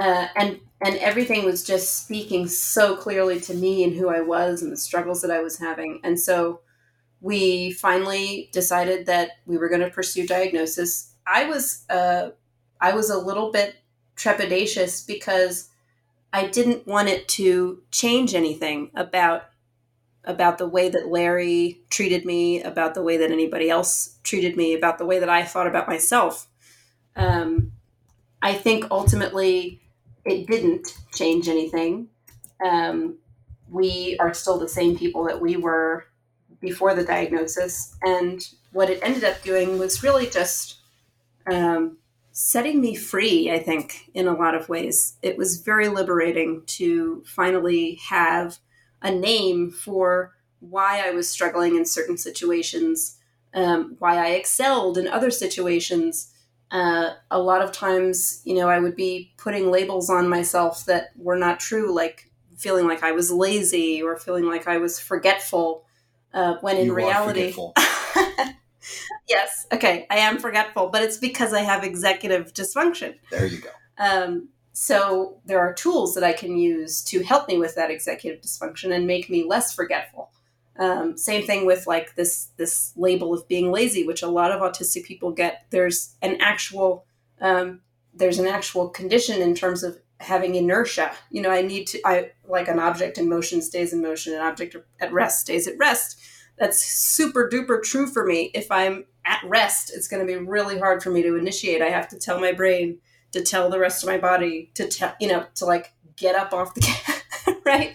Uh, 0.00 0.28
and 0.36 0.60
and 0.80 0.94
everything 0.98 1.44
was 1.44 1.64
just 1.64 2.04
speaking 2.04 2.46
so 2.46 2.94
clearly 2.94 3.40
to 3.40 3.54
me 3.54 3.82
and 3.82 3.96
who 3.96 4.10
I 4.10 4.20
was 4.20 4.62
and 4.62 4.70
the 4.70 4.76
struggles 4.76 5.20
that 5.22 5.32
I 5.32 5.40
was 5.40 5.58
having. 5.58 5.98
And 6.04 6.20
so 6.20 6.60
we 7.20 7.72
finally 7.72 8.48
decided 8.52 9.06
that 9.06 9.30
we 9.44 9.58
were 9.58 9.70
going 9.70 9.80
to 9.80 9.90
pursue 9.90 10.24
diagnosis. 10.24 11.14
I 11.26 11.46
was 11.46 11.84
uh, 11.90 12.30
I 12.80 12.94
was 12.94 13.10
a 13.10 13.18
little 13.18 13.50
bit 13.50 13.74
trepidatious 14.16 15.04
because 15.04 15.70
I 16.36 16.48
didn't 16.48 16.86
want 16.86 17.08
it 17.08 17.28
to 17.28 17.82
change 17.90 18.34
anything 18.34 18.90
about 18.94 19.44
about 20.24 20.58
the 20.58 20.68
way 20.68 20.90
that 20.90 21.08
Larry 21.08 21.80
treated 21.88 22.26
me, 22.26 22.60
about 22.62 22.92
the 22.94 23.02
way 23.02 23.16
that 23.16 23.30
anybody 23.30 23.70
else 23.70 24.18
treated 24.22 24.54
me, 24.54 24.74
about 24.74 24.98
the 24.98 25.06
way 25.06 25.18
that 25.18 25.30
I 25.30 25.44
thought 25.44 25.66
about 25.66 25.88
myself. 25.88 26.48
Um, 27.14 27.72
I 28.42 28.52
think 28.52 28.88
ultimately 28.90 29.80
it 30.26 30.46
didn't 30.46 30.88
change 31.14 31.48
anything. 31.48 32.08
Um, 32.62 33.16
we 33.70 34.18
are 34.20 34.34
still 34.34 34.58
the 34.58 34.68
same 34.68 34.98
people 34.98 35.24
that 35.24 35.40
we 35.40 35.56
were 35.56 36.04
before 36.60 36.94
the 36.94 37.04
diagnosis. 37.04 37.96
And 38.02 38.46
what 38.72 38.90
it 38.90 38.98
ended 39.02 39.24
up 39.24 39.42
doing 39.42 39.78
was 39.78 40.02
really 40.02 40.28
just 40.28 40.80
um, 41.50 41.96
setting 42.38 42.82
me 42.82 42.94
free, 42.94 43.50
I 43.50 43.58
think, 43.58 44.10
in 44.12 44.28
a 44.28 44.36
lot 44.36 44.54
of 44.54 44.68
ways. 44.68 45.16
It 45.22 45.38
was 45.38 45.62
very 45.62 45.88
liberating 45.88 46.64
to 46.66 47.24
finally 47.24 47.94
have 48.10 48.58
a 49.00 49.10
name 49.10 49.70
for 49.70 50.34
why 50.60 51.00
I 51.02 51.12
was 51.12 51.30
struggling 51.30 51.76
in 51.76 51.86
certain 51.86 52.18
situations, 52.18 53.16
um, 53.54 53.96
why 54.00 54.18
I 54.18 54.32
excelled 54.32 54.98
in 54.98 55.08
other 55.08 55.30
situations. 55.30 56.30
Uh, 56.70 57.14
a 57.30 57.40
lot 57.40 57.62
of 57.62 57.72
times, 57.72 58.42
you 58.44 58.54
know, 58.54 58.68
I 58.68 58.80
would 58.80 58.96
be 58.96 59.32
putting 59.38 59.70
labels 59.70 60.10
on 60.10 60.28
myself 60.28 60.84
that 60.84 61.12
were 61.16 61.38
not 61.38 61.58
true, 61.58 61.94
like 61.94 62.30
feeling 62.58 62.86
like 62.86 63.02
I 63.02 63.12
was 63.12 63.30
lazy 63.30 64.02
or 64.02 64.18
feeling 64.18 64.44
like 64.44 64.68
I 64.68 64.76
was 64.76 65.00
forgetful, 65.00 65.86
uh, 66.34 66.56
when 66.60 66.76
in 66.76 66.86
You 66.88 66.94
reality. 66.94 67.54
yes, 69.28 69.66
okay, 69.72 70.06
I 70.10 70.18
am 70.18 70.38
forgetful, 70.38 70.88
but 70.88 71.02
it's 71.02 71.18
because 71.18 71.52
I 71.52 71.60
have 71.60 71.84
executive 71.84 72.52
dysfunction. 72.52 73.16
There 73.30 73.46
you 73.46 73.58
go. 73.58 73.70
Um, 73.98 74.48
so 74.72 75.40
there 75.46 75.60
are 75.60 75.72
tools 75.72 76.14
that 76.14 76.24
I 76.24 76.34
can 76.34 76.58
use 76.58 77.02
to 77.04 77.22
help 77.22 77.48
me 77.48 77.56
with 77.56 77.74
that 77.76 77.90
executive 77.90 78.42
dysfunction 78.42 78.94
and 78.94 79.06
make 79.06 79.30
me 79.30 79.42
less 79.42 79.74
forgetful. 79.74 80.30
Um, 80.78 81.16
same 81.16 81.46
thing 81.46 81.64
with 81.64 81.86
like 81.86 82.14
this 82.14 82.50
this 82.58 82.92
label 82.96 83.32
of 83.32 83.48
being 83.48 83.72
lazy, 83.72 84.06
which 84.06 84.22
a 84.22 84.28
lot 84.28 84.52
of 84.52 84.60
autistic 84.60 85.04
people 85.04 85.30
get. 85.30 85.64
There's 85.70 86.14
an 86.20 86.36
actual 86.40 87.06
um, 87.40 87.80
there's 88.14 88.38
an 88.38 88.46
actual 88.46 88.88
condition 88.88 89.40
in 89.40 89.54
terms 89.54 89.82
of 89.82 89.98
having 90.20 90.54
inertia. 90.54 91.12
You 91.30 91.42
know, 91.42 91.50
I 91.50 91.62
need 91.62 91.86
to 91.88 92.00
I 92.06 92.32
like 92.46 92.68
an 92.68 92.78
object 92.78 93.18
in 93.18 93.28
motion 93.28 93.62
stays 93.62 93.92
in 93.92 94.02
motion, 94.02 94.34
an 94.34 94.40
object 94.40 94.76
at 95.00 95.12
rest 95.12 95.40
stays 95.40 95.66
at 95.66 95.78
rest. 95.78 96.20
That's 96.58 96.80
super 96.82 97.48
duper 97.48 97.82
true 97.82 98.06
for 98.06 98.24
me. 98.24 98.50
If 98.54 98.70
I'm 98.70 99.04
at 99.24 99.42
rest, 99.44 99.92
it's 99.94 100.08
going 100.08 100.26
to 100.26 100.32
be 100.32 100.38
really 100.38 100.78
hard 100.78 101.02
for 101.02 101.10
me 101.10 101.22
to 101.22 101.36
initiate. 101.36 101.82
I 101.82 101.90
have 101.90 102.08
to 102.08 102.18
tell 102.18 102.40
my 102.40 102.52
brain 102.52 102.98
to 103.32 103.42
tell 103.42 103.68
the 103.68 103.78
rest 103.78 104.02
of 104.02 104.08
my 104.08 104.18
body 104.18 104.70
to 104.74 104.88
tell 104.88 105.14
you 105.20 105.28
know 105.28 105.44
to 105.56 105.66
like 105.66 105.92
get 106.16 106.34
up 106.34 106.52
off 106.52 106.74
the 106.74 106.80
cat 106.80 107.22
right 107.64 107.94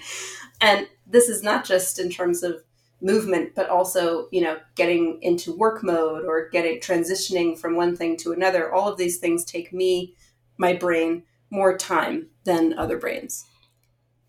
and 0.60 0.88
this 1.08 1.30
is 1.30 1.42
not 1.42 1.66
just 1.66 1.98
in 1.98 2.10
terms 2.10 2.44
of 2.44 2.62
movement 3.02 3.56
but 3.56 3.68
also 3.70 4.28
you 4.32 4.42
know 4.42 4.58
getting 4.76 5.18
into 5.24 5.56
work 5.58 5.84
mode 5.84 6.26
or 6.26 6.50
getting 6.50 6.80
transitioning 6.80 7.58
from 7.58 7.76
one 7.76 7.96
thing 7.96 8.16
to 8.16 8.34
another 8.34 8.72
all 8.72 8.88
of 8.88 8.98
these 8.98 9.18
things 9.18 9.44
take 9.44 9.74
me 9.74 10.14
my 10.58 10.74
brain 10.74 11.24
more 11.50 11.76
time 11.76 12.28
than 12.44 12.78
other 12.78 12.98
brains 12.98 13.46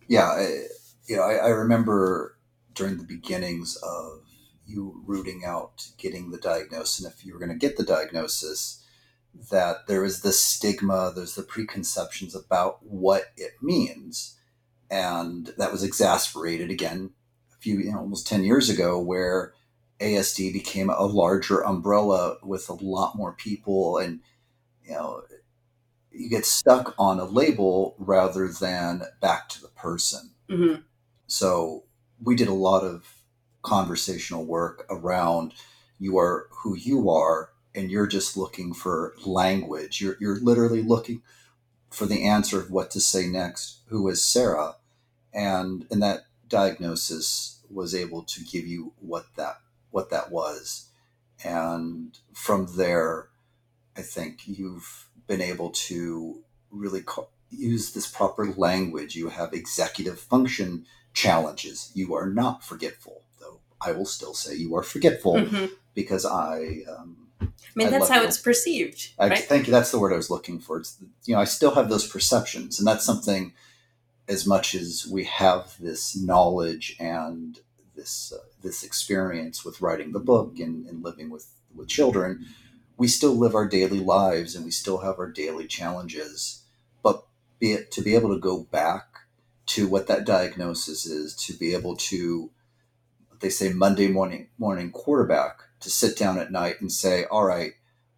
Yeah, 0.08 0.26
I, 0.26 0.66
you 1.06 1.16
know, 1.16 1.22
I, 1.22 1.34
I 1.34 1.48
remember 1.48 2.31
during 2.74 2.96
the 2.96 3.04
beginnings 3.04 3.76
of 3.76 4.22
you 4.66 5.02
rooting 5.06 5.42
out 5.44 5.88
getting 5.98 6.30
the 6.30 6.38
diagnosis, 6.38 7.04
and 7.04 7.12
if 7.12 7.24
you 7.24 7.32
were 7.32 7.38
going 7.38 7.50
to 7.50 7.66
get 7.66 7.76
the 7.76 7.84
diagnosis, 7.84 8.84
that 9.50 9.86
there 9.86 10.04
is 10.04 10.22
this 10.22 10.38
stigma, 10.38 11.12
there's 11.14 11.34
the 11.34 11.42
preconceptions 11.42 12.34
about 12.34 12.84
what 12.84 13.32
it 13.36 13.52
means, 13.62 14.38
and 14.90 15.52
that 15.58 15.72
was 15.72 15.82
exasperated 15.82 16.70
again 16.70 17.10
a 17.52 17.56
few, 17.58 17.78
you 17.78 17.92
know, 17.92 17.98
almost 17.98 18.26
ten 18.26 18.44
years 18.44 18.68
ago, 18.68 19.00
where 19.00 19.52
ASD 20.00 20.52
became 20.52 20.90
a 20.90 21.06
larger 21.06 21.64
umbrella 21.64 22.36
with 22.42 22.68
a 22.68 22.74
lot 22.74 23.16
more 23.16 23.32
people, 23.32 23.98
and 23.98 24.20
you 24.84 24.92
know, 24.92 25.22
you 26.10 26.28
get 26.28 26.44
stuck 26.44 26.94
on 26.98 27.18
a 27.18 27.24
label 27.24 27.94
rather 27.98 28.48
than 28.48 29.02
back 29.20 29.48
to 29.48 29.60
the 29.60 29.68
person. 29.68 30.30
hmm 30.48 30.74
So 31.26 31.84
we 32.22 32.36
did 32.36 32.48
a 32.48 32.54
lot 32.54 32.84
of 32.84 33.16
conversational 33.62 34.44
work 34.44 34.86
around 34.90 35.54
you 35.98 36.18
are 36.18 36.48
who 36.50 36.76
you 36.76 37.08
are 37.10 37.50
and 37.74 37.90
you're 37.90 38.08
just 38.08 38.36
looking 38.36 38.74
for 38.74 39.14
language. 39.24 40.00
You're, 40.00 40.16
you're 40.20 40.40
literally 40.40 40.82
looking 40.82 41.22
for 41.90 42.06
the 42.06 42.26
answer 42.26 42.60
of 42.60 42.70
what 42.70 42.90
to 42.90 43.00
say 43.00 43.28
next. 43.28 43.78
Who 43.86 44.08
is 44.08 44.22
Sarah? 44.22 44.76
And, 45.32 45.86
and 45.90 46.02
that 46.02 46.26
diagnosis 46.48 47.60
was 47.70 47.94
able 47.94 48.24
to 48.24 48.44
give 48.44 48.66
you 48.66 48.92
what 49.00 49.26
that, 49.36 49.60
what 49.90 50.10
that 50.10 50.30
was. 50.30 50.88
And 51.44 52.18
from 52.34 52.68
there, 52.76 53.28
I 53.96 54.02
think 54.02 54.42
you've 54.46 55.08
been 55.26 55.40
able 55.40 55.70
to 55.70 56.42
really 56.70 57.04
use 57.50 57.92
this 57.92 58.10
proper 58.10 58.46
language. 58.46 59.14
You 59.14 59.28
have 59.28 59.52
executive 59.52 60.18
function 60.18 60.84
challenges. 61.14 61.90
You 61.94 62.14
are 62.14 62.26
not 62.26 62.64
forgetful, 62.64 63.22
though 63.40 63.60
I 63.80 63.92
will 63.92 64.06
still 64.06 64.34
say 64.34 64.54
you 64.54 64.74
are 64.76 64.82
forgetful 64.82 65.34
mm-hmm. 65.34 65.66
because 65.94 66.24
I. 66.24 66.80
Um, 66.88 67.16
I 67.40 67.46
mean, 67.74 67.88
I 67.88 67.90
that's 67.90 68.08
how 68.08 68.22
it's 68.22 68.38
perceived. 68.38 69.12
I 69.18 69.34
thank 69.34 69.66
you. 69.66 69.72
that's 69.72 69.90
the 69.90 69.98
word 69.98 70.12
I 70.12 70.16
was 70.16 70.30
looking 70.30 70.60
for. 70.60 70.78
It's 70.78 70.98
you 71.24 71.34
know, 71.34 71.40
I 71.40 71.44
still 71.44 71.74
have 71.74 71.88
those 71.88 72.06
perceptions, 72.06 72.78
and 72.78 72.86
that's 72.86 73.04
something. 73.04 73.52
As 74.28 74.46
much 74.46 74.76
as 74.76 75.06
we 75.10 75.24
have 75.24 75.74
this 75.80 76.16
knowledge 76.16 76.96
and 77.00 77.58
this 77.96 78.32
uh, 78.32 78.38
this 78.62 78.84
experience 78.84 79.64
with 79.64 79.80
writing 79.80 80.12
the 80.12 80.20
book 80.20 80.58
and, 80.58 80.86
and 80.86 81.02
living 81.02 81.28
with 81.28 81.48
with 81.74 81.88
children, 81.88 82.46
we 82.96 83.08
still 83.08 83.34
live 83.34 83.54
our 83.54 83.66
daily 83.66 84.00
lives 84.00 84.54
and 84.54 84.64
we 84.64 84.70
still 84.70 84.98
have 84.98 85.18
our 85.18 85.30
daily 85.30 85.66
challenges. 85.66 86.62
But 87.02 87.24
be 87.58 87.72
it, 87.72 87.90
to 87.92 88.02
be 88.02 88.14
able 88.14 88.32
to 88.34 88.40
go 88.40 88.62
back 88.62 89.11
to 89.66 89.88
what 89.88 90.06
that 90.08 90.24
diagnosis 90.24 91.06
is, 91.06 91.34
to 91.36 91.52
be 91.54 91.74
able 91.74 91.96
to, 91.96 92.50
they 93.40 93.48
say 93.48 93.72
Monday 93.72 94.08
morning 94.08 94.48
morning 94.58 94.90
quarterback, 94.90 95.60
to 95.80 95.90
sit 95.90 96.16
down 96.16 96.38
at 96.38 96.52
night 96.52 96.80
and 96.80 96.90
say, 96.90 97.24
all 97.24 97.44
right, 97.44 97.72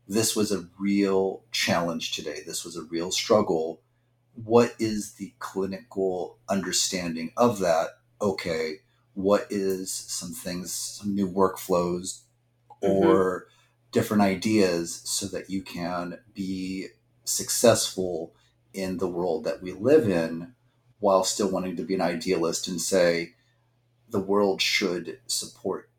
this 0.06 0.36
was 0.36 0.52
a 0.52 0.66
real 0.78 1.44
challenge 1.50 2.12
today. 2.12 2.40
This 2.46 2.64
was 2.64 2.76
a 2.76 2.82
real 2.82 3.10
struggle. 3.10 3.80
What 4.34 4.74
is 4.78 5.14
the 5.14 5.32
clinical 5.38 6.38
understanding 6.48 7.32
of 7.36 7.60
that? 7.60 7.90
Okay, 8.20 8.80
what 9.14 9.46
is 9.48 9.92
some 9.92 10.32
things, 10.32 10.72
some 10.72 11.14
new 11.14 11.30
workflows 11.30 12.22
mm-hmm. 12.82 13.06
or 13.06 13.46
different 13.92 14.22
ideas 14.22 15.02
so 15.04 15.26
that 15.26 15.48
you 15.48 15.62
can 15.62 16.18
be 16.34 16.88
successful 17.24 18.34
in 18.72 18.98
the 18.98 19.08
world 19.08 19.44
that 19.44 19.62
we 19.62 19.72
live 19.72 20.08
in 20.08 20.52
while 20.98 21.24
still 21.24 21.50
wanting 21.50 21.76
to 21.76 21.82
be 21.82 21.94
an 21.94 22.00
idealist 22.00 22.68
and 22.68 22.80
say 22.80 23.34
the 24.08 24.20
world 24.20 24.62
should 24.62 25.18
support 25.26 25.90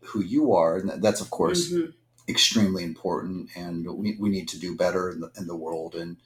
who 0.00 0.22
you 0.22 0.52
are. 0.52 0.76
And 0.76 1.02
that's, 1.02 1.20
of 1.20 1.30
course, 1.30 1.70
mm-hmm. 1.70 1.90
extremely 2.28 2.84
important. 2.84 3.50
And 3.56 3.86
we, 3.96 4.16
we 4.18 4.28
need 4.28 4.48
to 4.48 4.58
do 4.58 4.76
better 4.76 5.10
in 5.10 5.20
the, 5.20 5.30
in 5.36 5.46
the 5.46 5.56
world 5.56 5.94
and 5.94 6.16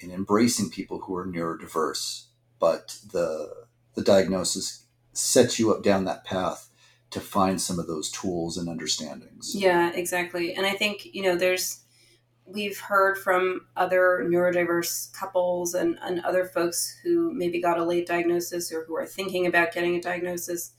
in 0.00 0.10
embracing 0.10 0.70
people 0.70 1.00
who 1.00 1.14
are 1.14 1.26
neurodiverse. 1.26 2.26
But 2.58 2.98
the, 3.12 3.66
the 3.94 4.02
diagnosis 4.02 4.84
sets 5.12 5.58
you 5.58 5.72
up 5.72 5.82
down 5.82 6.04
that 6.04 6.24
path 6.24 6.68
to 7.10 7.20
find 7.20 7.60
some 7.60 7.78
of 7.78 7.86
those 7.86 8.10
tools 8.10 8.56
and 8.56 8.68
understandings. 8.68 9.54
Yeah, 9.54 9.92
exactly. 9.92 10.54
And 10.54 10.64
I 10.64 10.72
think, 10.72 11.14
you 11.14 11.22
know, 11.22 11.36
there's, 11.36 11.81
we've 12.46 12.78
heard 12.78 13.18
from 13.18 13.66
other 13.76 14.24
neurodiverse 14.28 15.12
couples 15.12 15.74
and, 15.74 15.98
and 16.02 16.20
other 16.20 16.44
folks 16.44 16.98
who 17.02 17.32
maybe 17.32 17.60
got 17.60 17.78
a 17.78 17.84
late 17.84 18.06
diagnosis 18.06 18.72
or 18.72 18.84
who 18.84 18.96
are 18.96 19.06
thinking 19.06 19.46
about 19.46 19.72
getting 19.72 19.96
a 19.96 20.00
diagnosis. 20.00 20.72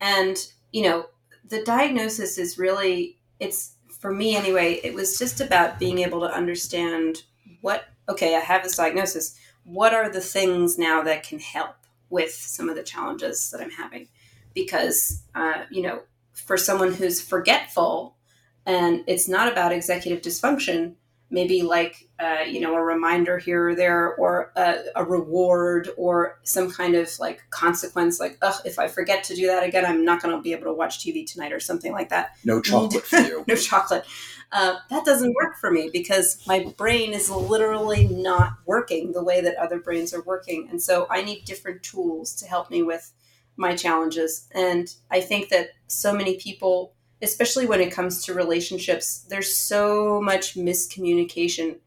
And, 0.00 0.36
you 0.72 0.82
know, 0.82 1.06
the 1.48 1.62
diagnosis 1.62 2.38
is 2.38 2.58
really, 2.58 3.18
it's 3.38 3.76
for 4.00 4.12
me 4.12 4.34
anyway, 4.36 4.80
it 4.82 4.94
was 4.94 5.18
just 5.18 5.40
about 5.40 5.78
being 5.78 5.98
able 6.00 6.20
to 6.20 6.34
understand 6.34 7.22
what, 7.60 7.84
okay, 8.08 8.34
I 8.34 8.40
have 8.40 8.64
this 8.64 8.76
diagnosis. 8.76 9.38
What 9.64 9.94
are 9.94 10.10
the 10.10 10.20
things 10.20 10.78
now 10.78 11.02
that 11.02 11.22
can 11.22 11.38
help 11.38 11.76
with 12.10 12.32
some 12.32 12.68
of 12.68 12.74
the 12.74 12.82
challenges 12.82 13.50
that 13.50 13.60
I'm 13.60 13.70
having? 13.70 14.08
because 14.54 15.22
uh, 15.34 15.64
you 15.70 15.82
know 15.82 16.02
for 16.32 16.56
someone 16.56 16.94
who's 16.94 17.20
forgetful 17.20 18.16
and 18.64 19.04
it's 19.06 19.28
not 19.28 19.50
about 19.50 19.72
executive 19.72 20.22
dysfunction 20.22 20.94
maybe 21.32 21.62
like 21.62 22.08
uh, 22.20 22.42
you 22.46 22.60
know 22.60 22.74
a 22.74 22.82
reminder 22.82 23.38
here 23.38 23.70
or 23.70 23.74
there 23.74 24.14
or 24.14 24.52
a, 24.54 24.76
a, 24.94 25.04
reward 25.04 25.88
or 25.96 26.38
some 26.44 26.70
kind 26.70 26.94
of 26.94 27.10
like 27.18 27.42
consequence 27.50 28.20
like 28.20 28.38
Ugh, 28.42 28.60
if 28.64 28.78
i 28.78 28.86
forget 28.86 29.24
to 29.24 29.34
do 29.34 29.46
that 29.48 29.64
again 29.64 29.84
i'm 29.84 30.04
not 30.04 30.22
going 30.22 30.36
to 30.36 30.40
be 30.40 30.52
able 30.52 30.64
to 30.64 30.72
watch 30.72 30.98
tv 30.98 31.26
tonight 31.26 31.52
or 31.52 31.60
something 31.60 31.92
like 31.92 32.10
that. 32.10 32.32
No 32.44 32.60
chocolate 32.60 33.04
for 33.04 33.18
you. 33.18 33.44
No 33.48 33.56
chocolate. 33.56 34.04
Uh, 34.52 34.76
that 34.90 35.04
doesn't 35.04 35.34
work 35.34 35.56
for 35.58 35.70
me 35.70 35.88
because 35.92 36.42
my 36.46 36.72
brain 36.76 37.12
is 37.12 37.30
literally 37.30 38.06
not 38.06 38.58
working 38.66 39.12
the 39.12 39.24
way 39.24 39.40
that 39.40 39.56
other 39.56 39.78
brains 39.78 40.12
are 40.12 40.22
working. 40.22 40.68
And 40.70 40.80
so 40.80 41.06
i 41.10 41.22
need 41.22 41.44
different 41.44 41.82
tools 41.82 42.34
to 42.36 42.46
help 42.46 42.70
me 42.70 42.82
with 42.82 43.12
my 43.56 43.74
challenges. 43.74 44.48
And 44.52 44.94
I 45.10 45.20
think 45.20 45.48
that 45.48 45.70
so 45.86 46.12
many 46.12 46.36
people, 46.36 46.94
especially 47.22 47.66
when 47.66 47.80
it 47.80 47.92
comes 47.92 48.24
to 48.24 48.34
relationships, 48.34 49.24
there's 49.28 49.56
so 49.56 50.20
much 50.20 50.54
miscommunication 50.54 51.78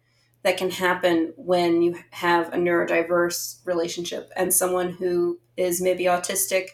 that 0.44 0.58
can 0.58 0.72
happen 0.72 1.34
when 1.36 1.82
you 1.82 2.00
have 2.12 2.54
a 2.54 2.58
neurodiverse 2.58 3.60
relationship 3.66 4.32
and 4.36 4.54
someone 4.54 4.92
who 4.92 5.40
is 5.58 5.82
maybe 5.82 6.06
autistic 6.06 6.70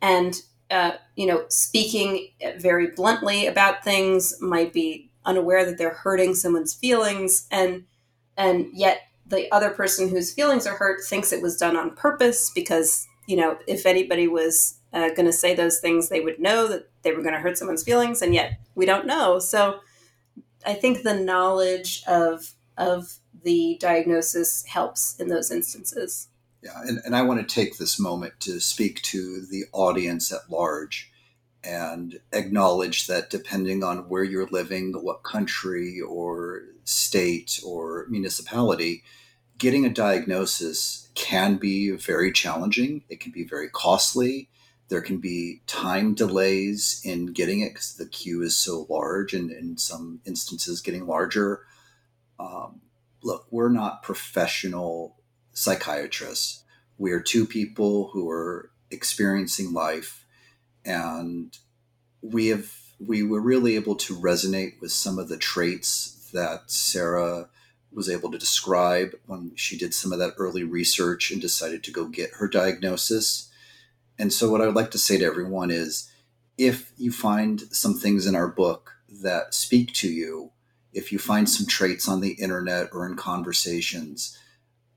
and 0.00 0.42
uh, 0.70 0.92
you 1.16 1.26
know 1.26 1.44
speaking 1.48 2.28
very 2.58 2.88
bluntly 2.88 3.46
about 3.46 3.84
things 3.84 4.34
might 4.40 4.72
be 4.72 5.10
unaware 5.24 5.64
that 5.64 5.76
they're 5.78 5.90
hurting 5.90 6.34
someone's 6.34 6.74
feelings 6.74 7.46
and 7.50 7.84
and 8.36 8.66
yet 8.72 9.00
the 9.26 9.50
other 9.52 9.70
person 9.70 10.08
whose 10.08 10.32
feelings 10.32 10.66
are 10.66 10.76
hurt 10.76 11.00
thinks 11.04 11.32
it 11.32 11.42
was 11.42 11.56
done 11.56 11.76
on 11.76 11.96
purpose 11.96 12.50
because 12.54 13.08
you 13.26 13.36
know, 13.36 13.58
if 13.66 13.86
anybody 13.86 14.28
was 14.28 14.78
uh, 14.92 15.08
going 15.10 15.26
to 15.26 15.32
say 15.32 15.54
those 15.54 15.80
things, 15.80 16.08
they 16.08 16.20
would 16.20 16.40
know 16.40 16.68
that 16.68 16.88
they 17.06 17.12
were 17.12 17.22
going 17.22 17.34
to 17.34 17.40
hurt 17.40 17.56
someone's 17.56 17.84
feelings, 17.84 18.20
and 18.20 18.34
yet 18.34 18.58
we 18.74 18.84
don't 18.84 19.06
know. 19.06 19.38
So 19.38 19.78
I 20.66 20.74
think 20.74 21.02
the 21.02 21.14
knowledge 21.14 22.02
of 22.06 22.52
of 22.76 23.18
the 23.44 23.78
diagnosis 23.80 24.64
helps 24.66 25.18
in 25.20 25.28
those 25.28 25.52
instances. 25.52 26.28
Yeah, 26.62 26.82
and, 26.84 26.98
and 27.04 27.14
I 27.14 27.22
want 27.22 27.40
to 27.40 27.54
take 27.54 27.78
this 27.78 28.00
moment 28.00 28.40
to 28.40 28.58
speak 28.58 29.00
to 29.02 29.46
the 29.48 29.66
audience 29.72 30.32
at 30.32 30.50
large 30.50 31.12
and 31.62 32.18
acknowledge 32.32 33.06
that 33.06 33.30
depending 33.30 33.84
on 33.84 34.08
where 34.08 34.24
you're 34.24 34.48
living, 34.48 34.92
what 34.92 35.22
country 35.22 36.00
or 36.00 36.62
state 36.82 37.60
or 37.64 38.06
municipality, 38.08 39.04
getting 39.58 39.86
a 39.86 39.90
diagnosis 39.90 41.08
can 41.14 41.56
be 41.56 41.92
very 41.92 42.32
challenging. 42.32 43.04
It 43.08 43.20
can 43.20 43.30
be 43.30 43.44
very 43.44 43.68
costly. 43.68 44.48
There 44.88 45.00
can 45.00 45.18
be 45.18 45.62
time 45.66 46.14
delays 46.14 47.00
in 47.04 47.26
getting 47.26 47.60
it 47.60 47.70
because 47.70 47.94
the 47.94 48.06
queue 48.06 48.42
is 48.42 48.56
so 48.56 48.86
large 48.88 49.34
and 49.34 49.50
in 49.50 49.78
some 49.78 50.20
instances 50.24 50.80
getting 50.80 51.06
larger. 51.06 51.62
Um, 52.38 52.82
look, 53.22 53.46
we're 53.50 53.68
not 53.68 54.02
professional 54.02 55.16
psychiatrists. 55.52 56.62
We 56.98 57.12
are 57.12 57.20
two 57.20 57.46
people 57.46 58.10
who 58.12 58.30
are 58.30 58.70
experiencing 58.90 59.72
life 59.72 60.24
and 60.84 61.56
we 62.22 62.46
have 62.48 62.72
we 62.98 63.22
were 63.22 63.40
really 63.40 63.74
able 63.74 63.96
to 63.96 64.16
resonate 64.16 64.80
with 64.80 64.90
some 64.92 65.18
of 65.18 65.28
the 65.28 65.36
traits 65.36 66.30
that 66.32 66.70
Sarah 66.70 67.48
was 67.92 68.08
able 68.08 68.30
to 68.30 68.38
describe 68.38 69.14
when 69.26 69.52
she 69.54 69.76
did 69.76 69.92
some 69.92 70.12
of 70.12 70.18
that 70.18 70.34
early 70.38 70.64
research 70.64 71.30
and 71.30 71.40
decided 71.40 71.82
to 71.84 71.92
go 71.92 72.06
get 72.06 72.34
her 72.34 72.48
diagnosis. 72.48 73.50
And 74.18 74.32
so, 74.32 74.50
what 74.50 74.60
I 74.60 74.66
would 74.66 74.76
like 74.76 74.90
to 74.92 74.98
say 74.98 75.18
to 75.18 75.24
everyone 75.24 75.70
is 75.70 76.10
if 76.56 76.92
you 76.96 77.12
find 77.12 77.60
some 77.70 77.94
things 77.94 78.26
in 78.26 78.34
our 78.34 78.48
book 78.48 78.92
that 79.22 79.54
speak 79.54 79.92
to 79.94 80.08
you, 80.08 80.52
if 80.92 81.12
you 81.12 81.18
find 81.18 81.48
some 81.48 81.66
traits 81.66 82.08
on 82.08 82.20
the 82.20 82.32
internet 82.32 82.88
or 82.92 83.06
in 83.06 83.16
conversations, 83.16 84.38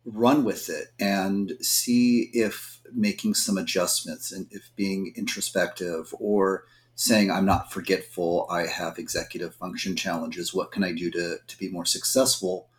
run 0.05 0.43
with 0.43 0.69
it 0.69 0.87
and 0.99 1.53
see 1.61 2.29
if 2.33 2.81
making 2.93 3.33
some 3.33 3.57
adjustments 3.57 4.31
and 4.31 4.47
if 4.51 4.71
being 4.75 5.13
introspective 5.15 6.13
or 6.19 6.63
saying 6.95 7.29
i'm 7.29 7.45
not 7.45 7.71
forgetful 7.71 8.47
i 8.49 8.65
have 8.65 8.97
executive 8.97 9.53
function 9.53 9.95
challenges 9.95 10.53
what 10.53 10.71
can 10.71 10.83
i 10.83 10.91
do 10.91 11.11
to, 11.11 11.37
to 11.45 11.57
be 11.57 11.69
more 11.69 11.85
successful? 11.85 12.69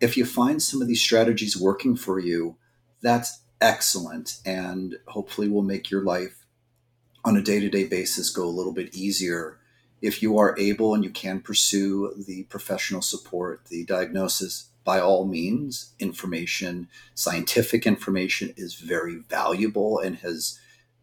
If 0.00 0.16
you 0.16 0.24
find 0.24 0.60
some 0.60 0.82
of 0.82 0.88
these 0.88 1.00
strategies 1.00 1.56
working 1.56 1.94
for 1.94 2.18
you, 2.18 2.56
that's 3.02 3.41
excellent 3.62 4.40
and 4.44 4.98
hopefully 5.06 5.48
will 5.48 5.62
make 5.62 5.90
your 5.90 6.02
life 6.02 6.44
on 7.24 7.36
a 7.36 7.42
day 7.42 7.60
to 7.60 7.70
day 7.70 7.84
basis 7.84 8.28
go 8.30 8.44
a 8.44 8.50
little 8.50 8.72
bit 8.72 8.94
easier. 8.94 9.58
If 10.02 10.22
you 10.22 10.36
are 10.36 10.58
able 10.58 10.94
and 10.94 11.04
you 11.04 11.10
can 11.10 11.40
pursue 11.40 12.12
the 12.26 12.42
professional 12.44 13.02
support, 13.02 13.66
the 13.66 13.84
diagnosis, 13.84 14.68
by 14.84 14.98
all 14.98 15.24
means, 15.24 15.92
information, 16.00 16.88
scientific 17.14 17.86
information 17.86 18.52
is 18.56 18.74
very 18.74 19.14
valuable 19.14 20.00
and 20.00 20.16
has 20.16 20.58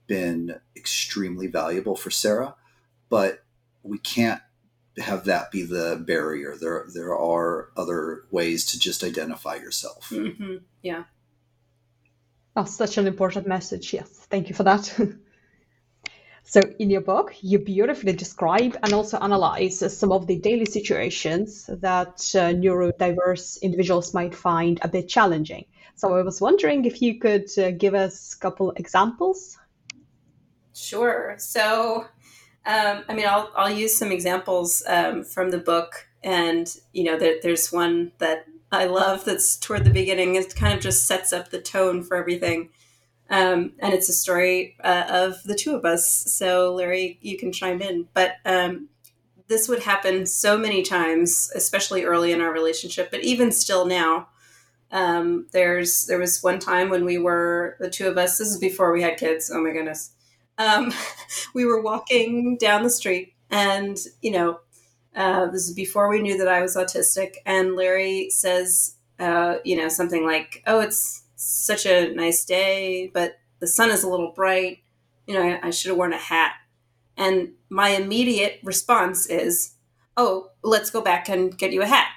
been 0.06 0.60
extremely 0.76 1.48
valuable 1.48 1.96
for 1.96 2.12
Sarah. 2.12 2.56
But 3.08 3.44
we 3.84 4.00
can't 4.00 4.42
have 4.98 5.24
that 5.26 5.52
be 5.52 5.64
the 5.64 6.04
barrier. 6.06 6.58
There 6.60 6.86
there 6.94 7.18
are 7.18 7.70
other 7.78 8.24
ways 8.32 8.66
to 8.72 8.80
just 8.80 9.04
identify 9.04 9.56
yourself. 9.56 10.10
Mm-hmm. 10.10 10.58
Yeah. 10.82 11.06
That's 12.60 12.76
such 12.76 12.98
an 12.98 13.08
important 13.08 13.48
message. 13.48 13.94
Yes, 13.94 14.10
thank 14.30 14.50
you 14.50 14.54
for 14.54 14.64
that. 14.64 14.84
so, 16.44 16.60
in 16.78 16.90
your 16.90 17.00
book, 17.00 17.34
you 17.40 17.58
beautifully 17.58 18.12
describe 18.12 18.76
and 18.84 18.92
also 18.92 19.18
analyze 19.18 19.80
some 19.98 20.12
of 20.12 20.28
the 20.28 20.38
daily 20.40 20.66
situations 20.66 21.68
that 21.68 22.20
uh, 22.36 22.52
neurodiverse 22.52 23.62
individuals 23.62 24.14
might 24.14 24.36
find 24.36 24.78
a 24.82 24.90
bit 24.90 25.08
challenging. 25.08 25.68
So, 25.96 26.14
I 26.14 26.22
was 26.22 26.42
wondering 26.42 26.84
if 26.84 27.02
you 27.02 27.18
could 27.18 27.48
uh, 27.58 27.72
give 27.72 27.96
us 27.96 28.34
a 28.34 28.40
couple 28.40 28.72
examples. 28.72 29.58
Sure. 30.76 31.36
So, 31.38 32.08
um, 32.66 33.06
I 33.08 33.14
mean, 33.14 33.26
I'll, 33.26 33.54
I'll 33.56 33.72
use 33.72 33.96
some 33.96 34.12
examples 34.12 34.84
um, 34.86 35.24
from 35.24 35.52
the 35.52 35.60
book. 35.60 36.10
And, 36.26 36.68
you 36.92 37.06
know, 37.06 37.18
there, 37.18 37.36
there's 37.42 37.72
one 37.72 38.12
that 38.18 38.48
I 38.72 38.86
love 38.86 39.26
that's 39.26 39.58
toward 39.58 39.84
the 39.84 39.90
beginning. 39.90 40.36
It 40.36 40.56
kind 40.56 40.74
of 40.74 40.80
just 40.80 41.08
sets 41.08 41.34
up 41.34 41.50
the 41.50 41.62
tone 41.62 42.04
for 42.04 42.18
everything. 42.18 42.70
Um, 43.30 43.74
and 43.80 43.94
it's 43.94 44.10
a 44.10 44.14
story 44.14 44.76
uh, 44.84 45.06
of 45.08 45.44
the 45.44 45.56
two 45.56 45.76
of 45.76 45.86
us. 45.86 46.08
So, 46.08 46.74
Larry, 46.74 47.20
you 47.22 47.38
can 47.38 47.52
chime 47.52 47.82
in. 47.82 48.08
But 48.14 48.36
um, 48.46 48.90
this 49.48 49.68
would 49.68 49.84
happen 49.84 50.26
so 50.26 50.58
many 50.58 50.82
times, 50.84 51.52
especially 51.56 52.04
early 52.04 52.32
in 52.32 52.42
our 52.42 52.52
relationship, 52.52 53.12
but 53.12 53.24
even 53.24 53.52
still 53.52 53.86
now. 53.86 54.30
Um, 54.92 55.48
there's 55.52 56.06
there 56.06 56.18
was 56.18 56.42
one 56.42 56.58
time 56.58 56.90
when 56.90 57.06
we 57.06 57.20
were 57.20 57.78
the 57.80 57.92
two 57.92 58.08
of 58.08 58.18
us. 58.18 58.40
This 58.40 58.50
is 58.50 58.58
before 58.58 58.92
we 58.92 59.04
had 59.04 59.18
kids. 59.18 59.52
Oh 59.54 59.62
my 59.62 59.72
goodness 59.72 60.12
um, 60.60 60.94
we 61.56 61.66
were 61.66 61.82
walking 61.82 62.58
down 62.58 62.84
the 62.84 62.90
street, 62.90 63.34
and 63.50 63.98
you 64.22 64.32
know, 64.32 64.60
uh, 65.20 65.48
this 65.48 65.68
is 65.68 65.74
before 65.74 66.10
we 66.10 66.22
knew 66.22 66.38
that 66.38 66.48
I 66.48 66.62
was 66.62 66.78
autistic. 66.78 67.36
And 67.46 67.76
Larry 67.76 68.30
says, 68.30 68.96
uh, 69.20 69.58
you 69.66 69.76
know, 69.76 69.90
something 69.90 70.26
like, 70.26 70.64
"Oh, 70.66 70.80
it's 70.80 71.24
such 71.36 71.86
a 71.86 72.14
nice 72.16 72.46
day, 72.46 73.12
but 73.14 73.38
the 73.60 73.68
sun 73.68 73.92
is 73.92 74.04
a 74.04 74.10
little 74.10 74.32
bright. 74.32 74.80
You 75.28 75.34
know, 75.34 75.42
I, 75.42 75.68
I 75.68 75.70
should 75.72 75.90
have 75.90 75.98
worn 75.98 76.14
a 76.14 76.18
hat." 76.18 76.54
And 77.18 77.50
my 77.70 77.90
immediate 77.90 78.62
response 78.64 79.26
is, 79.26 79.74
"Oh, 80.16 80.52
let's 80.64 80.90
go 80.90 81.02
back 81.02 81.28
and 81.28 81.56
get 81.56 81.74
you 81.74 81.82
a 81.82 81.88
hat." 81.88 82.08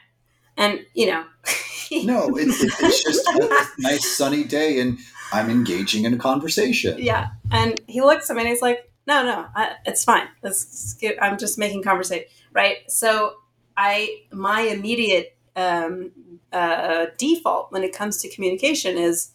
And 0.57 0.87
you 0.95 1.07
know. 1.07 1.25
no, 2.05 2.37
it's, 2.37 2.63
it's 2.63 3.03
just 3.03 3.27
a 3.27 3.67
nice 3.81 4.17
sunny 4.17 4.45
day, 4.45 4.79
and 4.79 4.99
I'm 5.33 5.51
engaging 5.51 6.05
in 6.05 6.15
a 6.15 6.19
conversation. 6.19 6.99
Yeah. 6.99 7.31
And 7.51 7.81
he 7.89 8.01
looks 8.01 8.31
at 8.31 8.37
me 8.37 8.43
and 8.43 8.49
he's 8.49 8.63
like, 8.63 8.92
no, 9.07 9.25
no, 9.25 9.47
I, 9.55 9.77
it's 9.85 10.05
fine. 10.05 10.29
Let's 10.43 10.95
get, 10.95 11.23
I'm 11.23 11.39
just 11.39 11.59
making 11.59 11.83
conversation. 11.83 12.27
Right. 12.53 12.91
So 12.91 13.35
I, 13.77 14.23
my 14.33 14.63
immediate 14.63 15.37
um, 15.57 16.13
uh, 16.53 17.07
default 17.19 17.73
when 17.73 17.83
it 17.83 17.95
comes 17.95 18.19
to 18.19 18.29
communication 18.29 18.97
is 18.97 19.31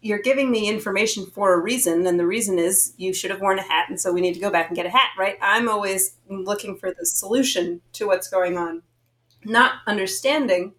you're 0.00 0.20
giving 0.20 0.50
me 0.50 0.68
information 0.68 1.26
for 1.26 1.54
a 1.54 1.58
reason. 1.58 2.06
And 2.06 2.20
the 2.20 2.26
reason 2.26 2.58
is 2.58 2.92
you 2.98 3.14
should 3.14 3.30
have 3.30 3.40
worn 3.40 3.58
a 3.58 3.62
hat. 3.62 3.86
And 3.88 4.00
so 4.00 4.12
we 4.12 4.20
need 4.20 4.34
to 4.34 4.40
go 4.40 4.50
back 4.50 4.68
and 4.68 4.76
get 4.76 4.86
a 4.86 4.90
hat. 4.90 5.10
Right. 5.18 5.36
I'm 5.40 5.68
always 5.68 6.16
looking 6.28 6.76
for 6.76 6.92
the 6.92 7.06
solution 7.06 7.80
to 7.94 8.06
what's 8.06 8.28
going 8.28 8.58
on, 8.58 8.82
not 9.44 9.76
understanding 9.86 10.74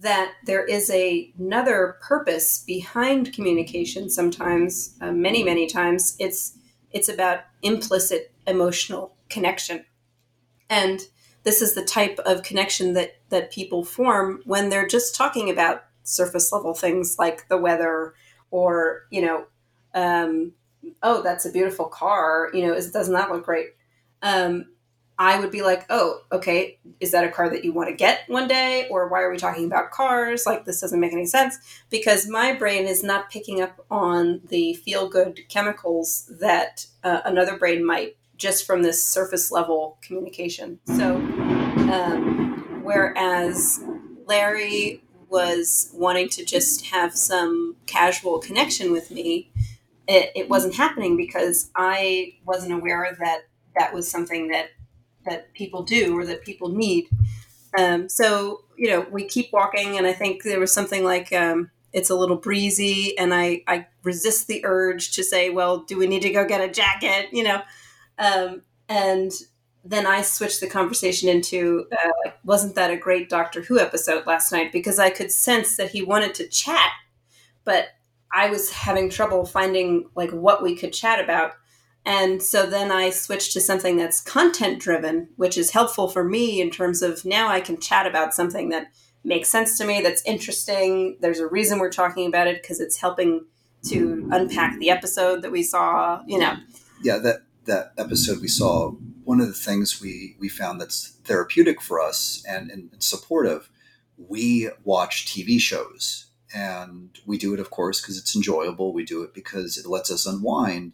that 0.00 0.32
there 0.44 0.64
is 0.64 0.90
a, 0.90 1.32
another 1.38 1.96
purpose 2.02 2.62
behind 2.66 3.32
communication 3.32 4.10
sometimes 4.10 4.94
uh, 5.00 5.10
many 5.10 5.42
many 5.42 5.66
times 5.66 6.16
it's 6.18 6.58
it's 6.96 7.10
about 7.10 7.40
implicit 7.60 8.32
emotional 8.46 9.14
connection. 9.28 9.84
And 10.70 11.02
this 11.42 11.60
is 11.60 11.74
the 11.74 11.84
type 11.84 12.18
of 12.20 12.42
connection 12.42 12.94
that 12.94 13.16
that 13.28 13.52
people 13.52 13.84
form 13.84 14.40
when 14.46 14.70
they're 14.70 14.86
just 14.86 15.14
talking 15.14 15.50
about 15.50 15.84
surface 16.04 16.50
level 16.52 16.72
things 16.72 17.18
like 17.18 17.46
the 17.48 17.58
weather 17.58 18.14
or 18.50 19.02
you 19.10 19.20
know 19.20 19.44
um, 19.94 20.52
oh 21.02 21.20
that's 21.20 21.44
a 21.44 21.52
beautiful 21.52 21.86
car 21.86 22.48
you 22.54 22.66
know 22.66 22.74
doesn't 22.74 23.12
that 23.12 23.30
look 23.30 23.44
great? 23.44 23.68
Um, 24.22 24.70
I 25.18 25.40
would 25.40 25.50
be 25.50 25.62
like, 25.62 25.86
oh, 25.88 26.20
okay, 26.30 26.78
is 27.00 27.12
that 27.12 27.24
a 27.24 27.30
car 27.30 27.48
that 27.48 27.64
you 27.64 27.72
want 27.72 27.88
to 27.88 27.94
get 27.94 28.28
one 28.28 28.46
day? 28.46 28.86
Or 28.90 29.08
why 29.08 29.22
are 29.22 29.30
we 29.30 29.38
talking 29.38 29.64
about 29.64 29.90
cars? 29.90 30.44
Like, 30.44 30.64
this 30.64 30.80
doesn't 30.80 31.00
make 31.00 31.12
any 31.12 31.24
sense 31.24 31.56
because 31.88 32.28
my 32.28 32.52
brain 32.52 32.86
is 32.86 33.02
not 33.02 33.30
picking 33.30 33.62
up 33.62 33.84
on 33.90 34.42
the 34.48 34.74
feel 34.74 35.08
good 35.08 35.40
chemicals 35.48 36.30
that 36.40 36.86
uh, 37.02 37.22
another 37.24 37.56
brain 37.56 37.84
might 37.84 38.16
just 38.36 38.66
from 38.66 38.82
this 38.82 39.06
surface 39.06 39.50
level 39.50 39.98
communication. 40.02 40.78
So, 40.84 41.16
um, 41.16 42.82
whereas 42.82 43.80
Larry 44.26 45.02
was 45.28 45.90
wanting 45.94 46.28
to 46.28 46.44
just 46.44 46.86
have 46.86 47.14
some 47.14 47.76
casual 47.86 48.38
connection 48.38 48.92
with 48.92 49.10
me, 49.10 49.50
it, 50.06 50.30
it 50.34 50.48
wasn't 50.48 50.74
happening 50.74 51.16
because 51.16 51.70
I 51.74 52.34
wasn't 52.44 52.72
aware 52.72 53.16
that 53.18 53.42
that 53.76 53.92
was 53.92 54.10
something 54.10 54.48
that 54.48 54.68
that 55.26 55.52
people 55.54 55.82
do 55.82 56.18
or 56.18 56.24
that 56.24 56.44
people 56.44 56.68
need. 56.68 57.08
Um, 57.78 58.08
so 58.08 58.62
you 58.76 58.88
know, 58.90 59.06
we 59.10 59.24
keep 59.24 59.52
walking, 59.52 59.96
and 59.96 60.06
I 60.06 60.12
think 60.12 60.42
there 60.42 60.60
was 60.60 60.72
something 60.72 61.04
like 61.04 61.32
um, 61.32 61.70
it's 61.92 62.10
a 62.10 62.14
little 62.14 62.36
breezy, 62.36 63.16
and 63.18 63.34
I 63.34 63.62
I 63.66 63.86
resist 64.02 64.46
the 64.46 64.64
urge 64.64 65.12
to 65.12 65.24
say, 65.24 65.50
well, 65.50 65.78
do 65.78 65.96
we 65.96 66.06
need 66.06 66.22
to 66.22 66.30
go 66.30 66.46
get 66.46 66.60
a 66.60 66.68
jacket? 66.68 67.28
You 67.32 67.44
know, 67.44 67.62
um, 68.18 68.62
and 68.88 69.32
then 69.84 70.06
I 70.06 70.22
switched 70.22 70.60
the 70.60 70.66
conversation 70.66 71.28
into 71.28 71.86
uh, 71.92 72.30
wasn't 72.44 72.74
that 72.74 72.90
a 72.90 72.96
great 72.96 73.28
Doctor 73.28 73.62
Who 73.62 73.78
episode 73.78 74.26
last 74.26 74.52
night? 74.52 74.72
Because 74.72 74.98
I 74.98 75.10
could 75.10 75.30
sense 75.30 75.76
that 75.76 75.90
he 75.90 76.02
wanted 76.02 76.34
to 76.34 76.48
chat, 76.48 76.90
but 77.64 77.90
I 78.32 78.50
was 78.50 78.70
having 78.70 79.08
trouble 79.08 79.46
finding 79.46 80.10
like 80.14 80.30
what 80.30 80.62
we 80.62 80.74
could 80.76 80.92
chat 80.92 81.22
about. 81.22 81.52
And 82.06 82.40
so 82.40 82.66
then 82.66 82.92
I 82.92 83.10
switched 83.10 83.52
to 83.54 83.60
something 83.60 83.96
that's 83.96 84.20
content 84.20 84.78
driven, 84.78 85.28
which 85.34 85.58
is 85.58 85.72
helpful 85.72 86.06
for 86.06 86.22
me 86.22 86.60
in 86.60 86.70
terms 86.70 87.02
of 87.02 87.24
now 87.24 87.48
I 87.48 87.60
can 87.60 87.80
chat 87.80 88.06
about 88.06 88.32
something 88.32 88.68
that 88.68 88.92
makes 89.24 89.48
sense 89.48 89.76
to 89.78 89.84
me, 89.84 90.00
that's 90.00 90.22
interesting. 90.24 91.18
There's 91.20 91.40
a 91.40 91.48
reason 91.48 91.80
we're 91.80 91.90
talking 91.90 92.28
about 92.28 92.46
it 92.46 92.62
because 92.62 92.78
it's 92.78 92.98
helping 92.98 93.44
to 93.88 94.28
unpack 94.30 94.78
the 94.78 94.88
episode 94.88 95.42
that 95.42 95.50
we 95.50 95.64
saw, 95.64 96.22
you 96.28 96.38
know. 96.38 96.54
Yeah, 97.02 97.18
that 97.18 97.42
that 97.64 97.92
episode 97.98 98.40
we 98.40 98.46
saw, 98.46 98.92
one 99.24 99.40
of 99.40 99.48
the 99.48 99.52
things 99.52 100.00
we 100.00 100.36
we 100.38 100.48
found 100.48 100.80
that's 100.80 101.18
therapeutic 101.24 101.82
for 101.82 102.00
us 102.00 102.44
and, 102.48 102.70
and 102.70 102.90
supportive, 103.00 103.68
we 104.16 104.70
watch 104.84 105.26
TV 105.26 105.58
shows. 105.58 106.26
And 106.54 107.10
we 107.26 107.36
do 107.36 107.52
it, 107.52 107.60
of 107.60 107.70
course, 107.70 108.00
because 108.00 108.16
it's 108.16 108.36
enjoyable. 108.36 108.94
We 108.94 109.04
do 109.04 109.22
it 109.24 109.34
because 109.34 109.76
it 109.76 109.86
lets 109.86 110.12
us 110.12 110.24
unwind 110.24 110.92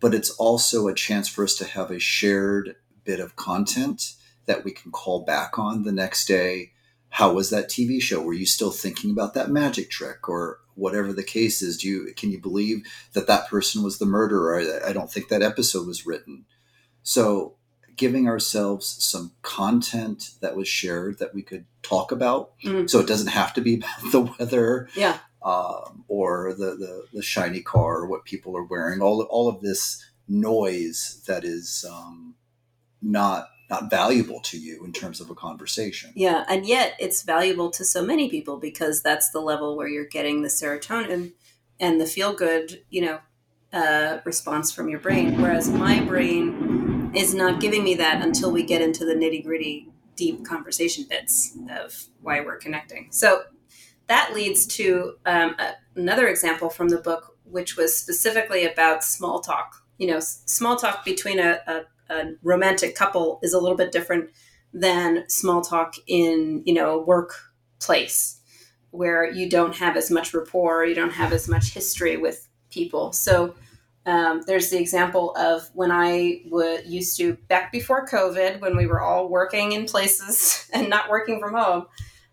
but 0.00 0.14
it's 0.14 0.30
also 0.30 0.88
a 0.88 0.94
chance 0.94 1.28
for 1.28 1.44
us 1.44 1.54
to 1.56 1.64
have 1.64 1.90
a 1.90 1.98
shared 1.98 2.76
bit 3.04 3.20
of 3.20 3.36
content 3.36 4.14
that 4.46 4.64
we 4.64 4.70
can 4.70 4.90
call 4.90 5.24
back 5.24 5.58
on 5.58 5.82
the 5.82 5.92
next 5.92 6.26
day. 6.26 6.72
How 7.10 7.32
was 7.32 7.50
that 7.50 7.68
TV 7.68 8.00
show? 8.00 8.22
Were 8.22 8.34
you 8.34 8.46
still 8.46 8.70
thinking 8.70 9.10
about 9.10 9.34
that 9.34 9.50
magic 9.50 9.90
trick 9.90 10.28
or 10.28 10.58
whatever 10.74 11.12
the 11.12 11.22
case 11.22 11.62
is? 11.62 11.78
Do 11.78 11.88
you 11.88 12.14
can 12.14 12.30
you 12.30 12.40
believe 12.40 12.82
that 13.12 13.26
that 13.26 13.48
person 13.48 13.82
was 13.82 13.98
the 13.98 14.06
murderer? 14.06 14.82
I, 14.86 14.92
don't 14.92 15.10
think 15.10 15.28
that 15.28 15.42
episode 15.42 15.86
was 15.86 16.06
written. 16.06 16.44
So 17.02 17.56
giving 17.96 18.28
ourselves 18.28 18.86
some 19.02 19.32
content 19.42 20.30
that 20.40 20.54
was 20.54 20.68
shared 20.68 21.18
that 21.18 21.34
we 21.34 21.42
could 21.42 21.64
talk 21.82 22.12
about. 22.12 22.52
Mm. 22.62 22.88
So 22.88 23.00
it 23.00 23.08
doesn't 23.08 23.28
have 23.28 23.52
to 23.54 23.60
be 23.60 23.76
about 23.76 23.88
the 24.12 24.20
weather. 24.20 24.88
Yeah 24.94 25.18
um, 25.42 26.04
or 26.08 26.54
the, 26.54 26.76
the, 26.76 27.04
the 27.12 27.22
shiny 27.22 27.60
car, 27.60 27.98
or 27.98 28.06
what 28.06 28.24
people 28.24 28.56
are 28.56 28.64
wearing, 28.64 29.00
all 29.00 29.22
all 29.22 29.48
of 29.48 29.60
this 29.60 30.04
noise 30.26 31.22
that 31.26 31.44
is 31.44 31.84
um, 31.90 32.34
not 33.00 33.48
not 33.70 33.90
valuable 33.90 34.40
to 34.40 34.58
you 34.58 34.82
in 34.84 34.92
terms 34.92 35.20
of 35.20 35.28
a 35.30 35.34
conversation. 35.34 36.10
Yeah, 36.14 36.44
and 36.48 36.66
yet 36.66 36.94
it's 36.98 37.22
valuable 37.22 37.70
to 37.72 37.84
so 37.84 38.02
many 38.02 38.30
people 38.30 38.56
because 38.56 39.02
that's 39.02 39.30
the 39.30 39.40
level 39.40 39.76
where 39.76 39.88
you're 39.88 40.06
getting 40.06 40.42
the 40.42 40.48
serotonin 40.48 41.32
and 41.78 42.00
the 42.00 42.06
feel 42.06 42.32
good, 42.32 42.82
you 42.88 43.02
know, 43.02 43.18
uh, 43.72 44.18
response 44.24 44.72
from 44.72 44.88
your 44.88 45.00
brain. 45.00 45.40
Whereas 45.40 45.68
my 45.68 46.00
brain 46.00 47.12
is 47.14 47.34
not 47.34 47.60
giving 47.60 47.84
me 47.84 47.94
that 47.96 48.22
until 48.22 48.50
we 48.50 48.62
get 48.62 48.80
into 48.80 49.04
the 49.04 49.14
nitty 49.14 49.44
gritty, 49.44 49.88
deep 50.16 50.44
conversation 50.44 51.04
bits 51.08 51.56
of 51.70 52.06
why 52.22 52.40
we're 52.40 52.56
connecting. 52.56 53.08
So 53.10 53.42
that 54.08 54.32
leads 54.34 54.66
to 54.78 55.14
um, 55.26 55.54
a, 55.58 55.74
another 55.94 56.26
example 56.28 56.70
from 56.70 56.88
the 56.88 56.98
book, 56.98 57.36
which 57.44 57.76
was 57.76 57.96
specifically 57.96 58.64
about 58.66 59.04
small 59.04 59.40
talk. 59.40 59.84
You 59.98 60.08
know, 60.08 60.20
small 60.20 60.76
talk 60.76 61.04
between 61.04 61.38
a, 61.38 61.60
a, 61.66 62.14
a 62.14 62.32
romantic 62.42 62.94
couple 62.94 63.38
is 63.42 63.52
a 63.52 63.60
little 63.60 63.76
bit 63.76 63.92
different 63.92 64.30
than 64.72 65.24
small 65.28 65.62
talk 65.62 65.94
in 66.06 66.62
you 66.66 66.74
know 66.74 67.00
a 67.00 67.02
workplace 67.02 68.40
where 68.90 69.30
you 69.30 69.48
don't 69.48 69.76
have 69.76 69.96
as 69.96 70.10
much 70.10 70.32
rapport, 70.34 70.84
you 70.84 70.94
don't 70.94 71.12
have 71.12 71.32
as 71.32 71.48
much 71.48 71.72
history 71.74 72.16
with 72.16 72.48
people. 72.70 73.12
So 73.12 73.54
Um, 74.06 74.40
there's 74.46 74.70
the 74.70 74.78
example 74.80 75.34
of 75.36 75.68
when 75.74 75.90
I 75.92 76.40
would 76.46 76.86
used 76.86 77.18
to 77.18 77.34
back 77.48 77.70
before 77.70 78.06
COVID, 78.06 78.60
when 78.60 78.74
we 78.74 78.86
were 78.86 79.02
all 79.02 79.28
working 79.28 79.72
in 79.72 79.84
places 79.84 80.66
and 80.74 80.88
not 80.88 81.10
working 81.10 81.40
from 81.40 81.54
home, 81.54 81.86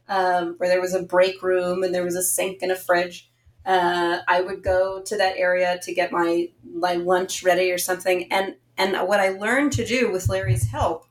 um, 0.08 0.56
where 0.58 0.70
there 0.70 0.82
was 0.82 0.94
a 0.94 1.04
break 1.04 1.42
room 1.42 1.84
and 1.84 1.94
there 1.94 2.04
was 2.04 2.16
a 2.16 2.24
sink 2.24 2.62
and 2.62 2.72
a 2.72 2.76
fridge. 2.76 3.30
Uh, 3.66 4.20
I 4.28 4.42
would 4.42 4.64
go 4.64 5.02
to 5.02 5.18
that 5.18 5.38
area 5.38 5.80
to 5.84 5.94
get 5.94 6.12
my 6.12 6.50
my 6.64 6.96
lunch 6.96 7.44
ready 7.44 7.72
or 7.72 7.80
something, 7.80 8.32
and 8.32 8.56
and 8.78 8.96
what 9.08 9.20
I 9.20 9.30
learned 9.30 9.72
to 9.74 9.86
do 9.86 10.12
with 10.12 10.30
Larry's 10.30 10.70
help 10.70 11.08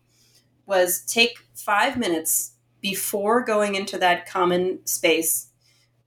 was 0.66 1.02
take 1.04 1.38
five 1.54 1.96
minutes 1.96 2.52
before 2.80 3.42
going 3.42 3.74
into 3.74 3.98
that 3.98 4.28
common 4.28 4.86
space 4.86 5.48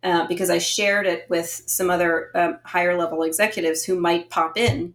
uh, 0.03 0.27
because 0.27 0.49
I 0.49 0.59
shared 0.59 1.07
it 1.07 1.25
with 1.29 1.63
some 1.65 1.89
other 1.89 2.31
um, 2.35 2.59
higher 2.63 2.97
level 2.97 3.23
executives 3.23 3.83
who 3.83 3.99
might 3.99 4.29
pop 4.29 4.57
in. 4.57 4.93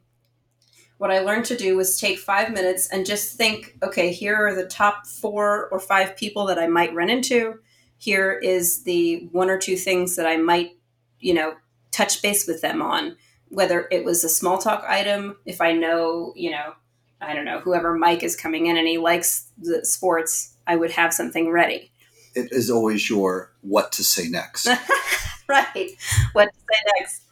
What 0.99 1.11
I 1.11 1.19
learned 1.19 1.47
to 1.47 1.57
do 1.57 1.77
was 1.77 1.99
take 1.99 2.19
five 2.19 2.53
minutes 2.53 2.89
and 2.89 3.05
just 3.05 3.37
think 3.37 3.77
okay, 3.83 4.13
here 4.13 4.37
are 4.37 4.55
the 4.55 4.67
top 4.67 5.07
four 5.07 5.69
or 5.69 5.81
five 5.81 6.17
people 6.17 6.47
that 6.47 6.59
I 6.59 6.69
might 6.69 6.95
run 6.95 7.11
into. 7.11 7.59
Here 8.03 8.33
is 8.33 8.83
the 8.83 9.29
one 9.31 9.49
or 9.49 9.59
two 9.59 9.77
things 9.77 10.17
that 10.17 10.27
I 10.27 10.37
might, 10.37 10.77
you 11.21 11.35
know, 11.35 11.55
touch 11.93 12.21
base 12.21 12.47
with 12.49 12.61
them 12.61 12.83
on, 12.83 13.17
whether 13.49 13.87
it 13.93 14.05
was 14.05 14.25
a 14.25 14.29
small 14.29 14.59
talk 14.59 14.85
item, 14.89 15.37
if 15.47 15.61
I 15.61 15.73
know, 15.73 16.33
you 16.35 16.51
know, 16.51 16.75
I 17.21 17.35
don't 17.35 17.45
know, 17.45 17.61
whoever 17.61 17.95
Mike 17.95 18.25
is 18.25 18.35
coming 18.35 18.67
in 18.67 18.77
and 18.77 18.89
he 18.89 18.99
likes 18.99 19.51
the 19.57 19.85
sports, 19.85 20.57
I 20.67 20.75
would 20.75 20.91
have 20.93 21.15
something 21.15 21.51
ready 21.51 21.93
it 22.35 22.53
is 22.53 22.71
always 22.71 23.09
your 23.09 23.53
what 23.61 23.93
to 23.93 24.05
say 24.05 24.29
next. 24.29 24.67
right. 25.49 25.91
What 26.33 26.47
to 26.53 26.59
say 26.59 26.81
next. 26.99 27.23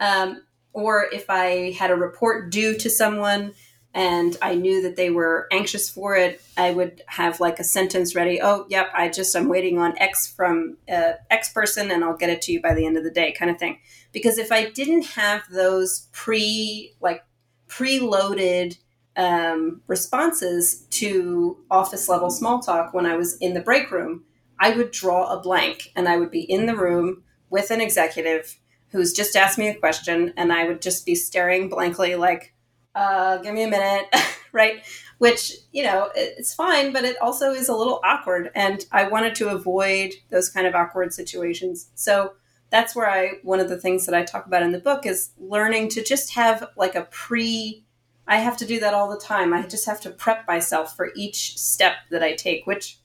Um, 0.00 0.42
or 0.72 1.06
if 1.12 1.26
I 1.28 1.72
had 1.72 1.90
a 1.90 1.96
report 1.96 2.50
due 2.50 2.76
to 2.78 2.90
someone 2.90 3.54
and 3.94 4.36
I 4.42 4.56
knew 4.56 4.82
that 4.82 4.96
they 4.96 5.10
were 5.10 5.46
anxious 5.52 5.88
for 5.88 6.16
it, 6.16 6.42
I 6.56 6.72
would 6.72 7.02
have 7.06 7.38
like 7.38 7.60
a 7.60 7.64
sentence 7.64 8.16
ready. 8.16 8.42
Oh, 8.42 8.66
yep, 8.68 8.90
I 8.92 9.08
just, 9.08 9.36
I'm 9.36 9.48
waiting 9.48 9.78
on 9.78 9.96
X 9.98 10.26
from 10.26 10.78
uh, 10.92 11.12
X 11.30 11.52
person 11.52 11.92
and 11.92 12.02
I'll 12.02 12.16
get 12.16 12.28
it 12.28 12.42
to 12.42 12.52
you 12.52 12.60
by 12.60 12.74
the 12.74 12.84
end 12.86 12.96
of 12.96 13.04
the 13.04 13.10
day, 13.10 13.30
kind 13.32 13.52
of 13.52 13.58
thing. 13.58 13.78
Because 14.12 14.36
if 14.36 14.50
I 14.50 14.68
didn't 14.68 15.06
have 15.06 15.42
those 15.48 16.08
pre, 16.10 16.94
like, 17.00 17.24
preloaded 17.68 18.78
um, 19.16 19.80
responses 19.86 20.86
to 20.90 21.58
office 21.70 22.08
level 22.08 22.30
small 22.30 22.58
talk 22.58 22.94
when 22.94 23.06
I 23.06 23.14
was 23.14 23.36
in 23.38 23.54
the 23.54 23.60
break 23.60 23.92
room, 23.92 24.24
I 24.58 24.70
would 24.70 24.90
draw 24.90 25.32
a 25.32 25.40
blank 25.40 25.92
and 25.94 26.08
I 26.08 26.16
would 26.16 26.32
be 26.32 26.40
in 26.40 26.66
the 26.66 26.76
room 26.76 27.22
with 27.48 27.70
an 27.70 27.80
executive 27.80 28.58
who's 28.88 29.12
just 29.12 29.36
asked 29.36 29.58
me 29.58 29.68
a 29.68 29.74
question 29.74 30.32
and 30.36 30.52
I 30.52 30.64
would 30.64 30.82
just 30.82 31.06
be 31.06 31.14
staring 31.14 31.68
blankly 31.68 32.16
like, 32.16 32.53
uh, 32.94 33.38
give 33.38 33.54
me 33.54 33.62
a 33.62 33.68
minute, 33.68 34.06
right? 34.52 34.84
Which, 35.18 35.52
you 35.72 35.82
know, 35.82 36.10
it's 36.14 36.54
fine, 36.54 36.92
but 36.92 37.04
it 37.04 37.20
also 37.20 37.52
is 37.52 37.68
a 37.68 37.74
little 37.74 38.00
awkward. 38.04 38.50
And 38.54 38.84
I 38.92 39.08
wanted 39.08 39.34
to 39.36 39.48
avoid 39.48 40.14
those 40.30 40.50
kind 40.50 40.66
of 40.66 40.74
awkward 40.74 41.12
situations. 41.12 41.90
So 41.94 42.34
that's 42.70 42.94
where 42.96 43.08
I, 43.08 43.34
one 43.42 43.60
of 43.60 43.68
the 43.68 43.78
things 43.78 44.06
that 44.06 44.14
I 44.14 44.24
talk 44.24 44.46
about 44.46 44.62
in 44.62 44.72
the 44.72 44.78
book 44.78 45.06
is 45.06 45.30
learning 45.38 45.88
to 45.90 46.02
just 46.02 46.34
have 46.34 46.68
like 46.76 46.94
a 46.94 47.08
pre, 47.10 47.84
I 48.26 48.38
have 48.38 48.56
to 48.58 48.66
do 48.66 48.80
that 48.80 48.94
all 48.94 49.08
the 49.08 49.20
time. 49.20 49.52
I 49.52 49.62
just 49.62 49.86
have 49.86 50.00
to 50.02 50.10
prep 50.10 50.46
myself 50.46 50.96
for 50.96 51.10
each 51.14 51.58
step 51.58 51.94
that 52.10 52.22
I 52.22 52.34
take, 52.34 52.66
which 52.66 52.98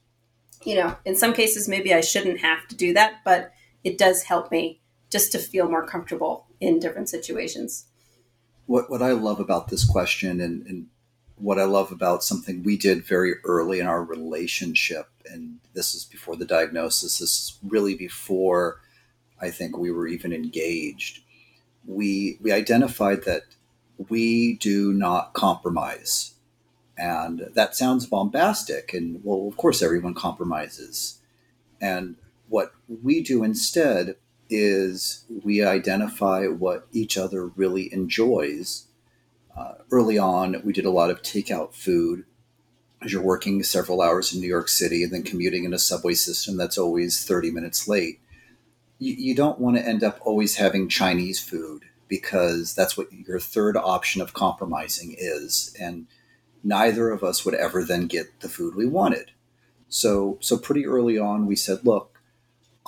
you 0.64 0.74
know, 0.74 0.96
in 1.04 1.16
some 1.16 1.32
cases, 1.32 1.68
maybe 1.68 1.94
I 1.94 2.00
shouldn't 2.00 2.40
have 2.40 2.68
to 2.68 2.76
do 2.76 2.92
that, 2.94 3.24
but 3.24 3.52
it 3.82 3.98
does 3.98 4.24
help 4.24 4.50
me 4.50 4.80
just 5.10 5.32
to 5.32 5.38
feel 5.38 5.68
more 5.68 5.86
comfortable 5.86 6.46
in 6.60 6.78
different 6.78 7.08
situations. 7.08 7.86
What, 8.70 8.88
what 8.88 9.02
I 9.02 9.10
love 9.10 9.40
about 9.40 9.66
this 9.66 9.84
question 9.84 10.40
and, 10.40 10.64
and 10.64 10.86
what 11.34 11.58
I 11.58 11.64
love 11.64 11.90
about 11.90 12.22
something 12.22 12.62
we 12.62 12.76
did 12.76 13.04
very 13.04 13.34
early 13.42 13.80
in 13.80 13.88
our 13.88 14.04
relationship, 14.04 15.08
and 15.26 15.58
this 15.74 15.92
is 15.92 16.04
before 16.04 16.36
the 16.36 16.44
diagnosis, 16.44 17.18
this 17.18 17.30
is 17.30 17.58
really 17.66 17.96
before 17.96 18.80
I 19.40 19.50
think 19.50 19.76
we 19.76 19.90
were 19.90 20.06
even 20.06 20.32
engaged. 20.32 21.24
We, 21.84 22.38
we 22.40 22.52
identified 22.52 23.24
that 23.24 23.42
we 24.08 24.54
do 24.54 24.92
not 24.92 25.32
compromise 25.32 26.34
and 26.96 27.48
that 27.54 27.74
sounds 27.74 28.06
bombastic. 28.06 28.94
And 28.94 29.20
well, 29.24 29.48
of 29.48 29.56
course, 29.56 29.82
everyone 29.82 30.14
compromises. 30.14 31.18
And 31.80 32.14
what 32.48 32.72
we 33.02 33.20
do 33.20 33.42
instead 33.42 34.14
is 34.50 35.24
we 35.44 35.64
identify 35.64 36.46
what 36.46 36.86
each 36.92 37.16
other 37.16 37.46
really 37.46 37.92
enjoys. 37.92 38.86
Uh, 39.56 39.74
early 39.90 40.18
on, 40.18 40.60
we 40.64 40.72
did 40.72 40.84
a 40.84 40.90
lot 40.90 41.10
of 41.10 41.22
takeout 41.22 41.72
food. 41.72 42.24
As 43.02 43.12
you're 43.12 43.22
working 43.22 43.62
several 43.62 44.02
hours 44.02 44.34
in 44.34 44.40
New 44.40 44.48
York 44.48 44.68
City 44.68 45.02
and 45.02 45.12
then 45.12 45.22
commuting 45.22 45.64
in 45.64 45.72
a 45.72 45.78
subway 45.78 46.14
system 46.14 46.56
that's 46.56 46.76
always 46.76 47.24
30 47.24 47.50
minutes 47.50 47.88
late, 47.88 48.20
you, 48.98 49.14
you 49.14 49.34
don't 49.34 49.58
want 49.58 49.76
to 49.76 49.86
end 49.86 50.04
up 50.04 50.18
always 50.20 50.56
having 50.56 50.88
Chinese 50.88 51.40
food 51.40 51.84
because 52.08 52.74
that's 52.74 52.96
what 52.96 53.10
your 53.12 53.38
third 53.38 53.76
option 53.76 54.20
of 54.20 54.34
compromising 54.34 55.14
is. 55.16 55.74
And 55.80 56.08
neither 56.62 57.10
of 57.10 57.22
us 57.22 57.44
would 57.44 57.54
ever 57.54 57.84
then 57.84 58.06
get 58.06 58.40
the 58.40 58.48
food 58.48 58.74
we 58.74 58.86
wanted. 58.86 59.30
So, 59.88 60.38
so 60.40 60.58
pretty 60.58 60.86
early 60.86 61.18
on, 61.18 61.46
we 61.46 61.56
said, 61.56 61.84
look, 61.84 62.09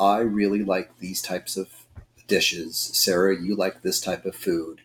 I 0.03 0.21
really 0.21 0.65
like 0.65 0.99
these 0.99 1.23
types 1.23 1.57
of 1.57 1.69
dishes. 2.27 2.77
Sarah, 2.77 3.41
you 3.41 3.57
like 3.57 3.83
this 3.83 4.01
type 4.01 4.25
of 4.25 4.35
food. 4.35 4.83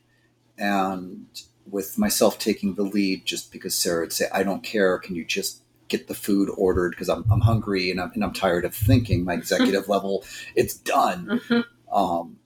And 0.57 1.28
with 1.70 1.97
myself 1.97 2.39
taking 2.39 2.76
the 2.76 2.84
lead, 2.84 3.26
just 3.26 3.51
because 3.51 3.76
Sarah 3.76 4.01
would 4.01 4.13
say, 4.13 4.28
I 4.32 4.43
don't 4.43 4.63
care, 4.63 4.97
can 4.97 5.15
you 5.15 5.26
just 5.26 5.61
get 5.88 6.07
the 6.07 6.15
food 6.15 6.49
ordered 6.57 6.91
because 6.91 7.09
I'm, 7.09 7.26
I'm 7.32 7.41
hungry 7.41 7.91
and 7.91 8.01
I'm, 8.01 8.11
and 8.13 8.24
I'm 8.24 8.34
tired 8.34 8.65
of 8.65 8.76
thinking 8.76 9.24
my 9.24 9.34
executive 9.34 9.88
level, 9.95 10.24
it's 10.55 10.76
done. 10.76 11.41
Mm-hmm. 11.49 11.95
Um, 11.95 12.38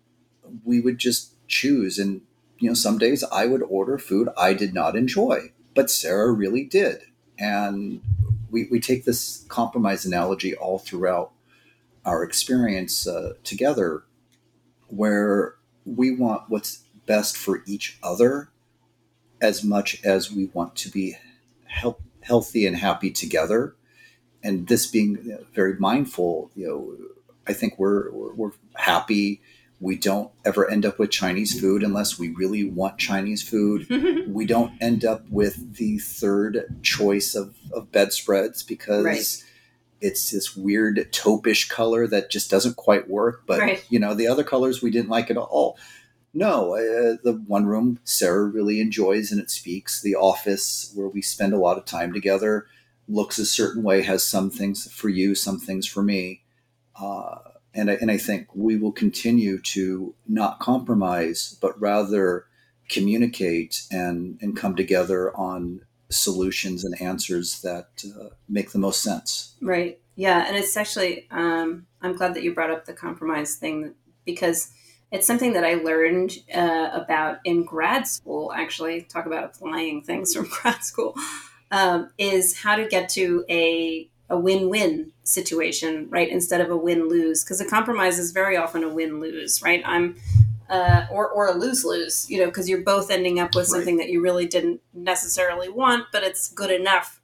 we 0.63 0.79
would 0.81 0.97
just 0.97 1.33
choose. 1.47 1.97
And, 1.97 2.21
you 2.59 2.69
know, 2.69 2.75
some 2.75 2.97
days 2.97 3.23
I 3.23 3.45
would 3.45 3.63
order 3.63 3.97
food 3.97 4.29
I 4.37 4.53
did 4.53 4.73
not 4.73 4.95
enjoy 4.95 5.51
but 5.73 5.89
Sarah 5.89 6.31
really 6.31 6.63
did. 6.63 7.03
And 7.37 8.01
we, 8.49 8.67
we 8.69 8.79
take 8.79 9.05
this 9.05 9.45
compromise 9.47 10.05
analogy 10.05 10.55
all 10.55 10.79
throughout 10.79 11.31
our 12.05 12.23
experience 12.23 13.07
uh, 13.07 13.33
together, 13.43 14.03
where 14.87 15.55
we 15.85 16.11
want 16.15 16.43
what's 16.49 16.83
best 17.05 17.37
for 17.37 17.63
each 17.65 17.97
other 18.03 18.49
as 19.41 19.63
much 19.63 20.03
as 20.03 20.31
we 20.31 20.45
want 20.53 20.75
to 20.75 20.89
be 20.89 21.15
help, 21.65 22.01
healthy 22.21 22.65
and 22.65 22.77
happy 22.77 23.09
together. 23.09 23.75
And 24.43 24.67
this 24.67 24.87
being 24.87 25.37
very 25.53 25.75
mindful, 25.75 26.51
you 26.55 26.67
know, 26.67 26.95
I 27.47 27.53
think 27.53 27.77
we're, 27.77 28.11
we're, 28.11 28.33
we're 28.33 28.51
happy 28.75 29.41
we 29.81 29.95
don't 29.95 30.31
ever 30.45 30.69
end 30.69 30.85
up 30.85 30.99
with 30.99 31.09
Chinese 31.09 31.59
food 31.59 31.81
unless 31.81 32.19
we 32.19 32.29
really 32.29 32.63
want 32.63 32.99
Chinese 32.99 33.41
food. 33.41 33.87
we 34.27 34.45
don't 34.45 34.71
end 34.79 35.03
up 35.03 35.27
with 35.29 35.75
the 35.77 35.97
third 35.97 36.79
choice 36.83 37.33
of, 37.33 37.55
of 37.73 37.91
bedspreads 37.91 38.61
because 38.61 39.03
right. 39.03 39.43
It's 40.01 40.31
this 40.31 40.55
weird 40.55 40.97
taupish 41.11 41.69
color 41.69 42.07
that 42.07 42.31
just 42.31 42.49
doesn't 42.49 42.75
quite 42.75 43.09
work. 43.09 43.43
But, 43.45 43.59
right. 43.59 43.85
you 43.89 43.99
know, 43.99 44.13
the 44.13 44.27
other 44.27 44.43
colors 44.43 44.81
we 44.81 44.91
didn't 44.91 45.09
like 45.09 45.29
at 45.29 45.37
all. 45.37 45.77
No, 46.33 46.75
uh, 46.75 47.17
the 47.23 47.41
one 47.45 47.65
room 47.65 47.99
Sarah 48.03 48.45
really 48.45 48.79
enjoys 48.79 49.31
and 49.31 49.41
it 49.41 49.51
speaks. 49.51 50.01
The 50.01 50.15
office 50.15 50.91
where 50.95 51.07
we 51.07 51.21
spend 51.21 51.53
a 51.53 51.59
lot 51.59 51.77
of 51.77 51.85
time 51.85 52.13
together 52.13 52.67
looks 53.07 53.37
a 53.37 53.45
certain 53.45 53.83
way, 53.83 54.01
has 54.01 54.23
some 54.23 54.49
things 54.49 54.91
for 54.91 55.09
you, 55.09 55.35
some 55.35 55.59
things 55.59 55.85
for 55.85 56.01
me. 56.01 56.43
Uh, 56.99 57.39
and 57.73 57.91
I, 57.91 57.93
and 57.95 58.09
I 58.09 58.17
think 58.17 58.47
we 58.55 58.77
will 58.77 58.91
continue 58.91 59.59
to 59.59 60.15
not 60.27 60.59
compromise, 60.59 61.57
but 61.61 61.79
rather 61.79 62.45
communicate 62.89 63.83
and, 63.91 64.37
and 64.41 64.55
come 64.55 64.75
together 64.75 65.35
on 65.35 65.81
solutions 66.11 66.83
and 66.83 66.99
answers 67.01 67.61
that 67.61 68.03
uh, 68.05 68.29
make 68.47 68.71
the 68.71 68.79
most 68.79 69.01
sense. 69.01 69.55
Right. 69.61 69.99
Yeah. 70.15 70.45
And 70.47 70.55
it's 70.55 70.75
actually, 70.77 71.27
um, 71.31 71.87
I'm 72.01 72.15
glad 72.15 72.35
that 72.35 72.43
you 72.43 72.53
brought 72.53 72.69
up 72.69 72.85
the 72.85 72.93
compromise 72.93 73.55
thing 73.55 73.95
because 74.25 74.71
it's 75.11 75.27
something 75.27 75.53
that 75.53 75.63
I 75.63 75.75
learned 75.75 76.37
uh, 76.53 76.89
about 76.93 77.39
in 77.43 77.63
grad 77.63 78.07
school, 78.07 78.51
actually, 78.53 79.01
talk 79.03 79.25
about 79.25 79.43
applying 79.43 80.03
things 80.03 80.33
from 80.35 80.47
grad 80.49 80.83
school, 80.83 81.15
um, 81.71 82.11
is 82.17 82.57
how 82.57 82.75
to 82.75 82.87
get 82.87 83.09
to 83.09 83.45
a 83.49 84.07
a 84.29 84.39
win-win 84.39 85.11
situation, 85.23 86.07
right? 86.09 86.29
Instead 86.29 86.61
of 86.61 86.69
a 86.69 86.77
win-lose, 86.77 87.43
because 87.43 87.59
a 87.59 87.65
compromise 87.65 88.17
is 88.17 88.31
very 88.31 88.55
often 88.55 88.81
a 88.81 88.87
win-lose, 88.87 89.61
right? 89.61 89.83
I'm 89.85 90.15
uh, 90.71 91.05
or 91.11 91.29
or 91.29 91.47
a 91.47 91.53
lose-lose, 91.53 92.29
you 92.29 92.39
know, 92.39 92.45
because 92.45 92.69
you're 92.69 92.81
both 92.81 93.11
ending 93.11 93.39
up 93.39 93.53
with 93.53 93.67
something 93.67 93.97
that 93.97 94.09
you 94.09 94.21
really 94.21 94.47
didn't 94.47 94.81
necessarily 94.93 95.69
want, 95.69 96.05
but 96.11 96.23
it's 96.23 96.47
good 96.47 96.71
enough. 96.71 97.21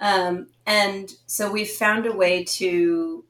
Um, 0.00 0.48
and 0.66 1.12
so 1.26 1.50
we've 1.50 1.70
found 1.70 2.04
a 2.06 2.12
way 2.12 2.44
to 2.44 3.24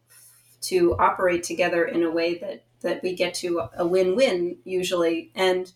to 0.63 0.97
operate 0.99 1.43
together 1.45 1.85
in 1.85 2.03
a 2.03 2.11
way 2.11 2.39
that 2.39 2.65
that 2.81 3.03
we 3.03 3.15
get 3.15 3.35
to 3.35 3.69
a 3.77 3.87
win-win 3.87 4.57
usually, 4.65 5.31
and 5.35 5.71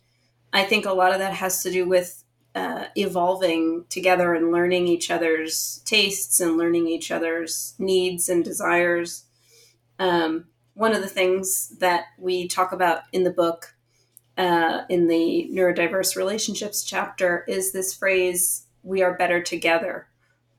I 0.53 0.65
think 0.65 0.87
a 0.87 0.93
lot 0.95 1.13
of 1.13 1.19
that 1.19 1.35
has 1.35 1.63
to 1.63 1.71
do 1.71 1.87
with 1.87 2.25
uh, 2.55 2.85
evolving 2.97 3.85
together 3.91 4.33
and 4.35 4.53
learning 4.53 4.87
each 4.89 5.11
other's 5.11 5.83
tastes 5.85 6.41
and 6.41 6.57
learning 6.57 6.87
each 6.89 7.11
other's 7.11 7.75
needs 7.79 8.29
and 8.29 8.45
desires. 8.45 9.25
Um, 9.99 10.47
one 10.75 10.95
of 10.95 11.03
the 11.03 11.09
things 11.09 11.77
that 11.79 12.05
we 12.19 12.49
talk 12.49 12.73
about 12.73 13.03
in 13.13 13.25
the 13.25 13.31
book, 13.31 13.74
uh, 14.37 14.83
in 14.89 15.07
the 15.09 15.49
neurodiverse 15.53 16.17
relationships 16.17 16.83
chapter, 16.85 17.45
is 17.49 17.73
this 17.73 17.95
phrase 17.95 18.67
"we 18.83 19.03
are 19.03 19.15
better 19.15 19.43
together," 19.43 20.09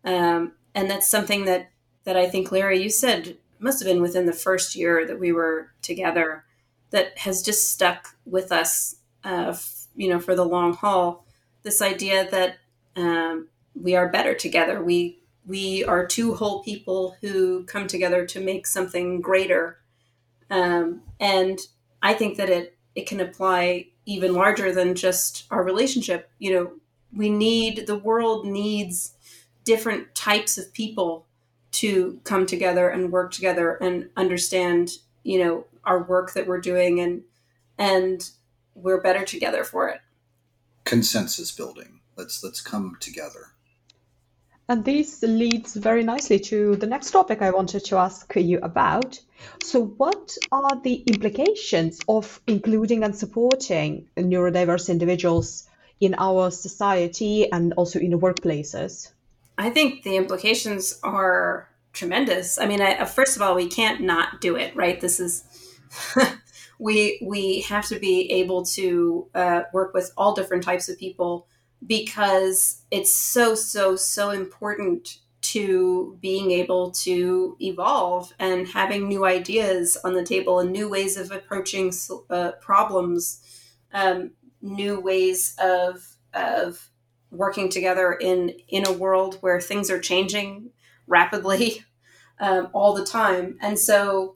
um, 0.03 0.53
and 0.73 0.89
that's 0.89 1.07
something 1.07 1.45
that 1.45 1.69
that 2.05 2.15
I 2.17 2.29
think 2.29 2.51
Larry, 2.51 2.81
you 2.81 2.89
said 2.89 3.37
must 3.59 3.79
have 3.79 3.87
been 3.87 4.01
within 4.01 4.25
the 4.25 4.33
first 4.33 4.75
year 4.75 5.05
that 5.07 5.19
we 5.19 5.31
were 5.31 5.71
together, 5.81 6.43
that 6.91 7.17
has 7.19 7.41
just 7.41 7.71
stuck 7.71 8.15
with 8.25 8.51
us, 8.51 8.97
uh, 9.23 9.47
f- 9.49 9.87
you 9.95 10.09
know, 10.09 10.19
for 10.19 10.35
the 10.35 10.45
long 10.45 10.73
haul. 10.73 11.25
This 11.63 11.81
idea 11.81 12.29
that 12.29 12.57
um, 12.95 13.47
we 13.73 13.95
are 13.95 14.09
better 14.09 14.33
together. 14.33 14.83
We 14.83 15.19
we 15.47 15.83
are 15.83 16.05
two 16.05 16.35
whole 16.35 16.63
people 16.63 17.17
who 17.21 17.63
come 17.65 17.87
together 17.87 18.25
to 18.25 18.39
make 18.39 18.65
something 18.67 19.21
greater, 19.21 19.79
um, 20.49 21.01
and 21.19 21.59
I 22.01 22.13
think 22.13 22.37
that 22.37 22.49
it 22.49 22.74
it 22.95 23.07
can 23.07 23.19
apply 23.19 23.87
even 24.05 24.33
larger 24.33 24.73
than 24.73 24.95
just 24.95 25.45
our 25.51 25.63
relationship. 25.63 26.29
You 26.39 26.53
know, 26.53 26.71
we 27.15 27.29
need 27.29 27.87
the 27.87 27.97
world 27.97 28.45
needs 28.45 29.13
different 29.63 30.15
types 30.15 30.57
of 30.57 30.73
people 30.73 31.25
to 31.71 32.19
come 32.23 32.45
together 32.45 32.89
and 32.89 33.11
work 33.11 33.31
together 33.31 33.75
and 33.75 34.09
understand 34.15 34.91
you 35.23 35.43
know 35.43 35.65
our 35.83 36.01
work 36.01 36.33
that 36.33 36.47
we're 36.47 36.61
doing 36.61 36.99
and 36.99 37.23
and 37.77 38.29
we're 38.75 39.01
better 39.01 39.25
together 39.25 39.63
for 39.63 39.89
it 39.89 39.99
consensus 40.85 41.51
building. 41.51 41.99
Let's 42.15 42.43
let's 42.43 42.61
come 42.61 42.95
together. 42.99 43.51
And 44.67 44.83
this 44.83 45.21
leads 45.21 45.75
very 45.75 46.03
nicely 46.03 46.39
to 46.39 46.75
the 46.75 46.87
next 46.87 47.11
topic 47.11 47.41
I 47.41 47.51
wanted 47.51 47.85
to 47.85 47.97
ask 47.97 48.33
you 48.35 48.59
about. 48.63 49.19
So, 49.61 49.85
what 49.85 50.35
are 50.51 50.81
the 50.81 51.03
implications 51.05 51.99
of 52.07 52.41
including 52.47 53.03
and 53.03 53.15
supporting 53.15 54.07
neurodiverse 54.17 54.89
individuals 54.89 55.69
in 55.99 56.15
our 56.17 56.49
society 56.49 57.51
and 57.51 57.73
also 57.73 57.99
in 57.99 58.11
the 58.11 58.17
workplaces? 58.17 59.11
I 59.57 59.69
think 59.69 60.03
the 60.03 60.15
implications 60.15 60.99
are 61.03 61.69
tremendous. 61.93 62.57
I 62.57 62.65
mean, 62.65 62.81
I, 62.81 63.05
first 63.05 63.35
of 63.35 63.43
all, 63.43 63.55
we 63.55 63.67
can't 63.67 64.01
not 64.01 64.41
do 64.41 64.55
it, 64.55 64.75
right? 64.75 64.99
This 64.99 65.19
is 65.19 65.43
we 66.79 67.19
we 67.21 67.61
have 67.61 67.87
to 67.87 67.99
be 67.99 68.31
able 68.31 68.65
to 68.65 69.27
uh, 69.35 69.61
work 69.73 69.93
with 69.93 70.11
all 70.17 70.33
different 70.33 70.63
types 70.63 70.89
of 70.89 70.97
people 70.97 71.47
because 71.85 72.81
it's 72.91 73.15
so 73.15 73.55
so 73.55 73.95
so 73.95 74.29
important 74.31 75.19
to 75.41 76.17
being 76.21 76.51
able 76.51 76.89
to 76.91 77.55
evolve 77.61 78.33
and 78.39 78.67
having 78.67 79.07
new 79.07 79.25
ideas 79.25 79.95
on 80.03 80.13
the 80.13 80.23
table 80.23 80.59
and 80.59 80.71
new 80.71 80.89
ways 80.89 81.17
of 81.17 81.31
approaching 81.31 81.93
uh, 82.29 82.51
problems 82.61 83.41
um, 83.93 84.31
new 84.61 84.99
ways 84.99 85.55
of 85.59 86.17
of 86.33 86.89
working 87.31 87.69
together 87.69 88.13
in 88.13 88.49
in 88.67 88.87
a 88.87 88.91
world 88.91 89.37
where 89.41 89.59
things 89.59 89.89
are 89.89 89.99
changing 89.99 90.69
rapidly 91.07 91.83
um, 92.39 92.69
all 92.73 92.93
the 92.93 93.05
time. 93.05 93.57
And 93.61 93.77
so 93.79 94.35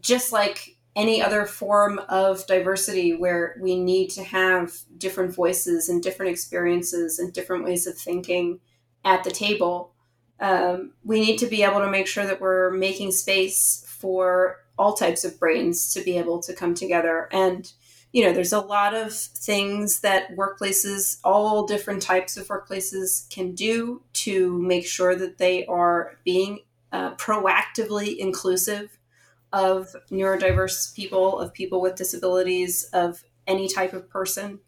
just 0.00 0.32
like 0.32 0.76
any 1.00 1.22
other 1.22 1.46
form 1.46 1.98
of 2.10 2.46
diversity 2.46 3.14
where 3.14 3.56
we 3.58 3.82
need 3.82 4.10
to 4.10 4.22
have 4.22 4.72
different 4.98 5.34
voices 5.34 5.88
and 5.88 6.02
different 6.02 6.30
experiences 6.30 7.18
and 7.18 7.32
different 7.32 7.64
ways 7.64 7.86
of 7.86 7.96
thinking 7.96 8.60
at 9.02 9.24
the 9.24 9.30
table. 9.30 9.94
Um, 10.40 10.92
we 11.02 11.20
need 11.20 11.38
to 11.38 11.46
be 11.46 11.62
able 11.62 11.80
to 11.80 11.90
make 11.90 12.06
sure 12.06 12.26
that 12.26 12.40
we're 12.40 12.70
making 12.70 13.12
space 13.12 13.86
for 13.88 14.58
all 14.78 14.92
types 14.92 15.24
of 15.24 15.40
brains 15.40 15.92
to 15.94 16.02
be 16.02 16.18
able 16.18 16.40
to 16.40 16.52
come 16.52 16.74
together. 16.74 17.28
And, 17.32 17.72
you 18.12 18.22
know, 18.22 18.32
there's 18.34 18.52
a 18.52 18.60
lot 18.60 18.94
of 18.94 19.14
things 19.14 20.00
that 20.00 20.36
workplaces, 20.36 21.18
all 21.24 21.66
different 21.66 22.02
types 22.02 22.36
of 22.36 22.48
workplaces, 22.48 23.28
can 23.30 23.54
do 23.54 24.02
to 24.12 24.60
make 24.60 24.86
sure 24.86 25.16
that 25.16 25.38
they 25.38 25.64
are 25.64 26.18
being 26.24 26.60
uh, 26.92 27.14
proactively 27.14 28.18
inclusive 28.18 28.98
of 29.52 29.94
neurodiverse 30.10 30.94
people, 30.94 31.38
of 31.38 31.52
people 31.52 31.80
with 31.80 31.96
disabilities, 31.96 32.84
of 32.92 33.22
any 33.46 33.68
type 33.68 33.92
of 33.92 34.08
person. 34.08 34.60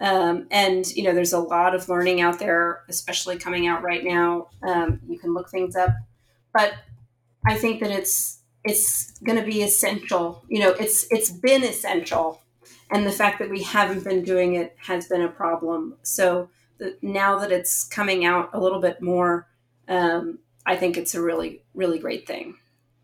Um, 0.00 0.46
and 0.50 0.86
you 0.92 1.04
know, 1.04 1.14
there's 1.14 1.32
a 1.32 1.38
lot 1.38 1.74
of 1.74 1.88
learning 1.88 2.20
out 2.20 2.38
there, 2.38 2.82
especially 2.88 3.38
coming 3.38 3.66
out 3.66 3.82
right 3.82 4.02
now. 4.02 4.48
Um, 4.62 5.00
you 5.06 5.18
can 5.18 5.34
look 5.34 5.50
things 5.50 5.76
up, 5.76 5.90
but 6.52 6.74
I 7.46 7.56
think 7.56 7.80
that 7.80 7.90
it's 7.90 8.40
it's 8.64 9.16
going 9.20 9.38
to 9.38 9.44
be 9.44 9.62
essential. 9.62 10.44
You 10.48 10.60
know, 10.60 10.70
it's 10.70 11.06
it's 11.10 11.30
been 11.30 11.62
essential, 11.62 12.42
and 12.90 13.06
the 13.06 13.12
fact 13.12 13.38
that 13.38 13.50
we 13.50 13.62
haven't 13.62 14.04
been 14.04 14.24
doing 14.24 14.54
it 14.56 14.74
has 14.78 15.06
been 15.06 15.22
a 15.22 15.28
problem. 15.28 15.96
So 16.02 16.48
the, 16.78 16.96
now 17.00 17.38
that 17.38 17.52
it's 17.52 17.84
coming 17.84 18.24
out 18.24 18.50
a 18.52 18.60
little 18.60 18.80
bit 18.80 19.00
more, 19.00 19.46
um, 19.86 20.40
I 20.66 20.76
think 20.76 20.96
it's 20.96 21.14
a 21.14 21.22
really 21.22 21.62
really 21.72 22.00
great 22.00 22.26
thing 22.26 22.56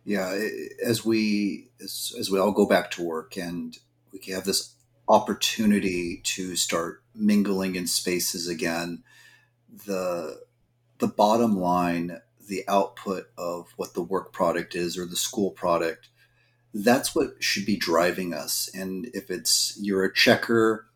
yeah 0.05 0.39
as 0.85 1.05
we 1.05 1.69
as, 1.83 2.13
as 2.19 2.31
we 2.31 2.39
all 2.39 2.53
go 2.53 2.67
back 2.67 2.91
to 2.91 3.03
work 3.03 3.37
and 3.37 3.79
we 4.13 4.33
have 4.33 4.45
this 4.45 4.75
opportunity 5.09 6.21
to 6.23 6.57
start 6.57 7.03
mingling 7.15 7.75
in 7.75 7.87
spaces 7.87 8.49
again 8.49 9.03
the 9.87 10.41
the 10.99 11.09
bottom 11.09 11.59
line 11.59 12.21
the 12.49 12.65
output 12.69 13.31
of 13.39 13.73
what 13.77 13.95
the 13.95 14.03
work 14.03 14.33
product 14.33 14.75
is 14.75 14.99
or 14.99 15.07
the 15.07 15.17
school 15.17 15.51
product 15.51 16.09
that's 16.73 17.15
what 17.15 17.43
should 17.43 17.67
be 17.67 17.77
driving 17.77 18.33
us. 18.33 18.71
And 18.75 19.11
if 19.13 19.31
it's 19.31 19.77
you're 19.81 20.05
a 20.05 20.15
checker 20.15 20.87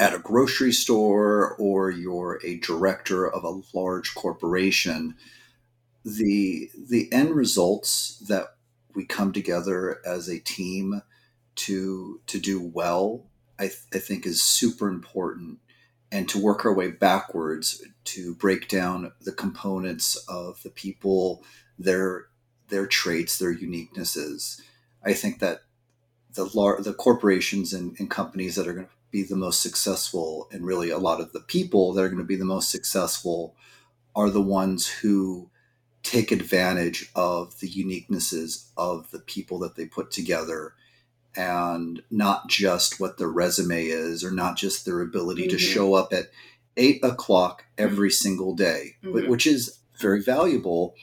at 0.00 0.14
a 0.14 0.18
grocery 0.18 0.72
store 0.72 1.54
or 1.56 1.90
you're 1.90 2.40
a 2.44 2.58
director 2.58 3.28
of 3.28 3.44
a 3.44 3.60
large 3.76 4.14
corporation 4.14 5.14
the 6.04 6.70
the 6.76 7.12
end 7.12 7.34
results 7.34 8.18
that 8.28 8.56
we 8.94 9.04
come 9.04 9.32
together 9.32 10.00
as 10.06 10.28
a 10.28 10.40
team 10.40 11.02
to 11.56 12.20
to 12.26 12.38
do 12.38 12.60
well 12.60 13.24
I, 13.58 13.64
th- 13.64 13.80
I 13.92 13.98
think 13.98 14.24
is 14.24 14.40
super 14.42 14.88
important 14.88 15.58
and 16.10 16.28
to 16.28 16.42
work 16.42 16.64
our 16.64 16.72
way 16.72 16.90
backwards 16.90 17.82
to 18.04 18.34
break 18.34 18.68
down 18.68 19.12
the 19.20 19.32
components 19.32 20.16
of 20.28 20.62
the 20.62 20.70
people 20.70 21.44
their 21.78 22.26
their 22.68 22.86
traits 22.86 23.38
their 23.38 23.54
uniquenesses. 23.54 24.60
I 25.04 25.12
think 25.14 25.40
that 25.40 25.62
the 26.34 26.44
lar- 26.54 26.80
the 26.80 26.94
corporations 26.94 27.72
and, 27.72 27.96
and 27.98 28.10
companies 28.10 28.56
that 28.56 28.68
are 28.68 28.72
going 28.72 28.86
to 28.86 28.92
be 29.10 29.22
the 29.22 29.36
most 29.36 29.60
successful 29.60 30.48
and 30.52 30.66
really 30.66 30.90
a 30.90 30.98
lot 30.98 31.20
of 31.20 31.32
the 31.32 31.40
people 31.40 31.92
that 31.92 32.02
are 32.02 32.08
going 32.08 32.18
to 32.18 32.24
be 32.24 32.36
the 32.36 32.44
most 32.44 32.70
successful 32.70 33.56
are 34.14 34.30
the 34.30 34.42
ones 34.42 34.86
who 34.86 35.50
take 36.08 36.32
advantage 36.32 37.10
of 37.14 37.60
the 37.60 37.68
uniquenesses 37.68 38.70
of 38.78 39.10
the 39.10 39.18
people 39.18 39.58
that 39.58 39.76
they 39.76 39.84
put 39.84 40.10
together 40.10 40.72
and 41.36 42.02
not 42.10 42.48
just 42.48 42.98
what 42.98 43.18
their 43.18 43.28
resume 43.28 43.84
is 43.84 44.24
or 44.24 44.30
not 44.30 44.56
just 44.56 44.86
their 44.86 45.02
ability 45.02 45.42
mm-hmm. 45.42 45.50
to 45.50 45.58
show 45.58 45.92
up 45.94 46.10
at 46.14 46.30
eight 46.78 47.04
o'clock 47.04 47.64
every 47.76 48.10
single 48.10 48.54
day, 48.54 48.96
mm-hmm. 49.04 49.28
which 49.28 49.46
is 49.46 49.80
very 50.00 50.22
valuable. 50.22 50.94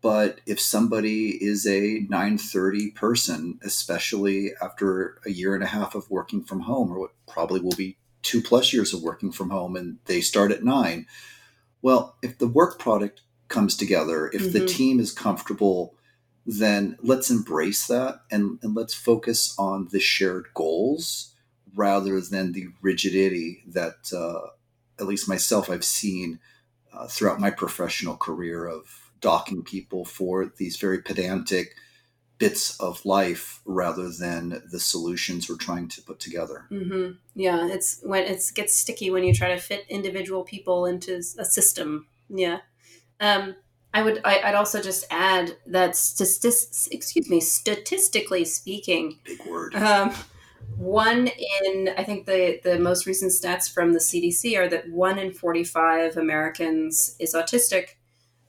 But 0.00 0.40
if 0.46 0.60
somebody 0.60 1.30
is 1.30 1.66
a 1.66 2.06
930 2.08 2.92
person, 2.92 3.58
especially 3.64 4.52
after 4.62 5.18
a 5.26 5.30
year 5.30 5.56
and 5.56 5.64
a 5.64 5.68
half 5.68 5.96
of 5.96 6.08
working 6.10 6.44
from 6.44 6.60
home, 6.60 6.92
or 6.92 7.00
what 7.00 7.10
probably 7.26 7.60
will 7.60 7.74
be 7.76 7.96
two 8.22 8.40
plus 8.40 8.72
years 8.72 8.94
of 8.94 9.02
working 9.02 9.32
from 9.32 9.50
home, 9.50 9.74
and 9.74 9.98
they 10.04 10.20
start 10.20 10.52
at 10.52 10.62
nine, 10.62 11.06
well, 11.82 12.16
if 12.22 12.38
the 12.38 12.46
work 12.46 12.78
product 12.78 13.22
comes 13.48 13.76
together, 13.76 14.28
if 14.32 14.42
mm-hmm. 14.42 14.52
the 14.52 14.66
team 14.66 15.00
is 15.00 15.12
comfortable, 15.12 15.94
then 16.46 16.96
let's 17.02 17.30
embrace 17.30 17.86
that 17.86 18.20
and, 18.30 18.58
and 18.62 18.74
let's 18.74 18.94
focus 18.94 19.54
on 19.58 19.88
the 19.92 20.00
shared 20.00 20.46
goals 20.54 21.34
rather 21.74 22.20
than 22.20 22.52
the 22.52 22.68
rigidity 22.80 23.62
that, 23.66 24.12
uh, 24.14 24.48
at 25.00 25.06
least 25.06 25.28
myself, 25.28 25.68
I've 25.68 25.84
seen 25.84 26.38
uh, 26.92 27.08
throughout 27.08 27.40
my 27.40 27.50
professional 27.50 28.16
career 28.16 28.66
of 28.66 29.10
docking 29.20 29.62
people 29.62 30.04
for 30.04 30.52
these 30.56 30.76
very 30.76 31.00
pedantic 31.00 31.74
bits 32.38 32.78
of 32.80 33.04
life 33.04 33.60
rather 33.64 34.10
than 34.10 34.62
the 34.70 34.80
solutions 34.80 35.48
we're 35.48 35.56
trying 35.56 35.88
to 35.88 36.02
put 36.02 36.20
together. 36.20 36.66
Mm-hmm. 36.70 37.12
Yeah, 37.34 37.66
it's 37.68 38.00
when 38.02 38.24
it 38.24 38.42
gets 38.54 38.74
sticky 38.74 39.10
when 39.10 39.24
you 39.24 39.32
try 39.32 39.48
to 39.54 39.60
fit 39.60 39.86
individual 39.88 40.44
people 40.44 40.84
into 40.84 41.16
a 41.38 41.44
system. 41.44 42.06
Yeah. 42.28 42.60
Um, 43.20 43.56
I 43.92 44.02
would. 44.02 44.20
I, 44.24 44.40
would 44.44 44.56
also 44.56 44.82
just 44.82 45.04
add 45.10 45.56
that 45.66 45.92
statis- 45.92 46.88
excuse 46.90 47.30
me, 47.30 47.40
statistically 47.40 48.44
speaking, 48.44 49.20
big 49.24 49.46
word. 49.46 49.76
Um, 49.76 50.12
one 50.76 51.28
in 51.64 51.90
I 51.96 52.02
think 52.02 52.26
the 52.26 52.60
the 52.64 52.78
most 52.78 53.06
recent 53.06 53.32
stats 53.32 53.72
from 53.72 53.92
the 53.92 53.98
CDC 53.98 54.58
are 54.58 54.68
that 54.68 54.90
one 54.90 55.18
in 55.18 55.32
45 55.32 56.16
Americans 56.16 57.14
is 57.20 57.34
autistic. 57.34 57.90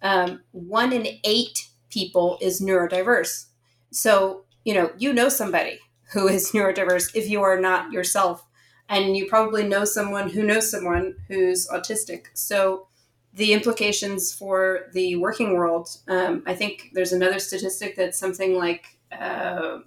Um, 0.01 0.41
one 0.51 0.91
in 0.91 1.07
eight 1.24 1.70
people 1.89 2.38
is 2.41 2.61
neurodiverse. 2.61 3.45
So 3.91 4.45
you 4.63 4.74
know 4.74 4.91
you 4.97 5.13
know 5.13 5.30
somebody 5.30 5.80
who 6.13 6.28
is 6.28 6.51
neurodiverse 6.53 7.16
if 7.16 7.30
you 7.30 7.41
are 7.41 7.59
not 7.59 7.91
yourself, 7.91 8.45
and 8.89 9.16
you 9.16 9.28
probably 9.28 9.68
know 9.68 9.86
someone 9.86 10.30
who 10.30 10.43
knows 10.43 10.72
someone 10.72 11.16
who's 11.28 11.68
autistic. 11.68 12.26
So 12.34 12.88
the 13.36 13.53
implications 13.53 14.33
for 14.33 14.88
the 14.93 15.15
working 15.17 15.53
world. 15.53 15.89
Um, 16.07 16.43
I 16.45 16.55
think 16.55 16.91
there's 16.93 17.13
another 17.13 17.39
statistic 17.39 17.95
that's 17.95 18.19
something 18.19 18.55
like. 18.55 18.97
Uh, 19.11 19.79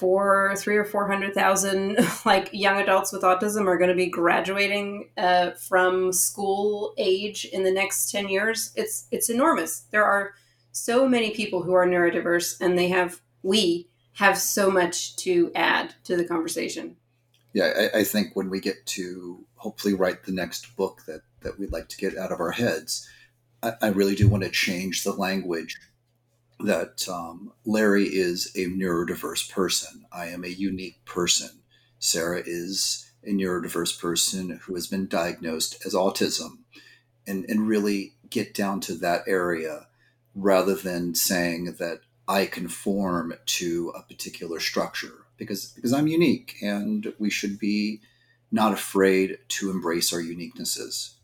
four, 0.00 0.54
three 0.56 0.78
or 0.78 0.84
four 0.84 1.06
hundred 1.06 1.34
thousand 1.34 1.98
like 2.24 2.48
young 2.52 2.80
adults 2.80 3.12
with 3.12 3.20
autism 3.20 3.66
are 3.66 3.76
going 3.76 3.90
to 3.90 3.94
be 3.94 4.06
graduating 4.06 5.10
uh, 5.18 5.50
from 5.50 6.10
school 6.10 6.94
age 6.96 7.44
in 7.44 7.62
the 7.64 7.70
next 7.70 8.10
ten 8.10 8.28
years. 8.28 8.72
It's 8.74 9.06
it's 9.10 9.28
enormous. 9.28 9.80
There 9.92 10.04
are 10.04 10.32
so 10.72 11.06
many 11.06 11.32
people 11.32 11.62
who 11.62 11.74
are 11.74 11.86
neurodiverse, 11.86 12.60
and 12.60 12.78
they 12.78 12.88
have 12.88 13.20
we 13.42 13.90
have 14.14 14.38
so 14.38 14.70
much 14.70 15.16
to 15.16 15.52
add 15.54 15.94
to 16.04 16.16
the 16.16 16.24
conversation. 16.24 16.96
Yeah, 17.52 17.88
I, 17.94 17.98
I 18.00 18.04
think 18.04 18.34
when 18.34 18.48
we 18.48 18.60
get 18.60 18.86
to 18.86 19.44
hopefully 19.56 19.94
write 19.94 20.24
the 20.24 20.32
next 20.32 20.76
book 20.76 21.02
that 21.06 21.22
that 21.42 21.58
we'd 21.58 21.72
like 21.72 21.88
to 21.88 21.96
get 21.96 22.16
out 22.16 22.32
of 22.32 22.40
our 22.40 22.52
heads, 22.52 23.08
I, 23.62 23.72
I 23.82 23.88
really 23.88 24.14
do 24.14 24.28
want 24.28 24.42
to 24.44 24.50
change 24.50 25.02
the 25.02 25.12
language 25.12 25.78
that 26.60 27.08
um, 27.08 27.52
Larry 27.64 28.04
is 28.04 28.52
a 28.54 28.66
neurodiverse 28.66 29.50
person. 29.50 30.04
I 30.12 30.26
am 30.26 30.44
a 30.44 30.48
unique 30.48 31.04
person. 31.04 31.62
Sarah 31.98 32.42
is 32.44 33.10
a 33.24 33.30
neurodiverse 33.30 33.98
person 33.98 34.60
who 34.62 34.74
has 34.74 34.86
been 34.86 35.06
diagnosed 35.06 35.84
as 35.84 35.94
autism, 35.94 36.58
and, 37.26 37.44
and 37.48 37.68
really 37.68 38.14
get 38.28 38.54
down 38.54 38.80
to 38.80 38.94
that 38.94 39.22
area 39.26 39.86
rather 40.34 40.74
than 40.74 41.14
saying 41.14 41.76
that 41.78 42.00
I 42.28 42.46
conform 42.46 43.34
to 43.44 43.92
a 43.96 44.02
particular 44.02 44.60
structure 44.60 45.26
because 45.36 45.72
because 45.72 45.92
I'm 45.92 46.06
unique 46.06 46.56
and 46.62 47.12
we 47.18 47.30
should 47.30 47.58
be 47.58 48.00
not 48.52 48.72
afraid 48.72 49.38
to 49.48 49.70
embrace 49.70 50.12
our 50.12 50.20
uniquenesses. 50.20 51.14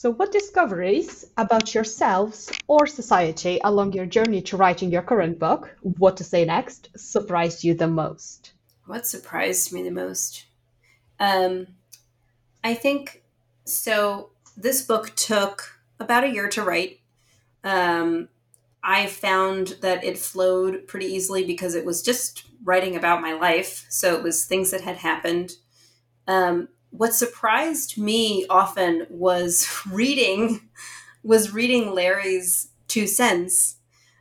So, 0.00 0.12
what 0.12 0.30
discoveries 0.30 1.24
about 1.36 1.74
yourselves 1.74 2.52
or 2.68 2.86
society 2.86 3.58
along 3.64 3.94
your 3.94 4.06
journey 4.06 4.40
to 4.42 4.56
writing 4.56 4.92
your 4.92 5.02
current 5.02 5.40
book, 5.40 5.76
What 5.82 6.16
to 6.18 6.22
Say 6.22 6.44
Next, 6.44 6.88
surprised 6.96 7.64
you 7.64 7.74
the 7.74 7.88
most? 7.88 8.52
What 8.86 9.08
surprised 9.08 9.72
me 9.72 9.82
the 9.82 9.90
most? 9.90 10.46
Um, 11.18 11.66
I 12.62 12.74
think 12.74 13.24
so. 13.64 14.30
This 14.56 14.82
book 14.82 15.16
took 15.16 15.80
about 15.98 16.22
a 16.22 16.30
year 16.30 16.48
to 16.50 16.62
write. 16.62 17.00
Um, 17.64 18.28
I 18.84 19.06
found 19.06 19.78
that 19.80 20.04
it 20.04 20.16
flowed 20.16 20.86
pretty 20.86 21.06
easily 21.06 21.44
because 21.44 21.74
it 21.74 21.84
was 21.84 22.02
just 22.02 22.44
writing 22.62 22.94
about 22.94 23.20
my 23.20 23.32
life. 23.32 23.84
So 23.88 24.14
it 24.14 24.22
was 24.22 24.44
things 24.44 24.70
that 24.70 24.82
had 24.82 24.98
happened. 24.98 25.54
Um, 26.28 26.68
what 26.90 27.14
surprised 27.14 27.98
me 27.98 28.46
often 28.48 29.06
was 29.10 29.68
reading 29.92 30.68
was 31.22 31.52
reading 31.52 31.94
Larry's 31.94 32.68
two 32.86 33.06
cents 33.06 33.76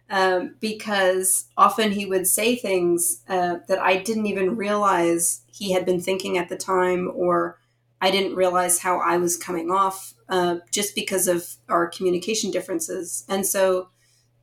um, 0.10 0.56
because 0.60 1.46
often 1.58 1.92
he 1.92 2.06
would 2.06 2.28
say 2.28 2.56
things 2.56 3.24
uh, 3.28 3.58
that 3.68 3.80
I 3.80 3.98
didn't 3.98 4.28
even 4.28 4.56
realize 4.56 5.42
he 5.48 5.72
had 5.72 5.86
been 5.86 6.00
thinking 6.00 6.38
at 6.38 6.50
the 6.50 6.56
time, 6.56 7.12
or 7.14 7.60
I 8.00 8.12
didn't 8.12 8.36
realize 8.36 8.80
how 8.80 9.00
I 9.00 9.18
was 9.18 9.38
coming 9.38 9.70
off 9.70 10.14
uh, 10.30 10.58
just 10.72 10.96
because 10.96 11.28
of 11.28 11.46
our 11.68 11.88
communication 11.88 12.52
differences. 12.52 13.26
And 13.28 13.46
so, 13.46 13.90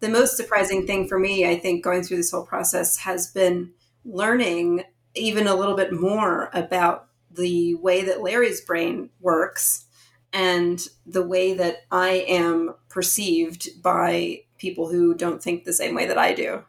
the 0.00 0.08
most 0.08 0.36
surprising 0.36 0.86
thing 0.86 1.08
for 1.08 1.18
me, 1.18 1.48
I 1.48 1.56
think, 1.58 1.82
going 1.82 2.02
through 2.02 2.18
this 2.18 2.30
whole 2.30 2.44
process 2.44 2.98
has 2.98 3.30
been 3.30 3.72
learning 4.04 4.84
even 5.14 5.46
a 5.46 5.54
little 5.54 5.76
bit 5.76 5.92
more 5.92 6.50
about 6.52 7.08
the 7.34 7.74
way 7.76 8.02
that 8.02 8.22
Larry's 8.22 8.60
brain 8.60 9.10
works 9.20 9.86
and 10.32 10.80
the 11.06 11.26
way 11.26 11.54
that 11.54 11.84
I 11.90 12.24
am 12.28 12.74
perceived 12.88 13.82
by 13.82 14.42
people 14.58 14.90
who 14.90 15.14
don't 15.14 15.42
think 15.42 15.64
the 15.64 15.72
same 15.72 15.94
way 15.94 16.06
that 16.06 16.18
I 16.18 16.34
do. 16.34 16.64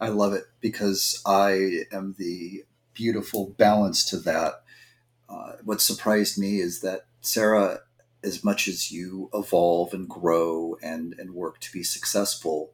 I 0.00 0.08
love 0.08 0.32
it 0.32 0.44
because 0.60 1.22
I 1.26 1.84
am 1.92 2.16
the 2.18 2.64
beautiful 2.94 3.54
balance 3.58 4.04
to 4.06 4.16
that. 4.18 4.62
Uh, 5.28 5.52
what 5.64 5.80
surprised 5.80 6.38
me 6.38 6.60
is 6.60 6.80
that 6.80 7.06
Sarah, 7.20 7.80
as 8.24 8.42
much 8.42 8.68
as 8.68 8.90
you 8.90 9.30
evolve 9.32 9.94
and 9.94 10.08
grow 10.08 10.76
and, 10.82 11.14
and 11.18 11.34
work 11.34 11.60
to 11.60 11.72
be 11.72 11.82
successful, 11.82 12.72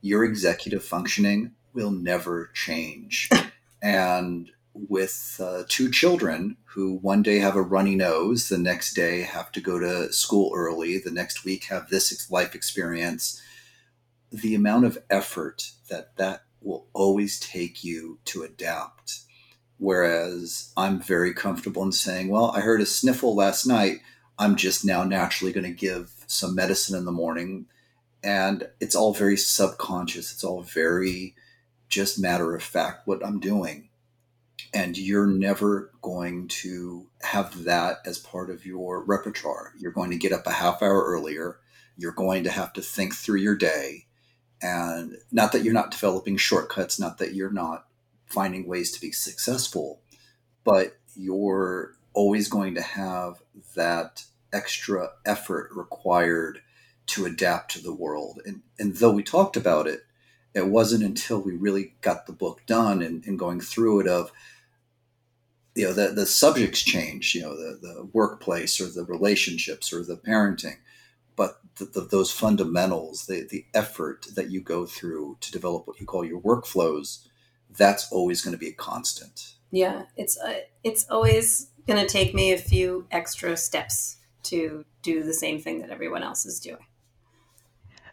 your 0.00 0.24
executive 0.24 0.84
functioning 0.84 1.52
will 1.72 1.90
never 1.90 2.50
change. 2.54 3.30
and 3.82 4.50
with 4.74 5.40
uh, 5.42 5.64
two 5.68 5.90
children 5.90 6.56
who 6.64 6.96
one 6.96 7.22
day 7.22 7.38
have 7.38 7.56
a 7.56 7.62
runny 7.62 7.94
nose, 7.94 8.48
the 8.48 8.58
next 8.58 8.94
day 8.94 9.22
have 9.22 9.52
to 9.52 9.60
go 9.60 9.78
to 9.78 10.12
school 10.12 10.52
early, 10.54 10.98
the 10.98 11.10
next 11.10 11.44
week 11.44 11.64
have 11.64 11.88
this 11.88 12.30
life 12.30 12.54
experience. 12.54 13.40
The 14.30 14.54
amount 14.54 14.86
of 14.86 14.98
effort 15.10 15.70
that 15.88 16.16
that 16.16 16.44
will 16.62 16.86
always 16.94 17.38
take 17.38 17.84
you 17.84 18.18
to 18.26 18.42
adapt. 18.42 19.20
Whereas 19.78 20.72
I'm 20.76 21.00
very 21.00 21.34
comfortable 21.34 21.82
in 21.82 21.92
saying, 21.92 22.28
well, 22.28 22.52
I 22.52 22.60
heard 22.60 22.80
a 22.80 22.86
sniffle 22.86 23.34
last 23.34 23.66
night. 23.66 23.98
I'm 24.38 24.56
just 24.56 24.84
now 24.84 25.04
naturally 25.04 25.52
going 25.52 25.64
to 25.64 25.72
give 25.72 26.24
some 26.26 26.54
medicine 26.54 26.96
in 26.96 27.04
the 27.04 27.12
morning. 27.12 27.66
And 28.22 28.68
it's 28.80 28.94
all 28.94 29.12
very 29.12 29.36
subconscious. 29.36 30.32
It's 30.32 30.44
all 30.44 30.62
very 30.62 31.34
just 31.88 32.18
matter 32.18 32.54
of 32.54 32.62
fact 32.62 33.06
what 33.06 33.26
I'm 33.26 33.40
doing 33.40 33.88
and 34.74 34.96
you're 34.96 35.26
never 35.26 35.90
going 36.00 36.48
to 36.48 37.06
have 37.22 37.64
that 37.64 37.98
as 38.06 38.18
part 38.18 38.50
of 38.50 38.66
your 38.66 39.04
repertoire. 39.04 39.72
You're 39.78 39.92
going 39.92 40.10
to 40.10 40.16
get 40.16 40.32
up 40.32 40.46
a 40.46 40.52
half 40.52 40.82
hour 40.82 41.04
earlier. 41.04 41.58
You're 41.96 42.12
going 42.12 42.44
to 42.44 42.50
have 42.50 42.72
to 42.74 42.82
think 42.82 43.14
through 43.14 43.40
your 43.40 43.54
day. 43.54 44.06
And 44.60 45.16
not 45.30 45.52
that 45.52 45.64
you're 45.64 45.74
not 45.74 45.90
developing 45.90 46.36
shortcuts, 46.36 46.98
not 46.98 47.18
that 47.18 47.34
you're 47.34 47.52
not 47.52 47.86
finding 48.26 48.66
ways 48.66 48.92
to 48.92 49.00
be 49.00 49.12
successful, 49.12 50.00
but 50.64 50.96
you're 51.14 51.94
always 52.14 52.48
going 52.48 52.74
to 52.74 52.82
have 52.82 53.42
that 53.74 54.24
extra 54.52 55.10
effort 55.24 55.70
required 55.74 56.60
to 57.06 57.26
adapt 57.26 57.72
to 57.72 57.82
the 57.82 57.94
world. 57.94 58.40
And, 58.46 58.62
and 58.78 58.94
though 58.96 59.12
we 59.12 59.22
talked 59.22 59.56
about 59.56 59.86
it, 59.86 60.02
it 60.54 60.68
wasn't 60.68 61.04
until 61.04 61.40
we 61.40 61.54
really 61.54 61.94
got 62.00 62.26
the 62.26 62.32
book 62.32 62.62
done 62.66 63.02
and, 63.02 63.24
and 63.26 63.38
going 63.38 63.60
through 63.60 64.00
it 64.00 64.06
of 64.06 64.30
you 65.74 65.86
know 65.86 65.92
the, 65.92 66.08
the 66.08 66.26
subjects 66.26 66.82
change 66.82 67.34
you 67.34 67.42
know 67.42 67.56
the, 67.56 67.78
the 67.80 68.08
workplace 68.12 68.80
or 68.80 68.86
the 68.86 69.04
relationships 69.04 69.92
or 69.92 70.04
the 70.04 70.16
parenting 70.16 70.76
but 71.34 71.60
the, 71.76 71.86
the, 71.86 72.00
those 72.02 72.30
fundamentals 72.30 73.26
the, 73.26 73.46
the 73.50 73.64
effort 73.74 74.26
that 74.34 74.50
you 74.50 74.60
go 74.60 74.84
through 74.84 75.36
to 75.40 75.50
develop 75.50 75.86
what 75.86 76.00
you 76.00 76.06
call 76.06 76.24
your 76.24 76.40
workflows 76.40 77.26
that's 77.76 78.12
always 78.12 78.42
going 78.42 78.52
to 78.52 78.58
be 78.58 78.68
a 78.68 78.72
constant. 78.72 79.54
Yeah 79.70 80.02
it's 80.16 80.38
uh, 80.38 80.60
it's 80.84 81.06
always 81.08 81.70
going 81.86 82.00
to 82.00 82.06
take 82.06 82.34
me 82.34 82.52
a 82.52 82.58
few 82.58 83.06
extra 83.10 83.56
steps 83.56 84.18
to 84.44 84.84
do 85.02 85.22
the 85.22 85.34
same 85.34 85.60
thing 85.60 85.80
that 85.80 85.90
everyone 85.90 86.22
else 86.22 86.44
is 86.44 86.60
doing. 86.60 86.84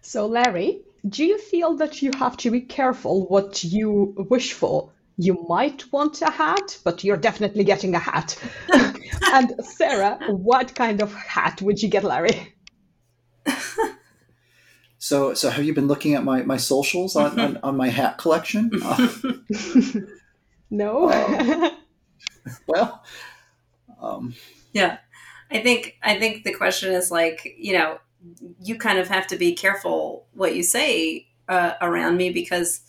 So 0.01 0.25
larry 0.25 0.81
do 1.07 1.23
you 1.25 1.37
feel 1.37 1.75
that 1.77 2.01
you 2.01 2.11
have 2.17 2.37
to 2.37 2.51
be 2.51 2.61
careful 2.61 3.27
what 3.27 3.63
you 3.63 4.15
wish 4.29 4.53
for 4.53 4.91
you 5.19 5.45
might 5.49 5.91
want 5.91 6.21
a 6.21 6.31
hat, 6.31 6.77
but 6.85 7.03
you're 7.03 7.17
definitely 7.17 7.65
getting 7.65 7.93
a 7.93 7.99
hat. 7.99 8.41
and 9.33 9.53
Sarah, 9.61 10.17
what 10.29 10.73
kind 10.73 11.01
of 11.01 11.13
hat 11.13 11.61
would 11.61 11.83
you 11.83 11.89
get, 11.89 12.05
Larry? 12.05 12.55
so, 14.97 15.33
so 15.33 15.49
have 15.49 15.65
you 15.65 15.73
been 15.73 15.89
looking 15.89 16.13
at 16.13 16.23
my, 16.23 16.43
my 16.43 16.55
socials 16.55 17.17
on, 17.17 17.37
on, 17.37 17.57
on 17.63 17.75
my 17.75 17.89
hat 17.89 18.17
collection? 18.17 18.71
no. 20.69 21.11
Um, 21.11 21.71
well, 22.65 23.03
um, 24.01 24.33
yeah, 24.71 24.99
I 25.51 25.59
think 25.59 25.97
I 26.01 26.17
think 26.17 26.45
the 26.45 26.53
question 26.53 26.93
is 26.93 27.11
like 27.11 27.55
you 27.57 27.73
know 27.73 27.99
you 28.61 28.77
kind 28.77 28.97
of 28.99 29.07
have 29.09 29.27
to 29.27 29.35
be 29.35 29.53
careful 29.53 30.18
what 30.39 30.55
you 30.55 30.63
say 30.63 31.27
uh, 31.47 31.73
around 31.81 32.17
me 32.17 32.31
because 32.31 32.81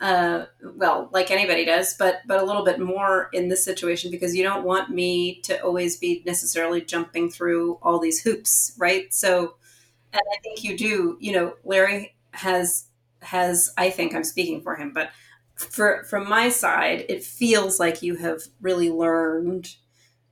uh, 0.00 0.46
well, 0.76 1.10
like 1.12 1.30
anybody 1.30 1.64
does, 1.64 1.94
but 1.94 2.22
but 2.26 2.40
a 2.40 2.44
little 2.44 2.64
bit 2.64 2.80
more 2.80 3.28
in 3.32 3.48
this 3.48 3.62
situation 3.64 4.10
because 4.10 4.34
you 4.34 4.42
don't 4.42 4.64
want 4.64 4.88
me 4.88 5.40
to 5.42 5.62
always 5.62 5.98
be 5.98 6.22
necessarily 6.24 6.80
jumping 6.80 7.30
through 7.30 7.78
all 7.82 7.98
these 7.98 8.22
hoops, 8.22 8.72
right? 8.78 9.12
So, 9.12 9.56
and 10.12 10.22
I 10.34 10.40
think 10.42 10.64
you 10.64 10.76
do. 10.76 11.18
You 11.20 11.32
know, 11.32 11.54
Larry 11.64 12.14
has 12.32 12.86
has 13.22 13.72
I 13.76 13.90
think 13.90 14.14
I'm 14.14 14.24
speaking 14.24 14.62
for 14.62 14.74
him, 14.74 14.92
but 14.94 15.10
for 15.54 16.04
from 16.04 16.28
my 16.28 16.48
side, 16.48 17.04
it 17.10 17.22
feels 17.22 17.78
like 17.78 18.02
you 18.02 18.16
have 18.16 18.42
really 18.62 18.90
learned 18.90 19.76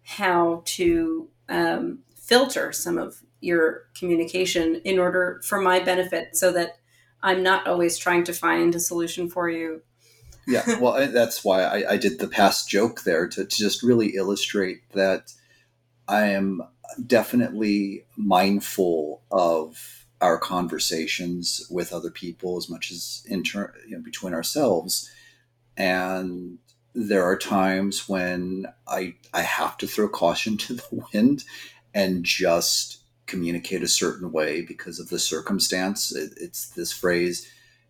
how 0.03 0.63
to 0.65 1.29
um, 1.51 1.99
filter 2.17 2.73
some 2.73 2.97
of 2.97 3.23
your 3.41 3.85
communication 3.97 4.81
in 4.85 4.99
order 4.99 5.41
for 5.45 5.61
my 5.61 5.81
benefit, 5.81 6.37
so 6.37 6.53
that 6.53 6.79
I'm 7.23 7.43
not 7.43 7.67
always 7.67 7.99
trying 7.99 8.25
to 8.25 8.33
find 8.33 8.75
a 8.75 8.81
solution 8.81 9.29
for 9.29 9.49
you. 9.49 9.83
yeah, 10.47 10.79
well, 10.81 11.11
that's 11.11 11.45
why 11.45 11.63
I, 11.63 11.93
I 11.93 11.97
did 11.97 12.19
the 12.19 12.29
past 12.29 12.69
joke 12.69 13.03
there 13.03 13.29
to, 13.29 13.45
to 13.45 13.57
just 13.57 13.83
really 13.83 14.17
illustrate 14.17 14.81
that 14.93 15.33
I 16.07 16.29
am 16.29 16.63
definitely 17.07 18.07
mindful 18.17 19.23
of 19.31 20.07
our 20.21 20.39
conversations 20.39 21.67
with 21.71 21.93
other 21.93 22.11
people 22.11 22.57
as 22.57 22.69
much 22.69 22.91
as 22.91 23.23
inter- 23.27 23.75
you 23.87 23.97
know, 23.97 24.03
between 24.03 24.35
ourselves. 24.35 25.11
And 25.77 26.59
there 26.95 27.25
are 27.25 27.37
times 27.37 28.09
when 28.09 28.67
I 28.89 29.15
I 29.33 29.43
have 29.43 29.77
to 29.79 29.87
throw 29.87 30.09
caution 30.09 30.57
to 30.59 30.75
the 30.75 31.05
wind 31.13 31.45
and 31.95 32.25
just 32.25 32.98
communicate 33.29 33.83
a 33.83 33.89
certain 33.89 34.33
way 34.33 34.63
because 34.63 34.99
of 34.99 35.09
the 35.09 35.19
circumstance. 35.19 36.15
It, 36.15 36.33
it's 36.37 36.71
this 36.71 36.93
phrase 36.93 37.49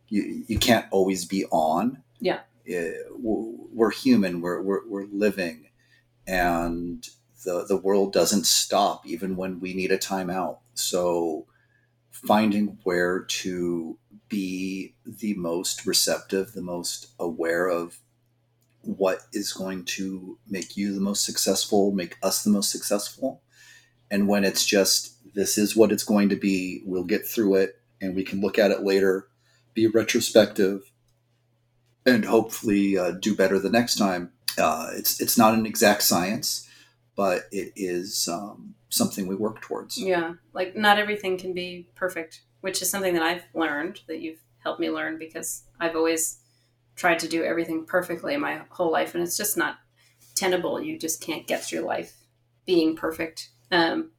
you 0.08 0.44
you 0.46 0.58
can't 0.58 0.86
always 0.90 1.24
be 1.24 1.44
on. 1.46 2.02
Yeah, 2.20 2.40
it, 2.64 3.06
we're 3.18 3.90
human. 3.90 4.40
We're, 4.40 4.60
we're 4.60 4.86
we're 4.88 5.06
living, 5.10 5.68
and 6.26 7.06
the 7.44 7.64
the 7.66 7.76
world 7.76 8.12
doesn't 8.12 8.46
stop 8.46 9.06
even 9.06 9.36
when 9.36 9.60
we 9.60 9.74
need 9.74 9.92
a 9.92 9.98
timeout. 9.98 10.58
So 10.74 11.46
finding 12.10 12.78
where 12.84 13.20
to 13.20 13.98
be 14.28 14.94
the 15.06 15.34
most 15.34 15.86
receptive, 15.86 16.52
the 16.52 16.62
most 16.62 17.08
aware 17.18 17.68
of 17.68 18.00
what 18.82 19.20
is 19.32 19.52
going 19.52 19.84
to 19.84 20.38
make 20.48 20.76
you 20.76 20.94
the 20.94 21.00
most 21.00 21.24
successful, 21.24 21.92
make 21.92 22.16
us 22.22 22.42
the 22.42 22.50
most 22.50 22.70
successful. 22.70 23.42
And 24.10 24.28
when 24.28 24.44
it's 24.44 24.64
just, 24.64 25.17
this 25.38 25.56
is 25.56 25.76
what 25.76 25.92
it's 25.92 26.02
going 26.02 26.28
to 26.30 26.36
be, 26.36 26.82
we'll 26.84 27.04
get 27.04 27.24
through 27.24 27.54
it 27.54 27.80
and 28.00 28.16
we 28.16 28.24
can 28.24 28.40
look 28.40 28.58
at 28.58 28.72
it 28.72 28.82
later, 28.82 29.28
be 29.72 29.86
retrospective, 29.86 30.90
and 32.04 32.24
hopefully 32.24 32.98
uh, 32.98 33.12
do 33.12 33.36
better 33.36 33.60
the 33.60 33.70
next 33.70 33.94
time. 33.94 34.32
Uh, 34.58 34.88
it's, 34.94 35.20
it's 35.20 35.38
not 35.38 35.54
an 35.54 35.64
exact 35.64 36.02
science, 36.02 36.68
but 37.14 37.42
it 37.52 37.72
is 37.76 38.26
um, 38.26 38.74
something 38.88 39.28
we 39.28 39.36
work 39.36 39.60
towards. 39.60 39.96
Yeah, 39.96 40.34
like 40.54 40.74
not 40.74 40.98
everything 40.98 41.38
can 41.38 41.54
be 41.54 41.88
perfect, 41.94 42.40
which 42.60 42.82
is 42.82 42.90
something 42.90 43.14
that 43.14 43.22
I've 43.22 43.44
learned 43.54 44.00
that 44.08 44.18
you've 44.18 44.42
helped 44.64 44.80
me 44.80 44.90
learn 44.90 45.20
because 45.20 45.62
I've 45.78 45.94
always 45.94 46.40
tried 46.96 47.20
to 47.20 47.28
do 47.28 47.44
everything 47.44 47.86
perfectly 47.86 48.36
my 48.36 48.62
whole 48.70 48.90
life, 48.90 49.14
and 49.14 49.22
it's 49.22 49.36
just 49.36 49.56
not 49.56 49.78
tenable. 50.34 50.82
You 50.82 50.98
just 50.98 51.20
can't 51.20 51.46
get 51.46 51.62
through 51.62 51.82
life 51.82 52.24
being 52.66 52.96
perfect, 52.96 53.50
um, 53.70 54.10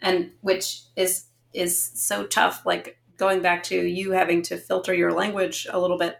and 0.00 0.30
which 0.40 0.82
is 0.96 1.26
is 1.52 1.80
so 1.94 2.26
tough. 2.26 2.64
Like 2.66 2.98
going 3.16 3.40
back 3.40 3.62
to 3.64 3.80
you 3.86 4.12
having 4.12 4.42
to 4.42 4.56
filter 4.56 4.92
your 4.92 5.12
language 5.12 5.66
a 5.70 5.78
little 5.80 5.98
bit. 5.98 6.18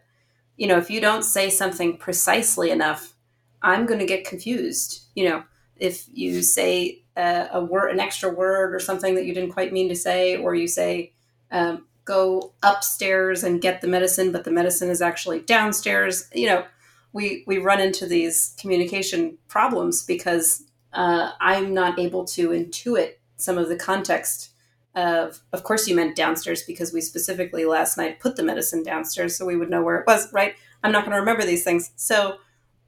You 0.57 0.69
know, 0.69 0.79
if 0.79 0.91
you 0.91 1.01
don't 1.01 1.25
say 1.25 1.51
something 1.51 1.97
precisely 1.97 2.71
enough, 2.71 3.15
I'm 3.63 3.87
going 3.87 3.99
to 3.99 4.07
get 4.07 4.25
confused. 4.25 5.03
You 5.15 5.29
know, 5.29 5.45
if 5.77 6.07
you 6.13 6.43
say 6.43 7.03
a, 7.17 7.49
a 7.55 7.65
word, 7.65 7.91
an 7.91 8.01
extra 8.01 8.31
word 8.31 8.75
or 8.75 8.79
something 8.79 9.15
that 9.17 9.27
you 9.27 9.35
didn't 9.35 9.53
quite 9.53 9.73
mean 9.73 9.89
to 9.89 9.97
say, 9.97 10.37
or 10.37 10.55
you 10.55 10.69
say, 10.69 11.13
um, 11.51 11.87
go 12.05 12.53
upstairs 12.63 13.43
and 13.43 13.63
get 13.63 13.81
the 13.81 13.89
medicine, 13.89 14.31
but 14.31 14.45
the 14.45 14.51
medicine 14.51 14.91
is 14.91 15.03
actually 15.03 15.41
downstairs. 15.41 16.29
You 16.33 16.47
know, 16.47 16.65
we, 17.13 17.45
we 17.47 17.59
run 17.59 17.81
into 17.81 18.07
these 18.07 18.55
communication 18.61 19.39
problems 19.49 20.05
because 20.05 20.65
uh, 20.93 21.33
I'm 21.41 21.73
not 21.73 21.99
able 21.99 22.25
to 22.27 22.51
intuit 22.51 23.15
some 23.37 23.59
of 23.59 23.69
the 23.69 23.77
context 23.77 24.51
of, 24.95 25.41
of 25.53 25.65
course, 25.65 25.89
you 25.89 25.97
meant 25.97 26.17
downstairs 26.17 26.63
because 26.63 26.93
we 26.93 27.01
specifically 27.01 27.65
last 27.65 27.97
night 27.97 28.21
put 28.21 28.37
the 28.37 28.45
medicine 28.45 28.83
downstairs 28.83 29.37
so 29.37 29.45
we 29.45 29.57
would 29.57 29.71
know 29.71 29.83
where 29.83 29.97
it 29.97 30.07
was, 30.07 30.33
right? 30.33 30.55
I'm 30.83 30.93
not 30.93 31.05
going 31.05 31.15
to 31.15 31.21
remember 31.21 31.45
these 31.45 31.65
things. 31.65 31.91
So 31.97 32.37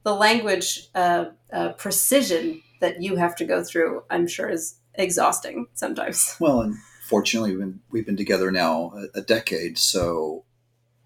the 0.03 0.13
language 0.13 0.87
uh, 0.95 1.25
uh, 1.51 1.73
precision 1.73 2.61
that 2.79 3.01
you 3.01 3.17
have 3.17 3.35
to 3.37 3.45
go 3.45 3.63
through, 3.63 4.03
I'm 4.09 4.27
sure 4.27 4.49
is 4.49 4.75
exhausting 4.93 5.67
sometimes. 5.73 6.35
Well, 6.39 6.61
and 6.61 6.75
fortunately, 7.07 7.51
we've 7.51 7.59
been, 7.59 7.79
we've 7.91 8.05
been 8.05 8.17
together 8.17 8.51
now 8.51 8.93
a, 8.95 9.19
a 9.19 9.21
decade, 9.21 9.77
so 9.77 10.45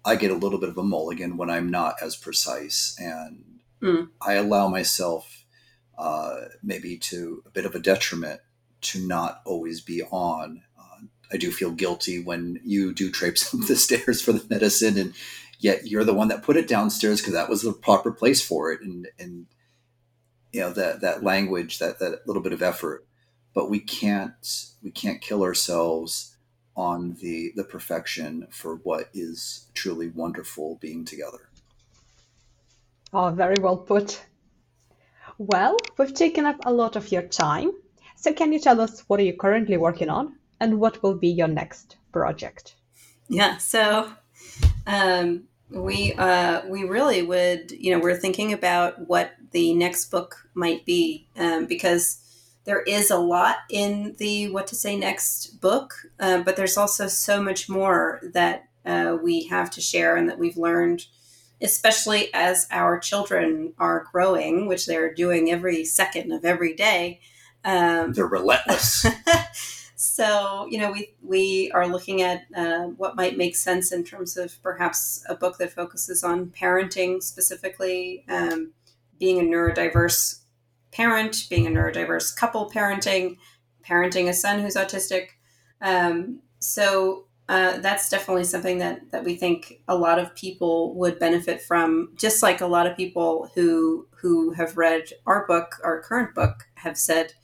I 0.04 0.16
get 0.16 0.30
a 0.30 0.36
little 0.36 0.60
bit 0.60 0.68
of 0.68 0.78
a 0.78 0.82
mulligan 0.82 1.36
when 1.36 1.50
I'm 1.50 1.70
not 1.70 1.96
as 2.00 2.14
precise, 2.14 2.96
and 2.98 3.60
mm. 3.80 4.08
I 4.20 4.34
allow 4.34 4.68
myself 4.68 5.44
uh, 5.98 6.42
maybe 6.62 6.96
to 6.98 7.42
a 7.46 7.50
bit 7.50 7.64
of 7.64 7.74
a 7.74 7.80
detriment 7.80 8.40
to 8.82 9.06
not 9.06 9.40
always 9.44 9.80
be 9.80 10.02
on. 10.02 10.62
Uh, 10.78 11.06
I 11.32 11.36
do 11.36 11.50
feel 11.50 11.70
guilty 11.70 12.22
when 12.22 12.60
you 12.64 12.92
do 12.92 13.10
traipse 13.10 13.54
up 13.54 13.66
the 13.66 13.76
stairs 13.76 14.20
for 14.20 14.32
the 14.32 14.44
medicine, 14.48 14.98
and 14.98 15.14
yet 15.58 15.86
you're 15.86 16.04
the 16.04 16.14
one 16.14 16.28
that 16.28 16.42
put 16.42 16.56
it 16.56 16.68
downstairs 16.68 17.20
because 17.20 17.34
that 17.34 17.48
was 17.48 17.62
the 17.62 17.72
proper 17.72 18.12
place 18.12 18.42
for 18.42 18.72
it, 18.72 18.80
and 18.82 19.08
and 19.18 19.46
you 20.52 20.60
know 20.60 20.72
that 20.72 21.00
that 21.00 21.22
language 21.22 21.78
that 21.78 21.98
that 22.00 22.26
little 22.26 22.42
bit 22.42 22.52
of 22.52 22.62
effort. 22.62 23.06
But 23.54 23.70
we 23.70 23.80
can't 23.80 24.66
we 24.82 24.90
can't 24.90 25.20
kill 25.20 25.42
ourselves 25.42 26.36
on 26.74 27.16
the 27.20 27.52
the 27.54 27.64
perfection 27.64 28.46
for 28.50 28.76
what 28.76 29.08
is 29.12 29.66
truly 29.74 30.08
wonderful 30.08 30.78
being 30.80 31.04
together. 31.04 31.48
Oh 33.12 33.30
very 33.30 33.56
well 33.60 33.76
put. 33.76 34.22
Well 35.38 35.76
we've 35.98 36.14
taken 36.14 36.46
up 36.46 36.56
a 36.64 36.72
lot 36.72 36.96
of 36.96 37.12
your 37.12 37.22
time 37.22 37.72
so 38.22 38.32
can 38.32 38.52
you 38.52 38.60
tell 38.60 38.80
us 38.80 39.00
what 39.08 39.20
are 39.20 39.24
you 39.24 39.36
currently 39.36 39.76
working 39.76 40.08
on 40.08 40.36
and 40.60 40.78
what 40.78 41.02
will 41.02 41.14
be 41.14 41.28
your 41.28 41.48
next 41.48 41.96
project? 42.12 42.76
Yeah 43.28 43.58
so 43.58 44.12
um, 44.86 45.44
we 45.70 46.12
uh, 46.14 46.62
we 46.68 46.84
really 46.84 47.22
would 47.22 47.72
you 47.72 47.92
know 47.92 47.98
we're 47.98 48.16
thinking 48.16 48.52
about 48.52 49.08
what 49.08 49.32
the 49.50 49.74
next 49.74 50.10
book 50.10 50.48
might 50.54 50.84
be 50.86 51.26
um, 51.36 51.66
because 51.66 52.18
there 52.64 52.82
is 52.82 53.10
a 53.10 53.18
lot 53.18 53.56
in 53.70 54.14
the 54.18 54.50
what 54.50 54.68
to 54.68 54.76
say 54.76 54.96
next 54.96 55.60
book 55.60 55.94
uh, 56.20 56.42
but 56.42 56.56
there's 56.56 56.76
also 56.76 57.08
so 57.08 57.42
much 57.42 57.68
more 57.68 58.20
that 58.32 58.68
uh, 58.86 59.16
we 59.20 59.44
have 59.44 59.70
to 59.70 59.80
share 59.80 60.16
and 60.16 60.28
that 60.28 60.38
we've 60.38 60.56
learned 60.56 61.06
especially 61.60 62.32
as 62.34 62.66
our 62.70 62.98
children 62.98 63.72
are 63.78 64.06
growing 64.12 64.66
which 64.66 64.86
they're 64.86 65.12
doing 65.12 65.50
every 65.50 65.84
second 65.84 66.32
of 66.32 66.44
every 66.44 66.74
day 66.74 67.20
um, 67.64 68.12
they're 68.12 68.26
relentless 68.26 69.06
So, 70.02 70.66
you 70.68 70.78
know, 70.78 70.90
we, 70.90 71.14
we 71.22 71.70
are 71.70 71.86
looking 71.86 72.22
at 72.22 72.46
uh, 72.56 72.86
what 72.96 73.14
might 73.14 73.36
make 73.36 73.54
sense 73.54 73.92
in 73.92 74.02
terms 74.02 74.36
of 74.36 74.60
perhaps 74.60 75.24
a 75.28 75.36
book 75.36 75.58
that 75.58 75.72
focuses 75.72 76.24
on 76.24 76.46
parenting 76.46 77.22
specifically, 77.22 78.24
um, 78.28 78.72
being 79.20 79.38
a 79.38 79.44
neurodiverse 79.44 80.40
parent, 80.90 81.46
being 81.48 81.68
a 81.68 81.70
neurodiverse 81.70 82.34
couple 82.34 82.68
parenting, 82.68 83.36
parenting 83.88 84.28
a 84.28 84.34
son 84.34 84.58
who's 84.58 84.74
autistic. 84.74 85.28
Um, 85.80 86.40
so 86.58 87.26
uh, 87.48 87.78
that's 87.78 88.10
definitely 88.10 88.44
something 88.44 88.78
that, 88.78 89.12
that 89.12 89.22
we 89.22 89.36
think 89.36 89.82
a 89.86 89.96
lot 89.96 90.18
of 90.18 90.34
people 90.34 90.96
would 90.96 91.20
benefit 91.20 91.62
from, 91.62 92.12
just 92.16 92.42
like 92.42 92.60
a 92.60 92.66
lot 92.66 92.88
of 92.88 92.96
people 92.96 93.50
who 93.54 94.08
who 94.20 94.50
have 94.52 94.76
read 94.76 95.04
our 95.26 95.46
book, 95.46 95.76
our 95.84 96.00
current 96.00 96.34
book, 96.34 96.68
have 96.74 96.96
said 96.96 97.34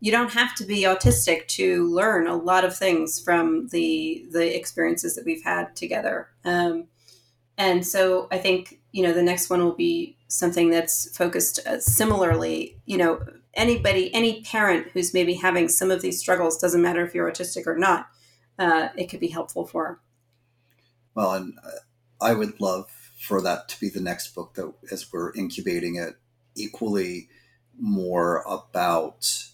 you 0.00 0.12
don't 0.12 0.32
have 0.32 0.54
to 0.56 0.64
be 0.64 0.82
autistic 0.82 1.46
to 1.48 1.86
learn 1.92 2.26
a 2.26 2.36
lot 2.36 2.64
of 2.64 2.76
things 2.76 3.20
from 3.20 3.68
the 3.68 4.26
the 4.30 4.56
experiences 4.56 5.14
that 5.16 5.24
we've 5.24 5.42
had 5.42 5.74
together. 5.74 6.28
Um, 6.44 6.84
and 7.56 7.84
so 7.84 8.28
I 8.30 8.38
think 8.38 8.80
you 8.92 9.02
know 9.02 9.12
the 9.12 9.22
next 9.22 9.50
one 9.50 9.64
will 9.64 9.74
be 9.74 10.16
something 10.28 10.70
that's 10.70 11.16
focused 11.16 11.60
uh, 11.66 11.80
similarly. 11.80 12.78
You 12.86 12.98
know, 12.98 13.20
anybody, 13.54 14.14
any 14.14 14.42
parent 14.42 14.88
who's 14.92 15.12
maybe 15.12 15.34
having 15.34 15.68
some 15.68 15.90
of 15.90 16.00
these 16.02 16.20
struggles, 16.20 16.58
doesn't 16.58 16.82
matter 16.82 17.04
if 17.04 17.14
you're 17.14 17.30
autistic 17.30 17.66
or 17.66 17.76
not, 17.76 18.08
uh, 18.58 18.88
it 18.96 19.06
could 19.06 19.20
be 19.20 19.28
helpful 19.28 19.66
for. 19.66 20.00
Well, 21.14 21.32
and 21.32 21.54
uh, 21.64 21.70
I 22.20 22.34
would 22.34 22.60
love 22.60 22.88
for 23.20 23.42
that 23.42 23.68
to 23.70 23.80
be 23.80 23.88
the 23.88 24.00
next 24.00 24.34
book 24.34 24.54
that, 24.54 24.72
as 24.92 25.12
we're 25.12 25.34
incubating 25.34 25.96
it, 25.96 26.14
equally 26.54 27.28
more 27.76 28.44
about 28.46 29.47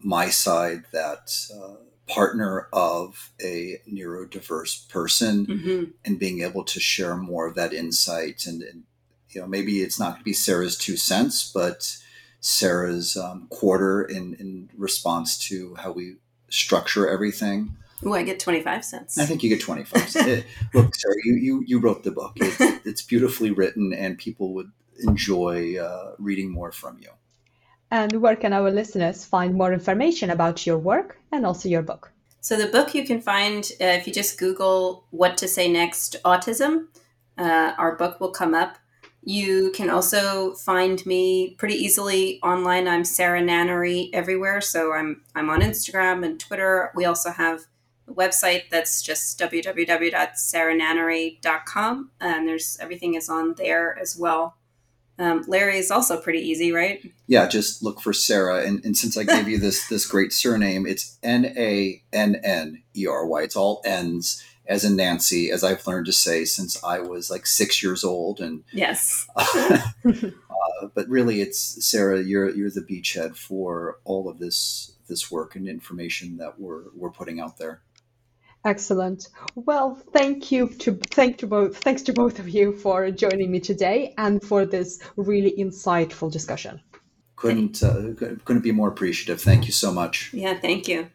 my 0.00 0.28
side 0.28 0.84
that 0.92 1.32
uh, 1.54 1.76
partner 2.06 2.68
of 2.72 3.32
a 3.42 3.80
neurodiverse 3.90 4.88
person 4.88 5.46
mm-hmm. 5.46 5.84
and 6.04 6.18
being 6.18 6.42
able 6.42 6.64
to 6.64 6.78
share 6.78 7.16
more 7.16 7.46
of 7.46 7.54
that 7.54 7.72
insight 7.72 8.46
and, 8.46 8.62
and 8.62 8.84
you 9.30 9.40
know 9.40 9.46
maybe 9.46 9.80
it's 9.80 9.98
not 9.98 10.10
going 10.10 10.18
to 10.18 10.24
be 10.24 10.32
sarah's 10.32 10.76
two 10.76 10.96
cents 10.96 11.50
but 11.52 11.96
sarah's 12.40 13.16
um, 13.16 13.48
quarter 13.50 14.02
in, 14.02 14.34
in 14.34 14.70
response 14.76 15.36
to 15.36 15.74
how 15.76 15.90
we 15.90 16.16
structure 16.48 17.08
everything 17.08 17.76
Oh, 18.04 18.12
I 18.12 18.24
get 18.24 18.38
25 18.38 18.84
cents. 18.84 19.18
I 19.18 19.24
think 19.24 19.42
you 19.42 19.48
get 19.48 19.62
25 19.62 20.08
cents. 20.10 20.46
Look, 20.74 20.94
Sarah, 20.94 21.14
you, 21.24 21.34
you, 21.36 21.64
you 21.66 21.78
wrote 21.78 22.04
the 22.04 22.10
book. 22.10 22.32
It, 22.36 22.82
it's 22.84 23.00
beautifully 23.00 23.50
written, 23.50 23.94
and 23.94 24.18
people 24.18 24.52
would 24.52 24.70
enjoy 24.98 25.78
uh, 25.78 26.12
reading 26.18 26.50
more 26.50 26.72
from 26.72 26.98
you. 27.00 27.08
And 27.90 28.20
where 28.20 28.36
can 28.36 28.52
our 28.52 28.70
listeners 28.70 29.24
find 29.24 29.54
more 29.54 29.72
information 29.72 30.30
about 30.30 30.66
your 30.66 30.78
work 30.78 31.18
and 31.30 31.46
also 31.46 31.68
your 31.68 31.82
book? 31.82 32.10
So, 32.40 32.56
the 32.56 32.66
book 32.66 32.94
you 32.94 33.04
can 33.04 33.20
find 33.20 33.64
uh, 33.80 33.84
if 33.84 34.06
you 34.06 34.12
just 34.12 34.38
Google 34.38 35.04
What 35.10 35.36
to 35.38 35.48
Say 35.48 35.70
Next 35.70 36.16
Autism, 36.24 36.86
uh, 37.38 37.72
our 37.78 37.96
book 37.96 38.20
will 38.20 38.30
come 38.30 38.54
up. 38.54 38.76
You 39.22 39.72
can 39.74 39.90
also 39.90 40.54
find 40.54 41.04
me 41.04 41.56
pretty 41.58 41.74
easily 41.74 42.40
online. 42.42 42.86
I'm 42.86 43.04
Sarah 43.04 43.42
Nannery 43.42 44.10
everywhere. 44.12 44.60
So 44.60 44.92
I'm 44.92 45.22
I'm 45.34 45.50
on 45.50 45.60
Instagram 45.60 46.24
and 46.24 46.38
Twitter. 46.38 46.92
We 46.94 47.04
also 47.04 47.30
have 47.30 47.62
a 48.06 48.12
website 48.12 48.70
that's 48.70 49.02
just 49.02 49.36
www.sarahnannery.com, 49.40 52.10
and 52.20 52.48
there's 52.48 52.78
everything 52.80 53.14
is 53.14 53.28
on 53.28 53.54
there 53.54 53.98
as 53.98 54.16
well. 54.16 54.55
Um, 55.18 55.44
Larry 55.48 55.78
is 55.78 55.90
also 55.90 56.20
pretty 56.20 56.40
easy, 56.40 56.72
right? 56.72 57.00
Yeah, 57.26 57.48
just 57.48 57.82
look 57.82 58.00
for 58.00 58.12
Sarah, 58.12 58.66
and, 58.66 58.84
and 58.84 58.96
since 58.96 59.16
I 59.16 59.24
gave 59.24 59.48
you 59.48 59.58
this 59.58 59.88
this 59.88 60.06
great 60.06 60.32
surname, 60.32 60.86
it's 60.86 61.18
N 61.22 61.54
A 61.56 62.02
N 62.12 62.36
N 62.44 62.82
E 62.94 63.06
R 63.06 63.26
Y. 63.26 63.42
It's 63.42 63.56
all 63.56 63.80
N's 63.84 64.44
as 64.68 64.84
in 64.84 64.96
Nancy, 64.96 65.50
as 65.50 65.62
I've 65.62 65.86
learned 65.86 66.06
to 66.06 66.12
say 66.12 66.44
since 66.44 66.82
I 66.82 66.98
was 66.98 67.30
like 67.30 67.46
six 67.46 67.82
years 67.82 68.04
old. 68.04 68.40
And 68.40 68.64
yes, 68.72 69.28
uh, 69.36 69.80
but 70.94 71.08
really, 71.08 71.40
it's 71.40 71.84
Sarah. 71.84 72.22
You're 72.22 72.50
you're 72.50 72.70
the 72.70 72.82
beachhead 72.82 73.36
for 73.36 73.98
all 74.04 74.28
of 74.28 74.38
this 74.38 74.92
this 75.08 75.30
work 75.30 75.56
and 75.56 75.68
information 75.68 76.36
that 76.38 76.58
we're 76.58 76.84
we're 76.94 77.10
putting 77.10 77.40
out 77.40 77.58
there. 77.58 77.80
Excellent. 78.66 79.28
Well, 79.54 79.94
thank 80.12 80.50
you 80.50 80.68
to 80.80 80.98
thank 81.12 81.38
to 81.38 81.46
both 81.46 81.76
thanks 81.78 82.02
to 82.02 82.12
both 82.12 82.40
of 82.40 82.48
you 82.48 82.72
for 82.72 83.12
joining 83.12 83.52
me 83.52 83.60
today 83.60 84.12
and 84.18 84.42
for 84.42 84.66
this 84.66 84.98
really 85.14 85.54
insightful 85.56 86.32
discussion. 86.32 86.80
Couldn't 87.36 87.80
uh, 87.80 88.14
couldn't 88.44 88.62
be 88.62 88.72
more 88.72 88.88
appreciative. 88.88 89.40
Thank 89.40 89.66
you 89.66 89.72
so 89.72 89.92
much. 89.92 90.34
Yeah, 90.34 90.54
thank 90.58 90.88
you. 90.88 91.06